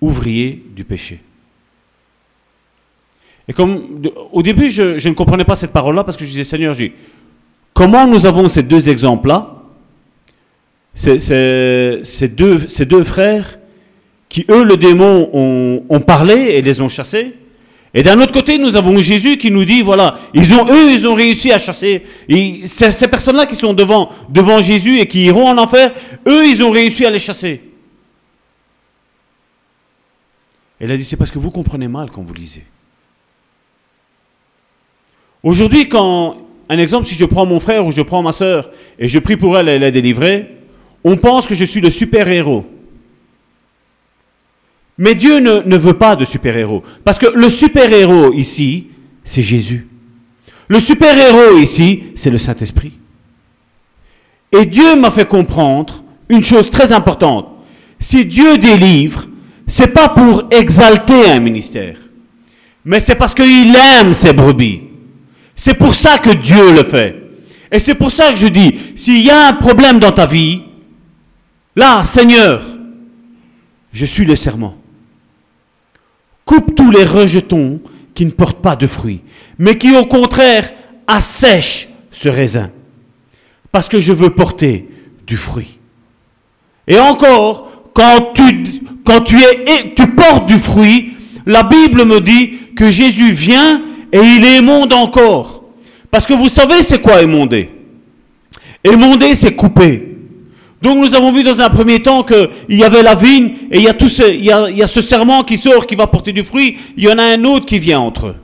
ouvrier 0.00 0.64
du 0.74 0.84
péché. 0.84 1.20
Et 3.48 3.52
comme 3.52 4.02
au 4.30 4.42
début, 4.42 4.70
je, 4.70 5.08
ne 5.08 5.14
comprenais 5.14 5.44
pas 5.44 5.56
cette 5.56 5.72
parole-là 5.72 6.04
parce 6.04 6.16
que 6.16 6.24
je 6.24 6.30
disais, 6.30 6.44
Seigneur, 6.44 6.76
comment 7.74 8.06
nous 8.06 8.26
avons 8.26 8.48
ces 8.48 8.62
deux 8.62 8.88
exemples-là, 8.88 9.57
ces, 10.98 12.28
deux, 12.28 13.04
frères 13.04 13.58
qui, 14.28 14.44
eux, 14.50 14.64
le 14.64 14.76
démon, 14.76 15.30
ont, 15.88 16.00
parlé 16.00 16.34
et 16.34 16.62
les 16.62 16.80
ont 16.80 16.88
chassés, 16.88 17.34
et 17.94 18.02
d'un 18.02 18.20
autre 18.20 18.32
côté, 18.32 18.58
nous 18.58 18.76
avons 18.76 18.98
Jésus 18.98 19.38
qui 19.38 19.50
nous 19.50 19.64
dit, 19.64 19.80
voilà, 19.80 20.18
ils 20.34 20.52
ont, 20.52 20.66
eux, 20.70 20.92
ils 20.92 21.06
ont 21.08 21.14
réussi 21.14 21.50
à 21.52 21.58
chasser. 21.58 22.02
ces 22.66 23.08
personnes-là 23.08 23.46
qui 23.46 23.54
sont 23.54 23.72
devant, 23.72 24.10
devant 24.28 24.60
Jésus 24.60 24.98
et 24.98 25.08
qui 25.08 25.24
iront 25.24 25.48
en 25.48 25.56
enfer, 25.56 25.92
eux, 26.26 26.46
ils 26.46 26.62
ont 26.62 26.70
réussi 26.70 27.06
à 27.06 27.10
les 27.10 27.18
chasser. 27.18 27.62
Elle 30.80 30.92
a 30.92 30.96
dit, 30.96 31.04
c'est 31.04 31.16
parce 31.16 31.30
que 31.30 31.38
vous 31.38 31.50
comprenez 31.50 31.88
mal 31.88 32.10
quand 32.10 32.22
vous 32.22 32.34
lisez. 32.34 32.64
Aujourd'hui, 35.42 35.88
quand, 35.88 36.36
un 36.68 36.78
exemple, 36.78 37.06
si 37.06 37.14
je 37.14 37.24
prends 37.24 37.46
mon 37.46 37.58
frère 37.58 37.86
ou 37.86 37.90
je 37.90 38.02
prends 38.02 38.22
ma 38.22 38.32
soeur 38.32 38.70
et 38.98 39.08
je 39.08 39.18
prie 39.18 39.36
pour 39.36 39.56
elle, 39.56 39.68
elle 39.68 39.82
est 39.82 39.92
délivrée, 39.92 40.57
on 41.04 41.16
pense 41.16 41.46
que 41.46 41.54
je 41.54 41.64
suis 41.64 41.80
le 41.80 41.90
super-héros. 41.90 42.66
Mais 44.98 45.14
Dieu 45.14 45.38
ne, 45.38 45.76
veut 45.76 45.94
pas 45.94 46.16
de 46.16 46.24
super-héros. 46.24 46.82
Parce 47.04 47.18
que 47.18 47.26
le 47.26 47.48
super-héros 47.48 48.32
ici, 48.32 48.88
c'est 49.24 49.42
Jésus. 49.42 49.86
Le 50.66 50.80
super-héros 50.80 51.56
ici, 51.58 52.04
c'est 52.16 52.30
le 52.30 52.38
Saint-Esprit. 52.38 52.92
Et 54.52 54.66
Dieu 54.66 54.96
m'a 54.96 55.10
fait 55.10 55.28
comprendre 55.28 56.02
une 56.28 56.42
chose 56.42 56.70
très 56.70 56.90
importante. 56.90 57.46
Si 58.00 58.24
Dieu 58.24 58.58
délivre, 58.58 59.26
c'est 59.66 59.92
pas 59.92 60.08
pour 60.08 60.48
exalter 60.50 61.30
un 61.30 61.40
ministère, 61.40 61.96
mais 62.84 63.00
c'est 63.00 63.14
parce 63.14 63.34
qu'il 63.34 63.76
aime 63.76 64.12
ses 64.12 64.32
brebis. 64.32 64.82
C'est 65.54 65.74
pour 65.74 65.94
ça 65.94 66.18
que 66.18 66.30
Dieu 66.30 66.72
le 66.72 66.84
fait. 66.84 67.16
Et 67.70 67.78
c'est 67.78 67.94
pour 67.94 68.10
ça 68.10 68.30
que 68.30 68.38
je 68.38 68.46
dis, 68.46 68.74
s'il 68.96 69.22
y 69.22 69.30
a 69.30 69.48
un 69.48 69.52
problème 69.52 69.98
dans 69.98 70.12
ta 70.12 70.26
vie, 70.26 70.62
là, 71.78 72.02
Seigneur, 72.04 72.62
je 73.92 74.04
suis 74.04 74.24
le 74.24 74.36
serment. 74.36 74.76
Coupe 76.44 76.74
tous 76.74 76.90
les 76.90 77.04
rejetons 77.04 77.80
qui 78.14 78.26
ne 78.26 78.32
portent 78.32 78.60
pas 78.60 78.74
de 78.74 78.86
fruits, 78.86 79.20
mais 79.58 79.78
qui 79.78 79.96
au 79.96 80.04
contraire 80.04 80.72
assèchent 81.06 81.88
ce 82.10 82.28
raisin. 82.28 82.70
Parce 83.70 83.88
que 83.88 84.00
je 84.00 84.12
veux 84.12 84.30
porter 84.30 84.88
du 85.26 85.36
fruit. 85.36 85.78
Et 86.88 86.98
encore, 86.98 87.70
quand 87.94 88.32
tu, 88.34 88.82
quand 89.04 89.20
tu, 89.20 89.36
tu 89.94 90.06
portes 90.08 90.46
du 90.46 90.58
fruit, 90.58 91.12
la 91.46 91.62
Bible 91.62 92.04
me 92.04 92.20
dit 92.20 92.74
que 92.74 92.90
Jésus 92.90 93.30
vient 93.30 93.82
et 94.12 94.18
il 94.18 94.44
émonde 94.44 94.92
encore. 94.92 95.64
Parce 96.10 96.26
que 96.26 96.34
vous 96.34 96.48
savez 96.48 96.82
c'est 96.82 97.00
quoi 97.00 97.22
émonder? 97.22 97.70
Émonder, 98.82 99.34
c'est 99.36 99.54
couper. 99.54 100.17
Donc 100.80 100.98
nous 100.98 101.14
avons 101.14 101.32
vu 101.32 101.42
dans 101.42 101.60
un 101.60 101.70
premier 101.70 102.00
temps 102.00 102.22
qu'il 102.22 102.78
y 102.78 102.84
avait 102.84 103.02
la 103.02 103.14
vigne 103.14 103.52
et 103.70 103.78
il 103.78 103.82
y, 103.82 103.88
a 103.88 103.94
tout 103.94 104.08
ce, 104.08 104.22
il, 104.22 104.44
y 104.44 104.52
a, 104.52 104.86
ce 104.86 105.00
serment 105.00 105.42
qui 105.42 105.56
sort 105.56 105.86
qui 105.86 105.96
va 105.96 106.06
porter 106.06 106.32
du 106.32 106.44
fruit. 106.44 106.76
Il 106.96 107.04
y 107.04 107.08
en 107.08 107.18
a 107.18 107.24
un 107.24 107.44
autre 107.44 107.66
qui 107.66 107.78
vient 107.78 108.00
entre 108.00 108.28
eux. 108.28 108.36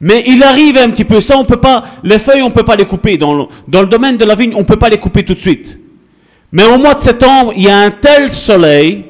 Mais 0.00 0.22
il 0.28 0.42
arrive 0.44 0.78
un 0.78 0.90
petit 0.90 1.04
peu 1.04 1.20
ça, 1.20 1.36
on 1.36 1.44
peut 1.44 1.56
pas, 1.56 1.84
les 2.04 2.20
feuilles 2.20 2.42
on 2.42 2.52
peut 2.52 2.62
pas 2.62 2.76
les 2.76 2.84
couper. 2.84 3.18
Dans 3.18 3.34
le, 3.34 3.44
dans 3.66 3.80
le 3.80 3.88
domaine 3.88 4.16
de 4.16 4.24
la 4.24 4.36
vigne, 4.36 4.54
on 4.54 4.62
peut 4.62 4.76
pas 4.76 4.88
les 4.88 4.98
couper 4.98 5.24
tout 5.24 5.34
de 5.34 5.40
suite. 5.40 5.80
Mais 6.52 6.64
au 6.64 6.78
mois 6.78 6.94
de 6.94 7.00
septembre, 7.00 7.52
il 7.56 7.64
y 7.64 7.68
a 7.68 7.76
un 7.76 7.90
tel 7.90 8.30
soleil. 8.30 9.06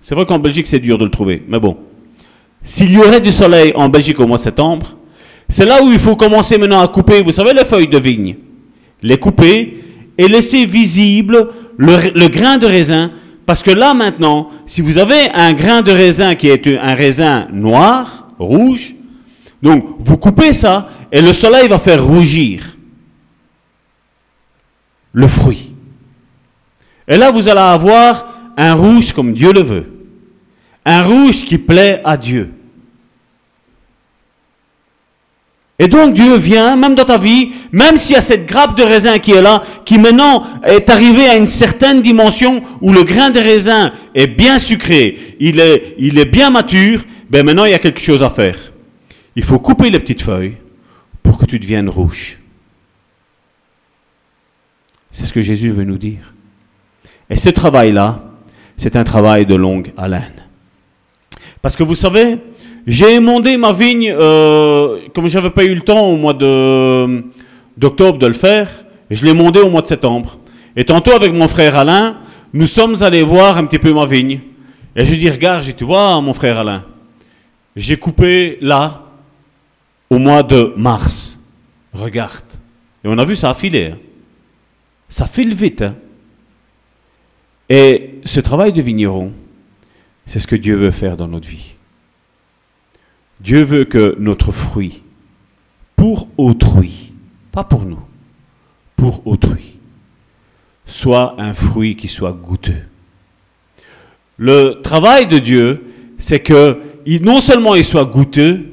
C'est 0.00 0.14
vrai 0.14 0.24
qu'en 0.24 0.38
Belgique, 0.38 0.68
c'est 0.68 0.78
dur 0.78 0.98
de 0.98 1.04
le 1.04 1.10
trouver. 1.10 1.42
Mais 1.48 1.58
bon. 1.58 1.76
S'il 2.62 2.92
y 2.92 2.98
aurait 2.98 3.20
du 3.20 3.32
soleil 3.32 3.72
en 3.74 3.88
Belgique 3.88 4.20
au 4.20 4.26
mois 4.26 4.36
de 4.36 4.42
septembre, 4.42 4.96
c'est 5.48 5.64
là 5.64 5.82
où 5.82 5.90
il 5.90 5.98
faut 5.98 6.14
commencer 6.14 6.58
maintenant 6.58 6.80
à 6.80 6.88
couper, 6.88 7.22
vous 7.22 7.32
savez, 7.32 7.52
les 7.52 7.64
feuilles 7.64 7.88
de 7.88 7.98
vigne. 7.98 8.36
Les 9.02 9.16
couper 9.16 9.78
et 10.18 10.28
laisser 10.28 10.64
visible 10.64 11.48
le, 11.76 12.28
grain 12.28 12.58
de 12.58 12.66
raisin. 12.66 13.10
Parce 13.46 13.62
que 13.62 13.70
là 13.70 13.94
maintenant, 13.94 14.50
si 14.66 14.80
vous 14.80 14.98
avez 14.98 15.30
un 15.34 15.52
grain 15.52 15.82
de 15.82 15.92
raisin 15.92 16.34
qui 16.34 16.48
est 16.48 16.66
un 16.66 16.94
raisin 16.94 17.48
noir, 17.52 18.28
rouge, 18.38 18.94
donc 19.62 19.84
vous 19.98 20.16
coupez 20.16 20.52
ça 20.52 20.88
et 21.12 21.20
le 21.20 21.32
soleil 21.32 21.68
va 21.68 21.78
faire 21.78 22.04
rougir 22.04 22.76
le 25.12 25.26
fruit. 25.26 25.74
Et 27.08 27.16
là, 27.16 27.30
vous 27.30 27.48
allez 27.48 27.60
avoir 27.60 28.52
un 28.56 28.74
rouge 28.74 29.12
comme 29.12 29.34
Dieu 29.34 29.52
le 29.52 29.62
veut. 29.62 29.86
Un 30.84 31.02
rouge 31.02 31.44
qui 31.44 31.58
plaît 31.58 32.00
à 32.04 32.16
Dieu. 32.16 32.52
Et 35.82 35.88
donc 35.88 36.12
Dieu 36.12 36.36
vient, 36.36 36.76
même 36.76 36.94
dans 36.94 37.06
ta 37.06 37.16
vie, 37.16 37.52
même 37.72 37.96
s'il 37.96 38.14
y 38.14 38.18
a 38.18 38.20
cette 38.20 38.44
grappe 38.44 38.76
de 38.76 38.82
raisin 38.82 39.18
qui 39.18 39.32
est 39.32 39.40
là, 39.40 39.62
qui 39.86 39.96
maintenant 39.96 40.44
est 40.62 40.90
arrivée 40.90 41.26
à 41.26 41.36
une 41.36 41.46
certaine 41.46 42.02
dimension 42.02 42.60
où 42.82 42.92
le 42.92 43.02
grain 43.02 43.30
de 43.30 43.40
raisin 43.40 43.90
est 44.14 44.26
bien 44.26 44.58
sucré, 44.58 45.36
il 45.40 45.58
est, 45.58 45.94
il 45.96 46.18
est 46.18 46.26
bien 46.26 46.50
mature, 46.50 47.02
ben 47.30 47.46
maintenant 47.46 47.64
il 47.64 47.70
y 47.70 47.74
a 47.74 47.78
quelque 47.78 48.02
chose 48.02 48.22
à 48.22 48.28
faire. 48.28 48.74
Il 49.34 49.42
faut 49.42 49.58
couper 49.58 49.88
les 49.88 49.98
petites 49.98 50.20
feuilles 50.20 50.58
pour 51.22 51.38
que 51.38 51.46
tu 51.46 51.58
deviennes 51.58 51.88
rouge. 51.88 52.38
C'est 55.12 55.24
ce 55.24 55.32
que 55.32 55.40
Jésus 55.40 55.70
veut 55.70 55.84
nous 55.84 55.96
dire. 55.96 56.34
Et 57.30 57.38
ce 57.38 57.48
travail-là, 57.48 58.22
c'est 58.76 58.96
un 58.96 59.04
travail 59.04 59.46
de 59.46 59.54
longue 59.54 59.92
haleine. 59.96 60.44
Parce 61.62 61.74
que 61.74 61.82
vous 61.82 61.94
savez, 61.94 62.36
j'ai 62.90 63.14
émondé 63.14 63.56
ma 63.56 63.72
vigne, 63.72 64.12
euh, 64.12 64.98
comme 65.14 65.28
je 65.28 65.38
n'avais 65.38 65.50
pas 65.50 65.62
eu 65.62 65.76
le 65.76 65.80
temps 65.80 66.08
au 66.08 66.16
mois 66.16 66.32
d'octobre 66.32 68.18
de 68.18 68.26
le 68.26 68.32
faire, 68.32 68.84
je 69.08 69.24
l'ai 69.24 69.30
émondé 69.30 69.60
au 69.60 69.70
mois 69.70 69.82
de 69.82 69.86
septembre. 69.86 70.38
Et 70.74 70.84
tantôt 70.84 71.12
avec 71.12 71.32
mon 71.32 71.46
frère 71.46 71.76
Alain, 71.76 72.18
nous 72.52 72.66
sommes 72.66 73.00
allés 73.00 73.22
voir 73.22 73.58
un 73.58 73.66
petit 73.66 73.78
peu 73.78 73.94
ma 73.94 74.06
vigne. 74.06 74.40
Et 74.96 75.04
je 75.04 75.12
lui 75.12 75.18
dis, 75.18 75.30
regarde, 75.30 75.62
j'ai 75.62 75.72
tu 75.72 75.84
vois, 75.84 76.20
mon 76.20 76.34
frère 76.34 76.58
Alain, 76.58 76.84
j'ai 77.76 77.96
coupé 77.96 78.58
là, 78.60 79.04
au 80.10 80.18
mois 80.18 80.42
de 80.42 80.74
mars. 80.76 81.38
Regarde. 81.92 82.42
Et 83.04 83.08
on 83.08 83.16
a 83.18 83.24
vu, 83.24 83.36
ça 83.36 83.50
a 83.50 83.54
filé. 83.54 83.92
Hein. 83.92 83.98
Ça 85.08 85.28
file 85.28 85.54
vite. 85.54 85.82
Hein. 85.82 85.94
Et 87.68 88.16
ce 88.24 88.40
travail 88.40 88.72
de 88.72 88.82
vigneron, 88.82 89.30
c'est 90.26 90.40
ce 90.40 90.48
que 90.48 90.56
Dieu 90.56 90.74
veut 90.74 90.90
faire 90.90 91.16
dans 91.16 91.28
notre 91.28 91.46
vie. 91.46 91.76
Dieu 93.40 93.62
veut 93.62 93.84
que 93.84 94.16
notre 94.18 94.52
fruit, 94.52 95.02
pour 95.96 96.28
autrui, 96.36 97.12
pas 97.52 97.64
pour 97.64 97.82
nous, 97.82 98.00
pour 98.96 99.26
autrui, 99.26 99.78
soit 100.86 101.34
un 101.38 101.54
fruit 101.54 101.96
qui 101.96 102.08
soit 102.08 102.32
goûteux. 102.32 102.82
Le 104.36 104.80
travail 104.82 105.26
de 105.26 105.38
Dieu, 105.38 105.84
c'est 106.18 106.40
que 106.40 106.80
non 107.22 107.40
seulement 107.40 107.74
il 107.74 107.84
soit 107.84 108.04
goûteux, 108.04 108.66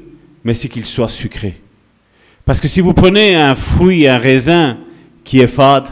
mais 0.43 0.53
c'est 0.53 0.69
qu'il 0.69 0.85
soit 0.85 1.09
sucré. 1.09 1.61
Parce 2.45 2.59
que 2.59 2.67
si 2.67 2.81
vous 2.81 2.93
prenez 2.93 3.35
un 3.35 3.55
fruit, 3.55 4.07
un 4.07 4.17
raisin 4.17 4.77
qui 5.23 5.39
est 5.41 5.47
fade, 5.47 5.89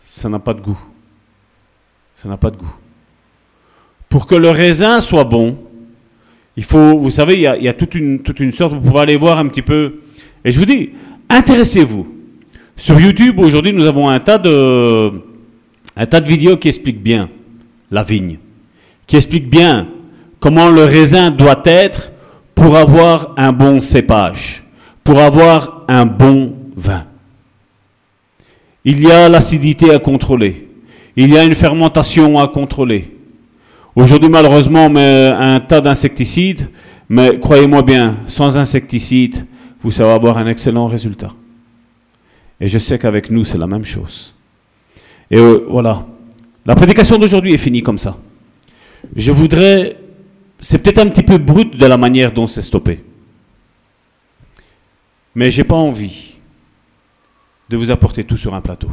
ça 0.00 0.28
n'a 0.28 0.38
pas 0.38 0.54
de 0.54 0.60
goût. 0.60 0.78
Ça 2.16 2.28
n'a 2.28 2.36
pas 2.36 2.50
de 2.50 2.56
goût. 2.56 2.74
Pour 4.08 4.26
que 4.26 4.34
le 4.34 4.50
raisin 4.50 5.00
soit 5.00 5.24
bon, 5.24 5.56
il 6.56 6.64
faut, 6.64 6.98
vous 6.98 7.10
savez, 7.10 7.34
il 7.34 7.40
y 7.40 7.68
a, 7.68 7.72
toute, 7.72 7.94
une, 7.94 8.52
sorte, 8.52 8.74
vous 8.74 8.80
pouvez 8.80 9.00
aller 9.00 9.16
voir 9.16 9.38
un 9.38 9.48
petit 9.48 9.62
peu. 9.62 10.00
Et 10.44 10.52
je 10.52 10.58
vous 10.58 10.66
dis, 10.66 10.90
intéressez-vous. 11.28 12.06
Sur 12.76 13.00
YouTube, 13.00 13.38
aujourd'hui, 13.38 13.72
nous 13.72 13.86
avons 13.86 14.08
un 14.08 14.18
tas 14.18 14.38
de 14.38 15.12
vidéos 16.24 16.56
qui 16.56 16.68
expliquent 16.68 17.02
bien 17.02 17.30
la 17.90 18.02
vigne, 18.02 18.38
qui 19.06 19.16
expliquent 19.16 19.48
bien 19.48 19.88
comment 20.40 20.70
le 20.70 20.84
raisin 20.84 21.30
doit 21.30 21.62
être 21.64 22.12
pour 22.54 22.76
avoir 22.76 23.34
un 23.36 23.52
bon 23.52 23.80
cépage, 23.80 24.62
pour 25.04 25.20
avoir 25.20 25.84
un 25.88 26.06
bon 26.06 26.54
vin. 26.76 27.04
Il 28.84 29.00
y 29.00 29.10
a 29.10 29.28
l'acidité 29.28 29.94
à 29.94 29.98
contrôler. 29.98 30.68
Il 31.16 31.32
y 31.32 31.38
a 31.38 31.44
une 31.44 31.54
fermentation 31.54 32.38
à 32.38 32.48
contrôler. 32.48 33.10
Aujourd'hui, 33.94 34.30
malheureusement, 34.30 34.86
un 34.96 35.60
tas 35.60 35.80
d'insecticides, 35.80 36.68
mais 37.08 37.38
croyez-moi 37.38 37.82
bien, 37.82 38.16
sans 38.26 38.56
insecticides, 38.56 39.46
vous 39.82 39.90
savez 39.90 40.10
avoir 40.10 40.38
un 40.38 40.46
excellent 40.46 40.86
résultat. 40.86 41.32
Et 42.58 42.68
je 42.68 42.78
sais 42.78 42.98
qu'avec 42.98 43.30
nous, 43.30 43.44
c'est 43.44 43.58
la 43.58 43.66
même 43.66 43.84
chose. 43.84 44.34
Et 45.30 45.36
euh, 45.36 45.66
voilà. 45.68 46.06
La 46.64 46.74
prédication 46.74 47.18
d'aujourd'hui 47.18 47.52
est 47.52 47.58
finie 47.58 47.82
comme 47.82 47.98
ça. 47.98 48.16
Je 49.16 49.32
voudrais, 49.32 49.96
c'est 50.60 50.78
peut-être 50.78 51.00
un 51.00 51.08
petit 51.08 51.24
peu 51.24 51.38
brut 51.38 51.76
de 51.76 51.86
la 51.86 51.96
manière 51.96 52.32
dont 52.32 52.46
c'est 52.46 52.62
stoppé. 52.62 53.02
Mais 55.34 55.50
j'ai 55.50 55.64
pas 55.64 55.74
envie 55.74 56.36
de 57.68 57.76
vous 57.76 57.90
apporter 57.90 58.24
tout 58.24 58.36
sur 58.36 58.54
un 58.54 58.60
plateau. 58.60 58.90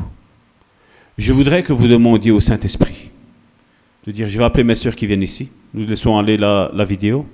Je 1.17 1.31
voudrais 1.31 1.63
que 1.63 1.73
vous 1.73 1.87
demandiez 1.87 2.31
au 2.31 2.39
Saint-Esprit 2.39 3.11
de 4.05 4.11
dire, 4.11 4.29
je 4.29 4.37
vais 4.37 4.43
appeler 4.43 4.63
mes 4.63 4.75
soeurs 4.75 4.95
qui 4.95 5.05
viennent 5.05 5.23
ici. 5.23 5.49
Nous 5.73 5.85
laissons 5.85 6.17
aller 6.17 6.37
la, 6.37 6.71
vidéo. 6.83 7.27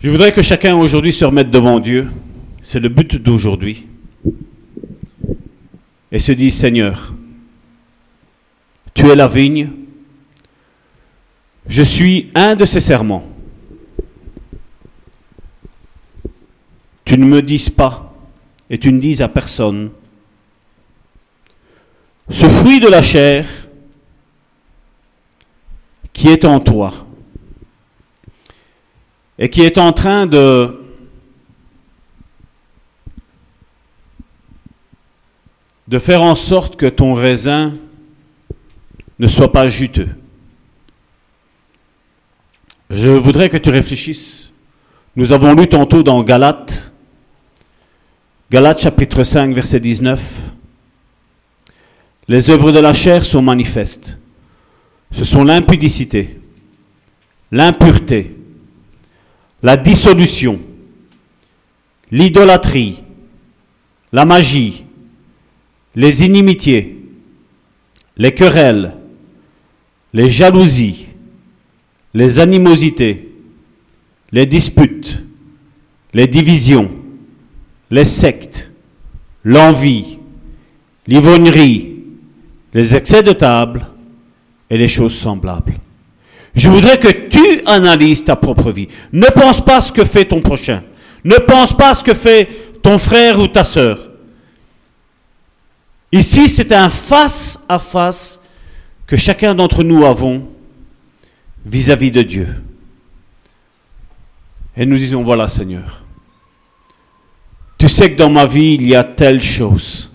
Je 0.00 0.10
voudrais 0.10 0.32
que 0.32 0.42
chacun 0.42 0.74
aujourd'hui 0.76 1.12
se 1.12 1.24
remette 1.24 1.50
devant 1.50 1.78
Dieu. 1.78 2.10
C'est 2.60 2.80
le 2.80 2.88
but 2.88 3.16
d'aujourd'hui. 3.16 3.86
Et 6.10 6.18
se 6.18 6.32
dise, 6.32 6.56
Seigneur, 6.56 7.14
tu 8.92 9.08
es 9.08 9.16
la 9.16 9.28
vigne. 9.28 9.70
Je 11.66 11.82
suis 11.82 12.30
un 12.34 12.56
de 12.56 12.66
ces 12.66 12.80
serments. 12.80 13.24
Tu 17.04 17.16
ne 17.16 17.24
me 17.24 17.40
dises 17.40 17.70
pas 17.70 18.14
et 18.68 18.78
tu 18.78 18.92
ne 18.92 18.98
dises 18.98 19.22
à 19.22 19.28
personne. 19.28 19.90
Ce 22.30 22.48
fruit 22.48 22.80
de 22.80 22.88
la 22.88 23.02
chair 23.02 23.46
qui 26.12 26.28
est 26.28 26.44
en 26.44 26.60
toi 26.60 26.92
et 29.38 29.48
qui 29.50 29.62
est 29.62 29.78
en 29.78 29.92
train 29.92 30.26
de 30.26 30.78
faire 35.98 36.22
en 36.22 36.34
sorte 36.34 36.76
que 36.76 36.86
ton 36.86 37.14
raisin 37.14 37.74
ne 39.18 39.26
soit 39.26 39.52
pas 39.52 39.68
juteux. 39.68 40.08
Je 42.90 43.10
voudrais 43.10 43.48
que 43.48 43.56
tu 43.56 43.70
réfléchisses. 43.70 44.52
Nous 45.16 45.32
avons 45.32 45.54
lu 45.54 45.68
tantôt 45.68 46.02
dans 46.02 46.22
Galates, 46.22 46.92
Galates 48.50 48.80
chapitre 48.80 49.24
5, 49.24 49.54
verset 49.54 49.80
19, 49.80 50.52
les 52.28 52.50
œuvres 52.50 52.72
de 52.72 52.78
la 52.78 52.94
chair 52.94 53.24
sont 53.24 53.42
manifestes 53.42 54.18
ce 55.12 55.24
sont 55.24 55.44
l'impudicité, 55.44 56.40
l'impureté, 57.50 58.34
la 59.62 59.76
dissolution, 59.76 60.58
l'idolâtrie, 62.10 63.04
la 64.12 64.24
magie, 64.24 64.84
les 65.94 66.24
inimitiés, 66.24 66.98
les 68.16 68.32
querelles, 68.34 68.96
les 70.12 70.30
jalousies, 70.30 71.06
les 72.14 72.40
animosités, 72.40 73.32
les 74.32 74.46
disputes, 74.46 75.22
les 76.14 76.26
divisions, 76.26 76.90
les 77.90 78.04
sectes, 78.04 78.70
l'envie, 79.44 80.18
l'ivognerie, 81.06 81.96
les 82.74 82.96
excès 82.96 83.22
de 83.22 83.32
table, 83.32 83.86
et 84.72 84.78
les 84.78 84.88
choses 84.88 85.14
semblables. 85.14 85.74
Je 86.54 86.70
voudrais 86.70 86.98
que 86.98 87.28
tu 87.28 87.60
analyses 87.66 88.24
ta 88.24 88.36
propre 88.36 88.72
vie. 88.72 88.88
Ne 89.12 89.26
pense 89.26 89.62
pas 89.62 89.82
ce 89.82 89.92
que 89.92 90.02
fait 90.02 90.24
ton 90.24 90.40
prochain. 90.40 90.82
Ne 91.24 91.36
pense 91.36 91.76
pas 91.76 91.94
ce 91.94 92.02
que 92.02 92.14
fait 92.14 92.48
ton 92.82 92.96
frère 92.96 93.38
ou 93.38 93.48
ta 93.48 93.64
sœur. 93.64 94.10
Ici, 96.10 96.48
c'est 96.48 96.72
un 96.72 96.88
face 96.88 97.60
à 97.68 97.78
face 97.78 98.40
que 99.06 99.18
chacun 99.18 99.54
d'entre 99.54 99.82
nous 99.82 100.06
avons 100.06 100.48
vis-à-vis 101.66 102.08
-vis 102.08 102.14
de 102.14 102.22
Dieu. 102.22 102.48
Et 104.74 104.86
nous 104.86 104.96
disons, 104.96 105.22
voilà 105.22 105.50
Seigneur, 105.50 106.02
tu 107.76 107.90
sais 107.90 108.10
que 108.10 108.16
dans 108.16 108.30
ma 108.30 108.46
vie, 108.46 108.72
il 108.80 108.88
y 108.88 108.96
a 108.96 109.04
telle 109.04 109.42
chose, 109.42 110.10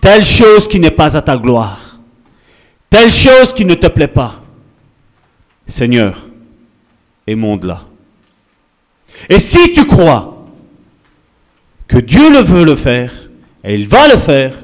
telle 0.00 0.24
chose 0.24 0.66
qui 0.66 0.80
n'est 0.80 0.96
pas 1.02 1.16
à 1.16 1.22
ta 1.22 1.36
gloire 1.36 1.97
telle 2.90 3.10
chose 3.10 3.52
qui 3.52 3.64
ne 3.64 3.74
te 3.74 3.86
plaît 3.86 4.08
pas, 4.08 4.42
Seigneur, 5.66 6.26
émonde-la. 7.26 7.82
Et 9.28 9.40
si 9.40 9.72
tu 9.72 9.84
crois 9.84 10.46
que 11.86 11.98
Dieu 11.98 12.30
le 12.30 12.40
veut 12.40 12.64
le 12.64 12.76
faire, 12.76 13.12
et 13.64 13.74
il 13.74 13.86
va 13.86 14.08
le 14.08 14.16
faire, 14.16 14.54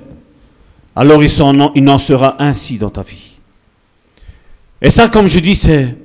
alors 0.97 1.23
il 1.23 1.85
n'en 1.85 1.99
sera 1.99 2.37
ainsi 2.39 2.79
dans 2.79 2.91
ta 2.91 3.03
vie. 3.03 3.39
Et 4.81 4.91
ça, 4.91 5.09
comme 5.09 5.27
je 5.27 5.39
dis, 5.41 5.57
c'est, 5.57 5.97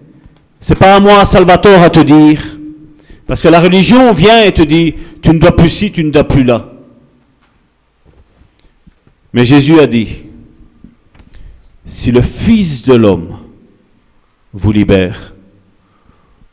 c'est 0.60 0.76
pas 0.76 0.96
à 0.96 1.00
moi, 1.00 1.26
Salvatore, 1.26 1.84
à 1.84 1.90
te 1.90 2.00
dire, 2.00 2.42
parce 3.28 3.42
que 3.42 3.48
la 3.48 3.60
religion 3.60 4.12
vient 4.14 4.42
et 4.44 4.54
te 4.54 4.62
dit, 4.62 4.96
tu 5.22 5.30
ne 5.30 5.40
dois 5.40 5.56
plus 5.56 5.70
ci, 5.70 5.92
tu 5.92 6.04
ne 6.04 6.12
dois 6.12 6.24
plus 6.24 6.44
là. 6.44 6.74
Mais 9.34 9.44
Jésus 9.44 9.80
a 9.80 9.86
dit, 9.86 10.24
si 11.90 12.12
le 12.12 12.22
Fils 12.22 12.84
de 12.84 12.94
l'homme 12.94 13.38
vous 14.54 14.72
libère, 14.72 15.34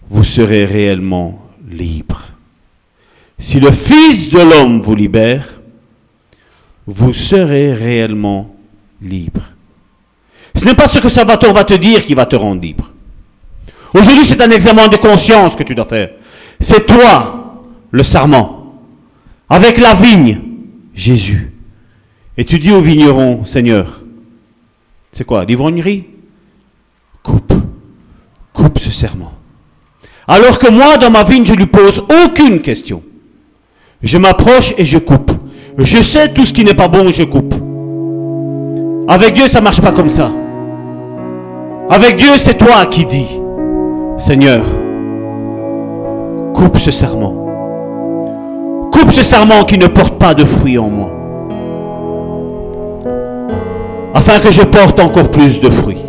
vous 0.08 0.24
serez 0.24 0.64
réellement 0.64 1.42
libre. 1.68 2.22
Si 3.38 3.60
le 3.60 3.70
Fils 3.70 4.30
de 4.30 4.38
l'homme 4.38 4.80
vous 4.80 4.94
libère, 4.94 5.60
vous 6.86 7.12
serez 7.12 7.74
réellement 7.74 8.56
libre. 9.02 9.42
Ce 10.54 10.64
n'est 10.64 10.74
pas 10.74 10.86
ce 10.86 11.00
que 11.00 11.10
Salvatore 11.10 11.52
va 11.52 11.64
te 11.64 11.74
dire 11.74 12.04
qui 12.04 12.14
va 12.14 12.24
te 12.24 12.36
rendre 12.36 12.62
libre. 12.62 12.90
Aujourd'hui, 13.92 14.24
c'est 14.24 14.40
un 14.40 14.50
examen 14.50 14.88
de 14.88 14.96
conscience 14.96 15.54
que 15.54 15.62
tu 15.62 15.74
dois 15.74 15.84
faire. 15.84 16.12
C'est 16.60 16.86
toi, 16.86 17.62
le 17.90 18.02
sarment, 18.02 18.80
avec 19.50 19.76
la 19.76 19.92
vigne, 19.92 20.40
Jésus. 20.94 21.52
Et 22.38 22.44
tu 22.44 22.58
dis 22.58 22.72
au 22.72 22.80
vigneron, 22.80 23.44
Seigneur, 23.44 24.05
c'est 25.16 25.24
quoi, 25.24 25.46
l'ivrognerie? 25.46 26.04
Coupe, 27.22 27.54
coupe 28.52 28.78
ce 28.78 28.90
serment. 28.90 29.32
Alors 30.28 30.58
que 30.58 30.70
moi, 30.70 30.98
dans 30.98 31.08
ma 31.08 31.22
vigne, 31.22 31.46
je 31.46 31.54
lui 31.54 31.64
pose 31.64 32.04
aucune 32.26 32.60
question. 32.60 33.02
Je 34.02 34.18
m'approche 34.18 34.74
et 34.76 34.84
je 34.84 34.98
coupe. 34.98 35.32
Je 35.78 36.02
sais 36.02 36.34
tout 36.34 36.44
ce 36.44 36.52
qui 36.52 36.64
n'est 36.64 36.74
pas 36.74 36.88
bon, 36.88 37.08
je 37.08 37.22
coupe. 37.22 37.54
Avec 39.08 39.32
Dieu, 39.32 39.48
ça 39.48 39.62
marche 39.62 39.80
pas 39.80 39.92
comme 39.92 40.10
ça. 40.10 40.30
Avec 41.88 42.16
Dieu, 42.16 42.36
c'est 42.36 42.58
toi 42.58 42.84
qui 42.84 43.06
dis, 43.06 43.40
Seigneur, 44.18 44.66
coupe 46.52 46.76
ce 46.76 46.90
serment. 46.90 47.46
Coupe 48.92 49.12
ce 49.12 49.22
serment 49.22 49.64
qui 49.64 49.78
ne 49.78 49.86
porte 49.86 50.18
pas 50.18 50.34
de 50.34 50.44
fruits 50.44 50.76
en 50.76 50.90
moi. 50.90 51.15
Afin 54.16 54.40
que 54.40 54.50
je 54.50 54.62
porte 54.62 54.98
encore 54.98 55.30
plus 55.30 55.60
de 55.60 55.68
fruits. 55.68 56.02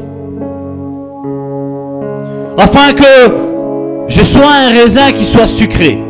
Afin 2.57 2.93
que 2.93 3.33
je 4.07 4.21
sois 4.21 4.49
un 4.49 4.69
raisin 4.69 5.11
qui 5.11 5.25
soit 5.25 5.45
sucré. 5.45 6.01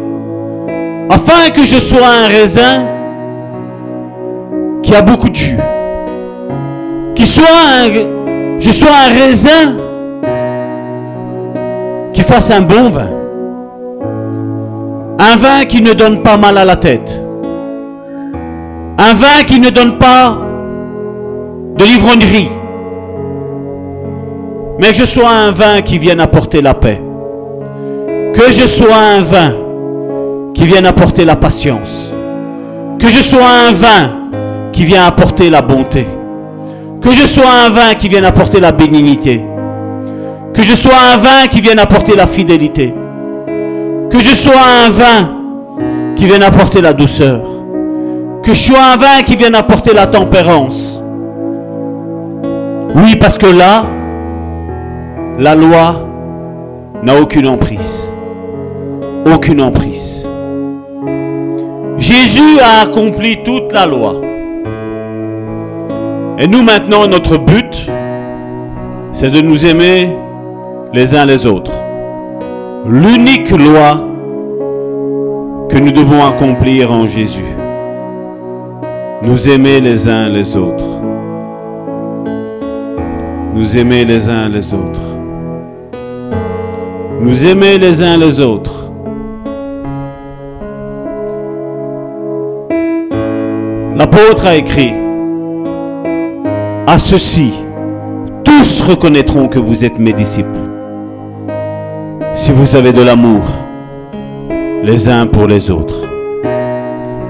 Afin 1.10 1.50
que 1.50 1.64
je 1.64 1.80
sois 1.80 2.08
un 2.08 2.28
raisin 2.28 2.86
qui 4.84 4.94
a 4.94 5.02
beaucoup 5.02 5.28
de 5.28 5.36
jus. 5.36 5.58
Qui 7.16 7.26
soit 7.26 7.46
un, 7.82 7.90
je 8.60 8.70
sois 8.70 8.92
un 8.92 9.20
raisin 9.20 9.76
qui 12.14 12.22
fasse 12.22 12.52
un 12.52 12.62
bon 12.62 12.90
vin. 12.90 13.10
Un 15.18 15.36
vin 15.36 15.66
qui 15.68 15.82
ne 15.82 15.94
donne 15.94 16.22
pas 16.22 16.38
mal 16.38 16.60
à 16.60 16.64
la 16.64 16.76
tête. 16.76 17.24
Un 19.00 19.14
vin 19.16 19.44
qui 19.48 19.60
ne 19.60 19.72
donne 19.72 19.98
pas 19.98 20.47
de 21.78 21.86
l'ivrognerie. 21.86 22.50
Mais 24.80 24.90
que 24.90 24.96
je 24.96 25.06
sois 25.06 25.30
un 25.30 25.52
vin 25.52 25.82
qui 25.82 25.98
vienne 25.98 26.20
apporter 26.20 26.62
la 26.62 26.74
paix. 26.74 27.02
Que 28.34 28.52
je 28.52 28.68
sois 28.68 28.96
un 28.96 29.22
vin 29.22 29.54
qui 30.54 30.66
vienne 30.66 30.86
apporter 30.86 31.26
la 31.26 31.36
patience. 31.36 32.14
Que 33.00 33.08
je 33.08 33.20
sois 33.20 33.48
un 33.70 33.72
vin 33.72 34.30
qui 34.72 34.84
vient 34.84 35.06
apporter 35.06 35.50
la 35.50 35.62
bonté. 35.62 36.08
Que 37.02 37.12
je 37.12 37.26
sois 37.26 37.52
un 37.66 37.70
vin 37.70 37.96
qui 37.98 38.10
vienne 38.10 38.26
apporter 38.26 38.60
la 38.60 38.72
bénignité. 38.72 39.44
Que 40.54 40.62
je 40.62 40.76
sois 40.76 40.98
un 41.14 41.18
vin 41.18 41.48
qui 41.50 41.62
vienne 41.62 41.80
apporter 41.80 42.16
la 42.16 42.28
fidélité. 42.28 42.94
Que 44.10 44.20
je 44.20 44.36
sois 44.36 44.54
un 44.86 44.90
vin 44.90 45.30
qui 46.16 46.26
vienne 46.26 46.44
apporter 46.44 46.82
la 46.82 46.94
douceur. 46.94 47.42
Que 48.44 48.54
je 48.54 48.60
sois 48.60 48.94
un 48.94 48.98
vin 48.98 49.24
qui 49.26 49.36
vienne 49.36 49.56
apporter 49.56 49.94
la 49.94 50.08
tempérance. 50.08 51.02
Oui, 52.96 53.16
parce 53.20 53.38
que 53.38 53.48
là, 53.48 53.86
la 55.38 55.56
loi 55.56 56.08
n'a 57.04 57.20
aucune 57.22 57.48
emprise. 57.48 58.14
Aucune 59.32 59.62
emprise. 59.62 60.28
Jésus 61.98 62.60
a 62.62 62.84
accompli 62.84 63.44
toute 63.44 63.72
la 63.74 63.86
loi. 63.86 64.16
Et 66.40 66.48
nous 66.48 66.62
maintenant, 66.62 67.08
notre 67.08 67.38
but, 67.38 67.88
c'est 69.12 69.32
de 69.32 69.42
nous 69.42 69.66
aimer 69.66 70.16
les 70.94 71.16
uns 71.16 71.26
les 71.26 71.46
autres. 71.46 71.74
L'unique 72.88 73.52
loi 73.52 74.00
que 75.70 75.78
nous 75.78 75.92
devons 75.92 76.26
accomplir 76.26 76.92
en 76.92 77.06
Jésus. 77.08 77.46
Nous 79.24 79.50
aimer 79.50 79.82
les 79.82 80.08
uns 80.08 80.30
les 80.30 80.56
autres. 80.56 80.86
Nous 83.60 83.76
aimer 83.76 84.06
les 84.06 84.30
uns 84.30 84.50
les 84.50 84.72
autres. 84.72 85.02
Nous 87.20 87.44
aimer 87.44 87.80
les 87.80 88.04
uns 88.04 88.16
les 88.16 88.40
autres. 88.40 88.92
L'apôtre 93.96 94.46
a 94.46 94.56
écrit, 94.58 94.94
à 96.86 97.00
ceci, 97.00 97.52
tous 98.44 98.82
reconnaîtront 98.82 99.48
que 99.48 99.58
vous 99.58 99.84
êtes 99.84 99.98
mes 99.98 100.14
disciples, 100.14 100.60
si 102.36 102.52
vous 102.52 102.76
avez 102.76 102.94
de 102.94 103.02
l'amour 103.02 103.42
les 104.84 105.10
uns 105.10 105.26
pour 105.26 105.48
les 105.48 105.72
autres. 105.72 106.04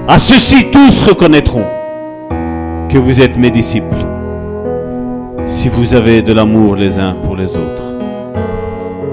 À 0.06 0.18
ceci, 0.18 0.66
tous 0.70 1.08
reconnaîtront 1.08 1.64
que 2.90 2.98
vous 2.98 3.22
êtes 3.22 3.38
mes 3.38 3.50
disciples, 3.50 4.07
si 5.48 5.70
vous 5.70 5.94
avez 5.94 6.20
de 6.20 6.34
l'amour 6.34 6.76
les 6.76 6.98
uns 6.98 7.14
pour 7.24 7.34
les 7.34 7.56
autres. 7.56 7.82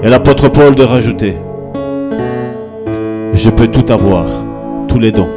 Et 0.02 0.08
l'apôtre 0.08 0.48
Paul 0.48 0.74
de 0.74 0.82
rajouter, 0.84 1.34
je 3.32 3.50
peux 3.50 3.68
tout 3.68 3.90
avoir, 3.90 4.26
tous 4.86 4.98
les 4.98 5.12
dons. 5.12 5.30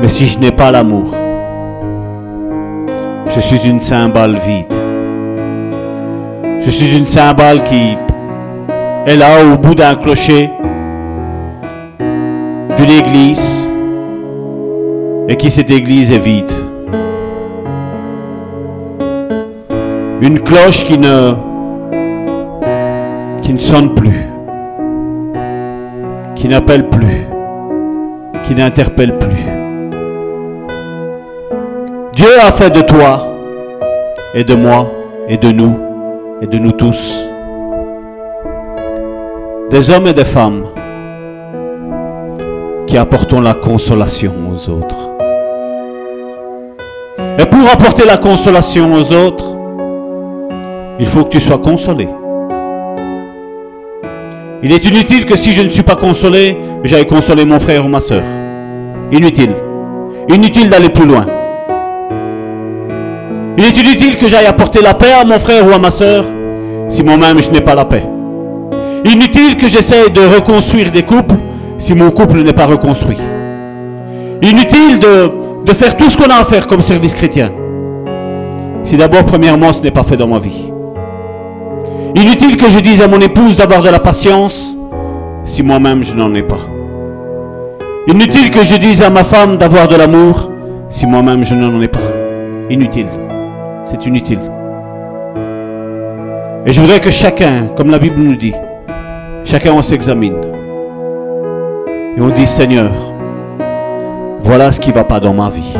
Mais 0.00 0.08
si 0.08 0.26
je 0.26 0.40
n'ai 0.40 0.50
pas 0.50 0.72
l'amour, 0.72 1.14
je 3.28 3.40
suis 3.40 3.64
une 3.66 3.80
cymbale 3.80 4.38
vide. 4.44 4.74
Je 6.60 6.70
suis 6.70 6.96
une 6.96 7.06
cymbale 7.06 7.62
qui 7.62 7.96
est 9.06 9.16
là 9.16 9.44
au 9.52 9.56
bout 9.56 9.76
d'un 9.76 9.94
clocher 9.94 10.50
d'une 12.76 12.90
église 12.90 13.68
et 15.28 15.36
qui 15.36 15.50
cette 15.50 15.70
église 15.70 16.10
est 16.10 16.18
vide. 16.18 16.50
Une 20.22 20.38
cloche 20.38 20.84
qui 20.84 20.96
ne 20.98 21.34
sonne 23.58 23.92
plus, 23.92 24.24
qui 26.36 26.46
n'appelle 26.46 26.88
plus, 26.88 27.26
qui 28.44 28.54
n'interpelle 28.54 29.18
plus. 29.18 29.44
Dieu 32.14 32.28
a 32.40 32.52
fait 32.52 32.70
de 32.70 32.82
toi 32.82 33.26
et 34.32 34.44
de 34.44 34.54
moi 34.54 34.92
et 35.28 35.36
de 35.36 35.50
nous 35.50 35.76
et 36.40 36.46
de 36.46 36.56
nous 36.56 36.70
tous 36.70 37.28
des 39.70 39.90
hommes 39.90 40.06
et 40.06 40.12
des 40.12 40.24
femmes 40.24 40.66
qui 42.86 42.96
apportons 42.96 43.40
la 43.40 43.54
consolation 43.54 44.34
aux 44.52 44.70
autres. 44.70 45.10
Et 47.40 47.46
pour 47.46 47.68
apporter 47.72 48.06
la 48.06 48.18
consolation 48.18 48.94
aux 48.94 49.12
autres, 49.12 49.61
il 50.98 51.06
faut 51.06 51.24
que 51.24 51.30
tu 51.30 51.40
sois 51.40 51.58
consolé. 51.58 52.08
Il 54.62 54.72
est 54.72 54.84
inutile 54.84 55.24
que 55.24 55.36
si 55.36 55.52
je 55.52 55.62
ne 55.62 55.68
suis 55.68 55.82
pas 55.82 55.96
consolé, 55.96 56.56
j'aille 56.84 57.06
consoler 57.06 57.44
mon 57.44 57.58
frère 57.58 57.84
ou 57.84 57.88
ma 57.88 58.00
soeur. 58.00 58.22
Inutile. 59.10 59.54
Inutile 60.28 60.70
d'aller 60.70 60.88
plus 60.88 61.06
loin. 61.06 61.26
Il 63.58 63.64
est 63.64 63.76
inutile 63.76 64.16
que 64.16 64.28
j'aille 64.28 64.46
apporter 64.46 64.80
la 64.80 64.94
paix 64.94 65.12
à 65.20 65.24
mon 65.24 65.38
frère 65.38 65.66
ou 65.66 65.72
à 65.72 65.78
ma 65.78 65.90
soeur 65.90 66.24
si 66.88 67.02
moi-même 67.02 67.40
je 67.40 67.50
n'ai 67.50 67.60
pas 67.60 67.74
la 67.74 67.84
paix. 67.84 68.04
Inutile 69.04 69.56
que 69.56 69.66
j'essaie 69.66 70.10
de 70.10 70.20
reconstruire 70.20 70.90
des 70.90 71.02
couples 71.02 71.36
si 71.78 71.94
mon 71.94 72.10
couple 72.10 72.42
n'est 72.42 72.52
pas 72.52 72.66
reconstruit. 72.66 73.18
Inutile 74.42 74.98
de, 75.00 75.30
de 75.64 75.72
faire 75.74 75.96
tout 75.96 76.08
ce 76.08 76.16
qu'on 76.16 76.30
a 76.30 76.36
à 76.36 76.44
faire 76.44 76.66
comme 76.66 76.82
service 76.82 77.14
chrétien 77.14 77.52
si 78.84 78.96
d'abord, 78.96 79.24
premièrement, 79.24 79.72
ce 79.72 79.82
n'est 79.82 79.90
pas 79.90 80.02
fait 80.02 80.16
dans 80.16 80.26
ma 80.26 80.38
vie. 80.38 80.71
Inutile 82.14 82.58
que 82.58 82.68
je 82.68 82.78
dise 82.78 83.00
à 83.00 83.08
mon 83.08 83.20
épouse 83.20 83.56
d'avoir 83.56 83.80
de 83.80 83.88
la 83.88 83.98
patience 83.98 84.76
si 85.44 85.62
moi-même 85.62 86.02
je 86.02 86.14
n'en 86.14 86.34
ai 86.34 86.42
pas. 86.42 86.60
Inutile 88.06 88.50
que 88.50 88.62
je 88.62 88.76
dise 88.76 89.00
à 89.00 89.08
ma 89.08 89.24
femme 89.24 89.56
d'avoir 89.56 89.88
de 89.88 89.96
l'amour 89.96 90.50
si 90.90 91.06
moi-même 91.06 91.42
je 91.42 91.54
n'en 91.54 91.80
ai 91.80 91.88
pas. 91.88 92.00
Inutile. 92.68 93.06
C'est 93.84 94.04
inutile. 94.04 94.40
Et 96.66 96.72
je 96.72 96.80
voudrais 96.82 97.00
que 97.00 97.10
chacun, 97.10 97.68
comme 97.76 97.90
la 97.90 97.98
Bible 97.98 98.20
nous 98.20 98.36
dit, 98.36 98.54
chacun 99.42 99.72
on 99.72 99.82
s'examine. 99.82 100.36
Et 102.16 102.20
on 102.20 102.28
dit, 102.28 102.46
Seigneur, 102.46 102.92
voilà 104.40 104.70
ce 104.70 104.80
qui 104.80 104.90
ne 104.90 104.94
va 104.94 105.04
pas 105.04 105.18
dans 105.18 105.32
ma 105.32 105.48
vie. 105.48 105.74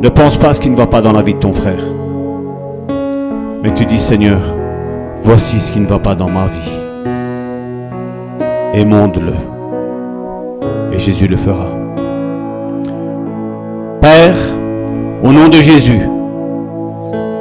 Ne 0.00 0.08
pense 0.08 0.38
pas 0.38 0.54
ce 0.54 0.60
qui 0.60 0.70
ne 0.70 0.76
va 0.76 0.86
pas 0.86 1.02
dans 1.02 1.12
la 1.12 1.20
vie 1.20 1.34
de 1.34 1.38
ton 1.38 1.52
frère. 1.52 1.82
Mais 3.62 3.72
tu 3.74 3.86
dis, 3.86 4.00
Seigneur, 4.00 4.40
voici 5.20 5.60
ce 5.60 5.70
qui 5.70 5.78
ne 5.78 5.86
va 5.86 6.00
pas 6.00 6.16
dans 6.16 6.28
ma 6.28 6.46
vie. 6.46 6.80
émonde-le. 8.74 9.34
Et 10.92 10.98
Jésus 10.98 11.28
le 11.28 11.36
fera. 11.36 11.68
Père, 14.00 14.34
au 15.22 15.30
nom 15.30 15.48
de 15.48 15.60
Jésus, 15.60 16.00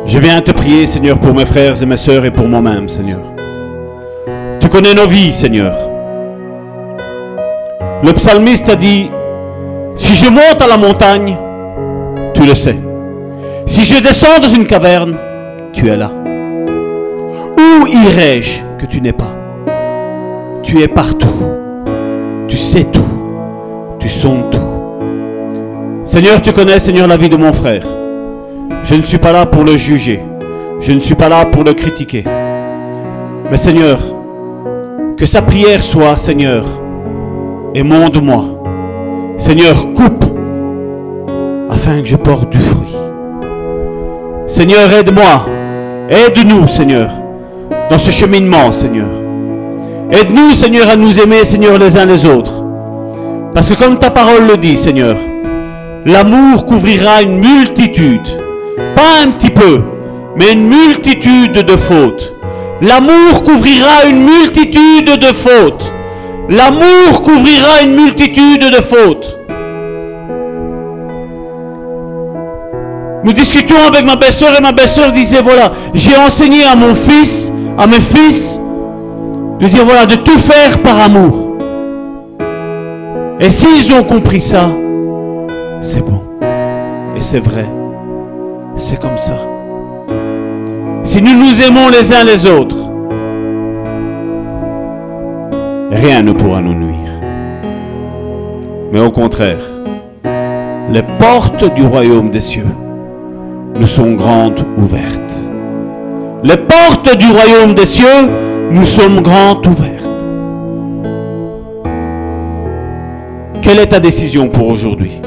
je 0.05 0.19
viens 0.19 0.41
te 0.41 0.51
prier, 0.51 0.85
Seigneur, 0.85 1.19
pour 1.19 1.33
mes 1.33 1.45
frères 1.45 1.81
et 1.81 1.85
mes 1.87 1.97
sœurs 1.97 2.23
et 2.25 2.31
pour 2.31 2.47
moi-même, 2.47 2.87
Seigneur. 2.87 3.21
Tu 4.59 4.69
connais 4.69 4.93
nos 4.93 5.07
vies, 5.07 5.33
Seigneur. 5.33 5.75
Le 8.03 8.13
psalmiste 8.13 8.69
a 8.69 8.75
dit, 8.75 9.09
si 9.95 10.13
je 10.13 10.29
monte 10.29 10.61
à 10.61 10.67
la 10.67 10.77
montagne, 10.77 11.35
tu 12.35 12.45
le 12.45 12.53
sais. 12.53 12.77
Si 13.65 13.81
je 13.81 14.01
descends 14.01 14.39
dans 14.39 14.49
une 14.49 14.67
caverne, 14.67 15.17
tu 15.73 15.87
es 15.87 15.95
là. 15.95 16.11
Où 17.57 17.87
irai-je 17.87 18.61
que 18.79 18.85
tu 18.85 19.01
n'es 19.01 19.13
pas? 19.13 19.33
Tu 20.63 20.81
es 20.81 20.87
partout. 20.87 21.27
Tu 22.47 22.57
sais 22.57 22.85
tout. 22.85 22.99
Tu 23.99 24.09
sondes 24.09 24.49
tout. 24.51 24.59
Seigneur, 26.05 26.41
tu 26.41 26.51
connais, 26.51 26.79
Seigneur, 26.79 27.07
la 27.07 27.17
vie 27.17 27.29
de 27.29 27.37
mon 27.37 27.53
frère. 27.53 27.83
Je 28.83 28.95
ne 28.95 29.01
suis 29.03 29.17
pas 29.17 29.31
là 29.31 29.45
pour 29.45 29.63
le 29.63 29.77
juger. 29.77 30.21
Je 30.79 30.91
ne 30.93 30.99
suis 30.99 31.15
pas 31.15 31.29
là 31.29 31.45
pour 31.45 31.63
le 31.63 31.73
critiquer. 31.73 32.23
Mais 33.49 33.57
Seigneur, 33.57 33.99
que 35.17 35.25
sa 35.25 35.41
prière 35.41 35.83
soit, 35.83 36.17
Seigneur, 36.17 36.65
émonde-moi. 37.75 38.43
Seigneur, 39.37 39.93
coupe 39.93 40.25
afin 41.69 42.01
que 42.01 42.07
je 42.07 42.15
porte 42.15 42.49
du 42.51 42.59
fruit. 42.59 42.95
Seigneur, 44.47 44.91
aide-moi. 44.91 45.45
Aide-nous, 46.13 46.67
Seigneur, 46.67 47.09
dans 47.89 47.97
ce 47.97 48.11
cheminement, 48.11 48.73
Seigneur. 48.73 49.07
Aide-nous, 50.11 50.51
Seigneur, 50.51 50.89
à 50.89 50.97
nous 50.97 51.21
aimer, 51.21 51.45
Seigneur, 51.45 51.79
les 51.79 51.95
uns 51.95 52.05
les 52.05 52.25
autres. 52.25 52.65
Parce 53.53 53.69
que 53.69 53.75
comme 53.81 53.97
ta 53.97 54.09
parole 54.09 54.45
le 54.45 54.57
dit, 54.57 54.75
Seigneur, 54.75 55.15
l'amour 56.05 56.65
couvrira 56.65 57.21
une 57.21 57.37
multitude, 57.39 58.27
pas 58.93 59.23
un 59.23 59.31
petit 59.31 59.51
peu, 59.51 59.83
mais 60.35 60.51
une 60.51 60.67
multitude 60.67 61.53
de 61.53 61.77
fautes. 61.77 62.35
L'amour 62.81 63.41
couvrira 63.45 64.03
une 64.09 64.25
multitude 64.25 65.17
de 65.17 65.33
fautes. 65.33 65.89
L'amour 66.49 67.21
couvrira 67.21 67.83
une 67.85 67.95
multitude 67.95 68.69
de 68.69 68.81
fautes. 68.81 69.39
Nous 73.23 73.33
discutions 73.33 73.77
avec 73.87 74.03
ma 74.03 74.15
belle-sœur 74.15 74.57
et 74.57 74.61
ma 74.61 74.71
belle-sœur 74.71 75.11
disait, 75.11 75.41
voilà, 75.41 75.71
j'ai 75.93 76.17
enseigné 76.17 76.63
à 76.63 76.75
mon 76.75 76.95
fils, 76.95 77.53
à 77.77 77.85
mes 77.85 77.99
fils, 77.99 78.59
de 79.59 79.67
dire, 79.67 79.85
voilà, 79.85 80.05
de 80.05 80.15
tout 80.15 80.37
faire 80.37 80.79
par 80.79 80.99
amour. 80.99 81.57
Et 83.39 83.49
s'ils 83.49 83.93
ont 83.93 84.03
compris 84.03 84.41
ça, 84.41 84.69
c'est 85.79 86.01
bon. 86.01 86.23
Et 87.15 87.21
c'est 87.21 87.39
vrai. 87.39 87.65
C'est 88.75 88.99
comme 88.99 89.17
ça. 89.17 89.37
Si 91.03 91.21
nous 91.21 91.35
nous 91.35 91.61
aimons 91.61 91.89
les 91.89 92.13
uns 92.13 92.23
les 92.23 92.45
autres, 92.45 92.77
rien 95.91 96.23
ne 96.23 96.31
pourra 96.31 96.61
nous 96.61 96.73
nuire. 96.73 97.11
Mais 98.91 98.99
au 98.99 99.11
contraire, 99.11 99.63
les 100.89 101.03
portes 101.19 101.73
du 101.73 101.85
royaume 101.85 102.29
des 102.29 102.41
cieux 102.41 102.67
nous 103.75 103.87
sont 103.87 104.13
grandes 104.13 104.63
ouvertes. 104.77 105.33
Les 106.43 106.57
portes 106.57 107.17
du 107.17 107.27
royaume 107.27 107.73
des 107.73 107.85
cieux 107.85 108.29
nous 108.71 108.85
sommes 108.85 109.21
grandes 109.21 109.67
ouvertes. 109.67 110.09
Quelle 113.61 113.79
est 113.79 113.87
ta 113.87 113.99
décision 113.99 114.47
pour 114.47 114.69
aujourd'hui? 114.69 115.21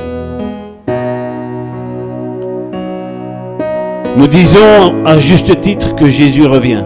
Nous 4.17 4.27
disons 4.29 5.05
à 5.05 5.19
juste 5.19 5.61
titre 5.61 5.95
que 5.95 6.09
Jésus 6.09 6.47
revient. 6.47 6.85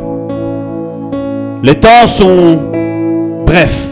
Les 1.63 1.75
temps 1.75 2.07
sont 2.07 2.59
brefs. 3.47 3.89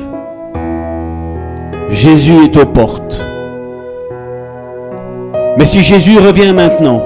Jésus 1.91 2.35
est 2.45 2.57
aux 2.57 2.67
portes. 2.67 3.23
Mais 5.57 5.65
si 5.65 5.83
Jésus 5.83 6.19
revient 6.19 6.53
maintenant, 6.53 7.03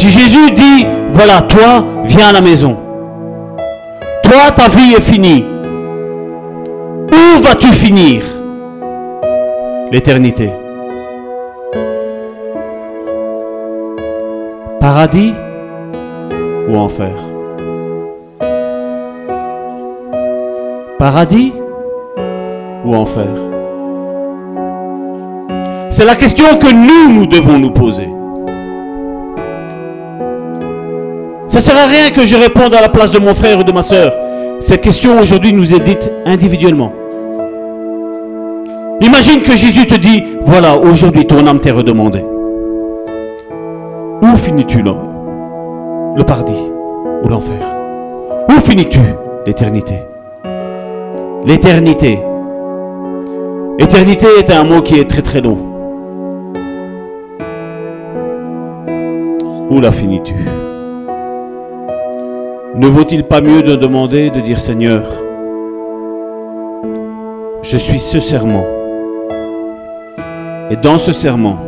si 0.00 0.08
Jésus 0.08 0.50
dit, 0.52 0.86
voilà, 1.12 1.42
toi, 1.42 1.84
viens 2.04 2.28
à 2.28 2.32
la 2.32 2.40
maison. 2.40 2.74
Toi, 4.22 4.50
ta 4.56 4.66
vie 4.68 4.94
est 4.94 5.02
finie. 5.02 5.44
Où 7.12 7.42
vas-tu 7.42 7.66
finir? 7.66 8.22
L'éternité. 9.92 10.50
Paradis 14.80 15.34
ou 16.66 16.76
enfer? 16.76 17.14
Paradis 20.98 21.52
ou 22.86 22.94
enfer? 22.94 23.28
C'est 25.90 26.06
la 26.06 26.14
question 26.14 26.56
que 26.56 26.72
nous, 26.72 27.20
nous 27.20 27.26
devons 27.26 27.58
nous 27.58 27.72
poser. 27.72 28.08
Ça 31.50 31.56
ne 31.56 31.62
sert 31.62 31.76
à 31.76 31.86
rien 31.86 32.10
que 32.14 32.24
je 32.24 32.36
réponde 32.36 32.72
à 32.74 32.80
la 32.80 32.88
place 32.88 33.10
de 33.10 33.18
mon 33.18 33.34
frère 33.34 33.58
ou 33.58 33.64
de 33.64 33.72
ma 33.72 33.82
soeur. 33.82 34.16
Cette 34.60 34.82
question 34.82 35.18
aujourd'hui 35.20 35.52
nous 35.52 35.74
est 35.74 35.80
dite 35.80 36.08
individuellement. 36.24 36.92
Imagine 39.00 39.40
que 39.40 39.56
Jésus 39.56 39.84
te 39.84 39.96
dit, 39.96 40.24
voilà, 40.42 40.78
aujourd'hui 40.78 41.26
ton 41.26 41.44
âme 41.48 41.58
t'est 41.58 41.72
redemandée. 41.72 42.24
Où 44.22 44.36
finis-tu 44.36 44.80
le, 44.80 44.92
le 46.16 46.22
paradis 46.22 46.70
ou 47.24 47.28
l'enfer? 47.28 47.60
Où 48.48 48.60
finis-tu? 48.60 49.00
L'éternité 49.44 50.02
L'éternité. 51.44 52.20
Éternité 53.80 54.26
est 54.38 54.50
un 54.50 54.62
mot 54.62 54.82
qui 54.82 55.00
est 55.00 55.10
très 55.10 55.22
très 55.22 55.40
long. 55.40 55.58
Où 59.68 59.80
la 59.80 59.90
finis-tu? 59.90 60.34
Ne 62.76 62.86
vaut-il 62.86 63.24
pas 63.24 63.40
mieux 63.40 63.62
de 63.62 63.74
demander, 63.74 64.30
de 64.30 64.40
dire 64.40 64.60
Seigneur, 64.60 65.02
je 67.62 67.76
suis 67.76 67.98
ce 67.98 68.20
serment. 68.20 68.64
Et 70.70 70.76
dans 70.76 70.98
ce 70.98 71.12
serment, 71.12 71.58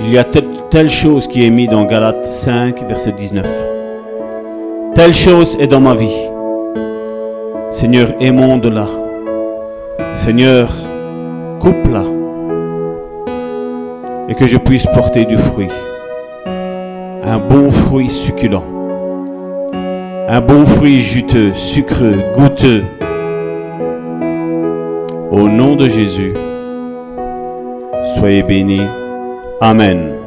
il 0.00 0.10
y 0.10 0.16
a 0.16 0.24
telle, 0.24 0.88
chose 0.88 1.28
qui 1.28 1.44
est 1.44 1.50
mise 1.50 1.68
dans 1.68 1.84
Galates 1.84 2.24
5, 2.24 2.88
verset 2.88 3.12
19. 3.12 3.46
Telle 4.94 5.12
chose 5.12 5.58
est 5.60 5.66
dans 5.66 5.82
ma 5.82 5.94
vie. 5.94 6.16
Seigneur, 7.70 8.08
émonde-la. 8.20 8.86
Seigneur, 10.14 10.70
coupe-la. 11.60 12.04
Et 14.30 14.34
que 14.34 14.46
je 14.46 14.56
puisse 14.56 14.86
porter 14.86 15.26
du 15.26 15.36
fruit. 15.36 15.68
Un 16.46 17.38
bon 17.38 17.70
fruit 17.70 18.08
succulent. 18.08 18.77
Un 20.30 20.42
bon 20.42 20.66
fruit 20.66 21.00
juteux, 21.00 21.54
sucreux, 21.54 22.18
goûteux. 22.36 22.84
Au 25.30 25.48
nom 25.48 25.74
de 25.74 25.88
Jésus, 25.88 26.34
soyez 28.18 28.42
bénis. 28.42 28.86
Amen. 29.62 30.17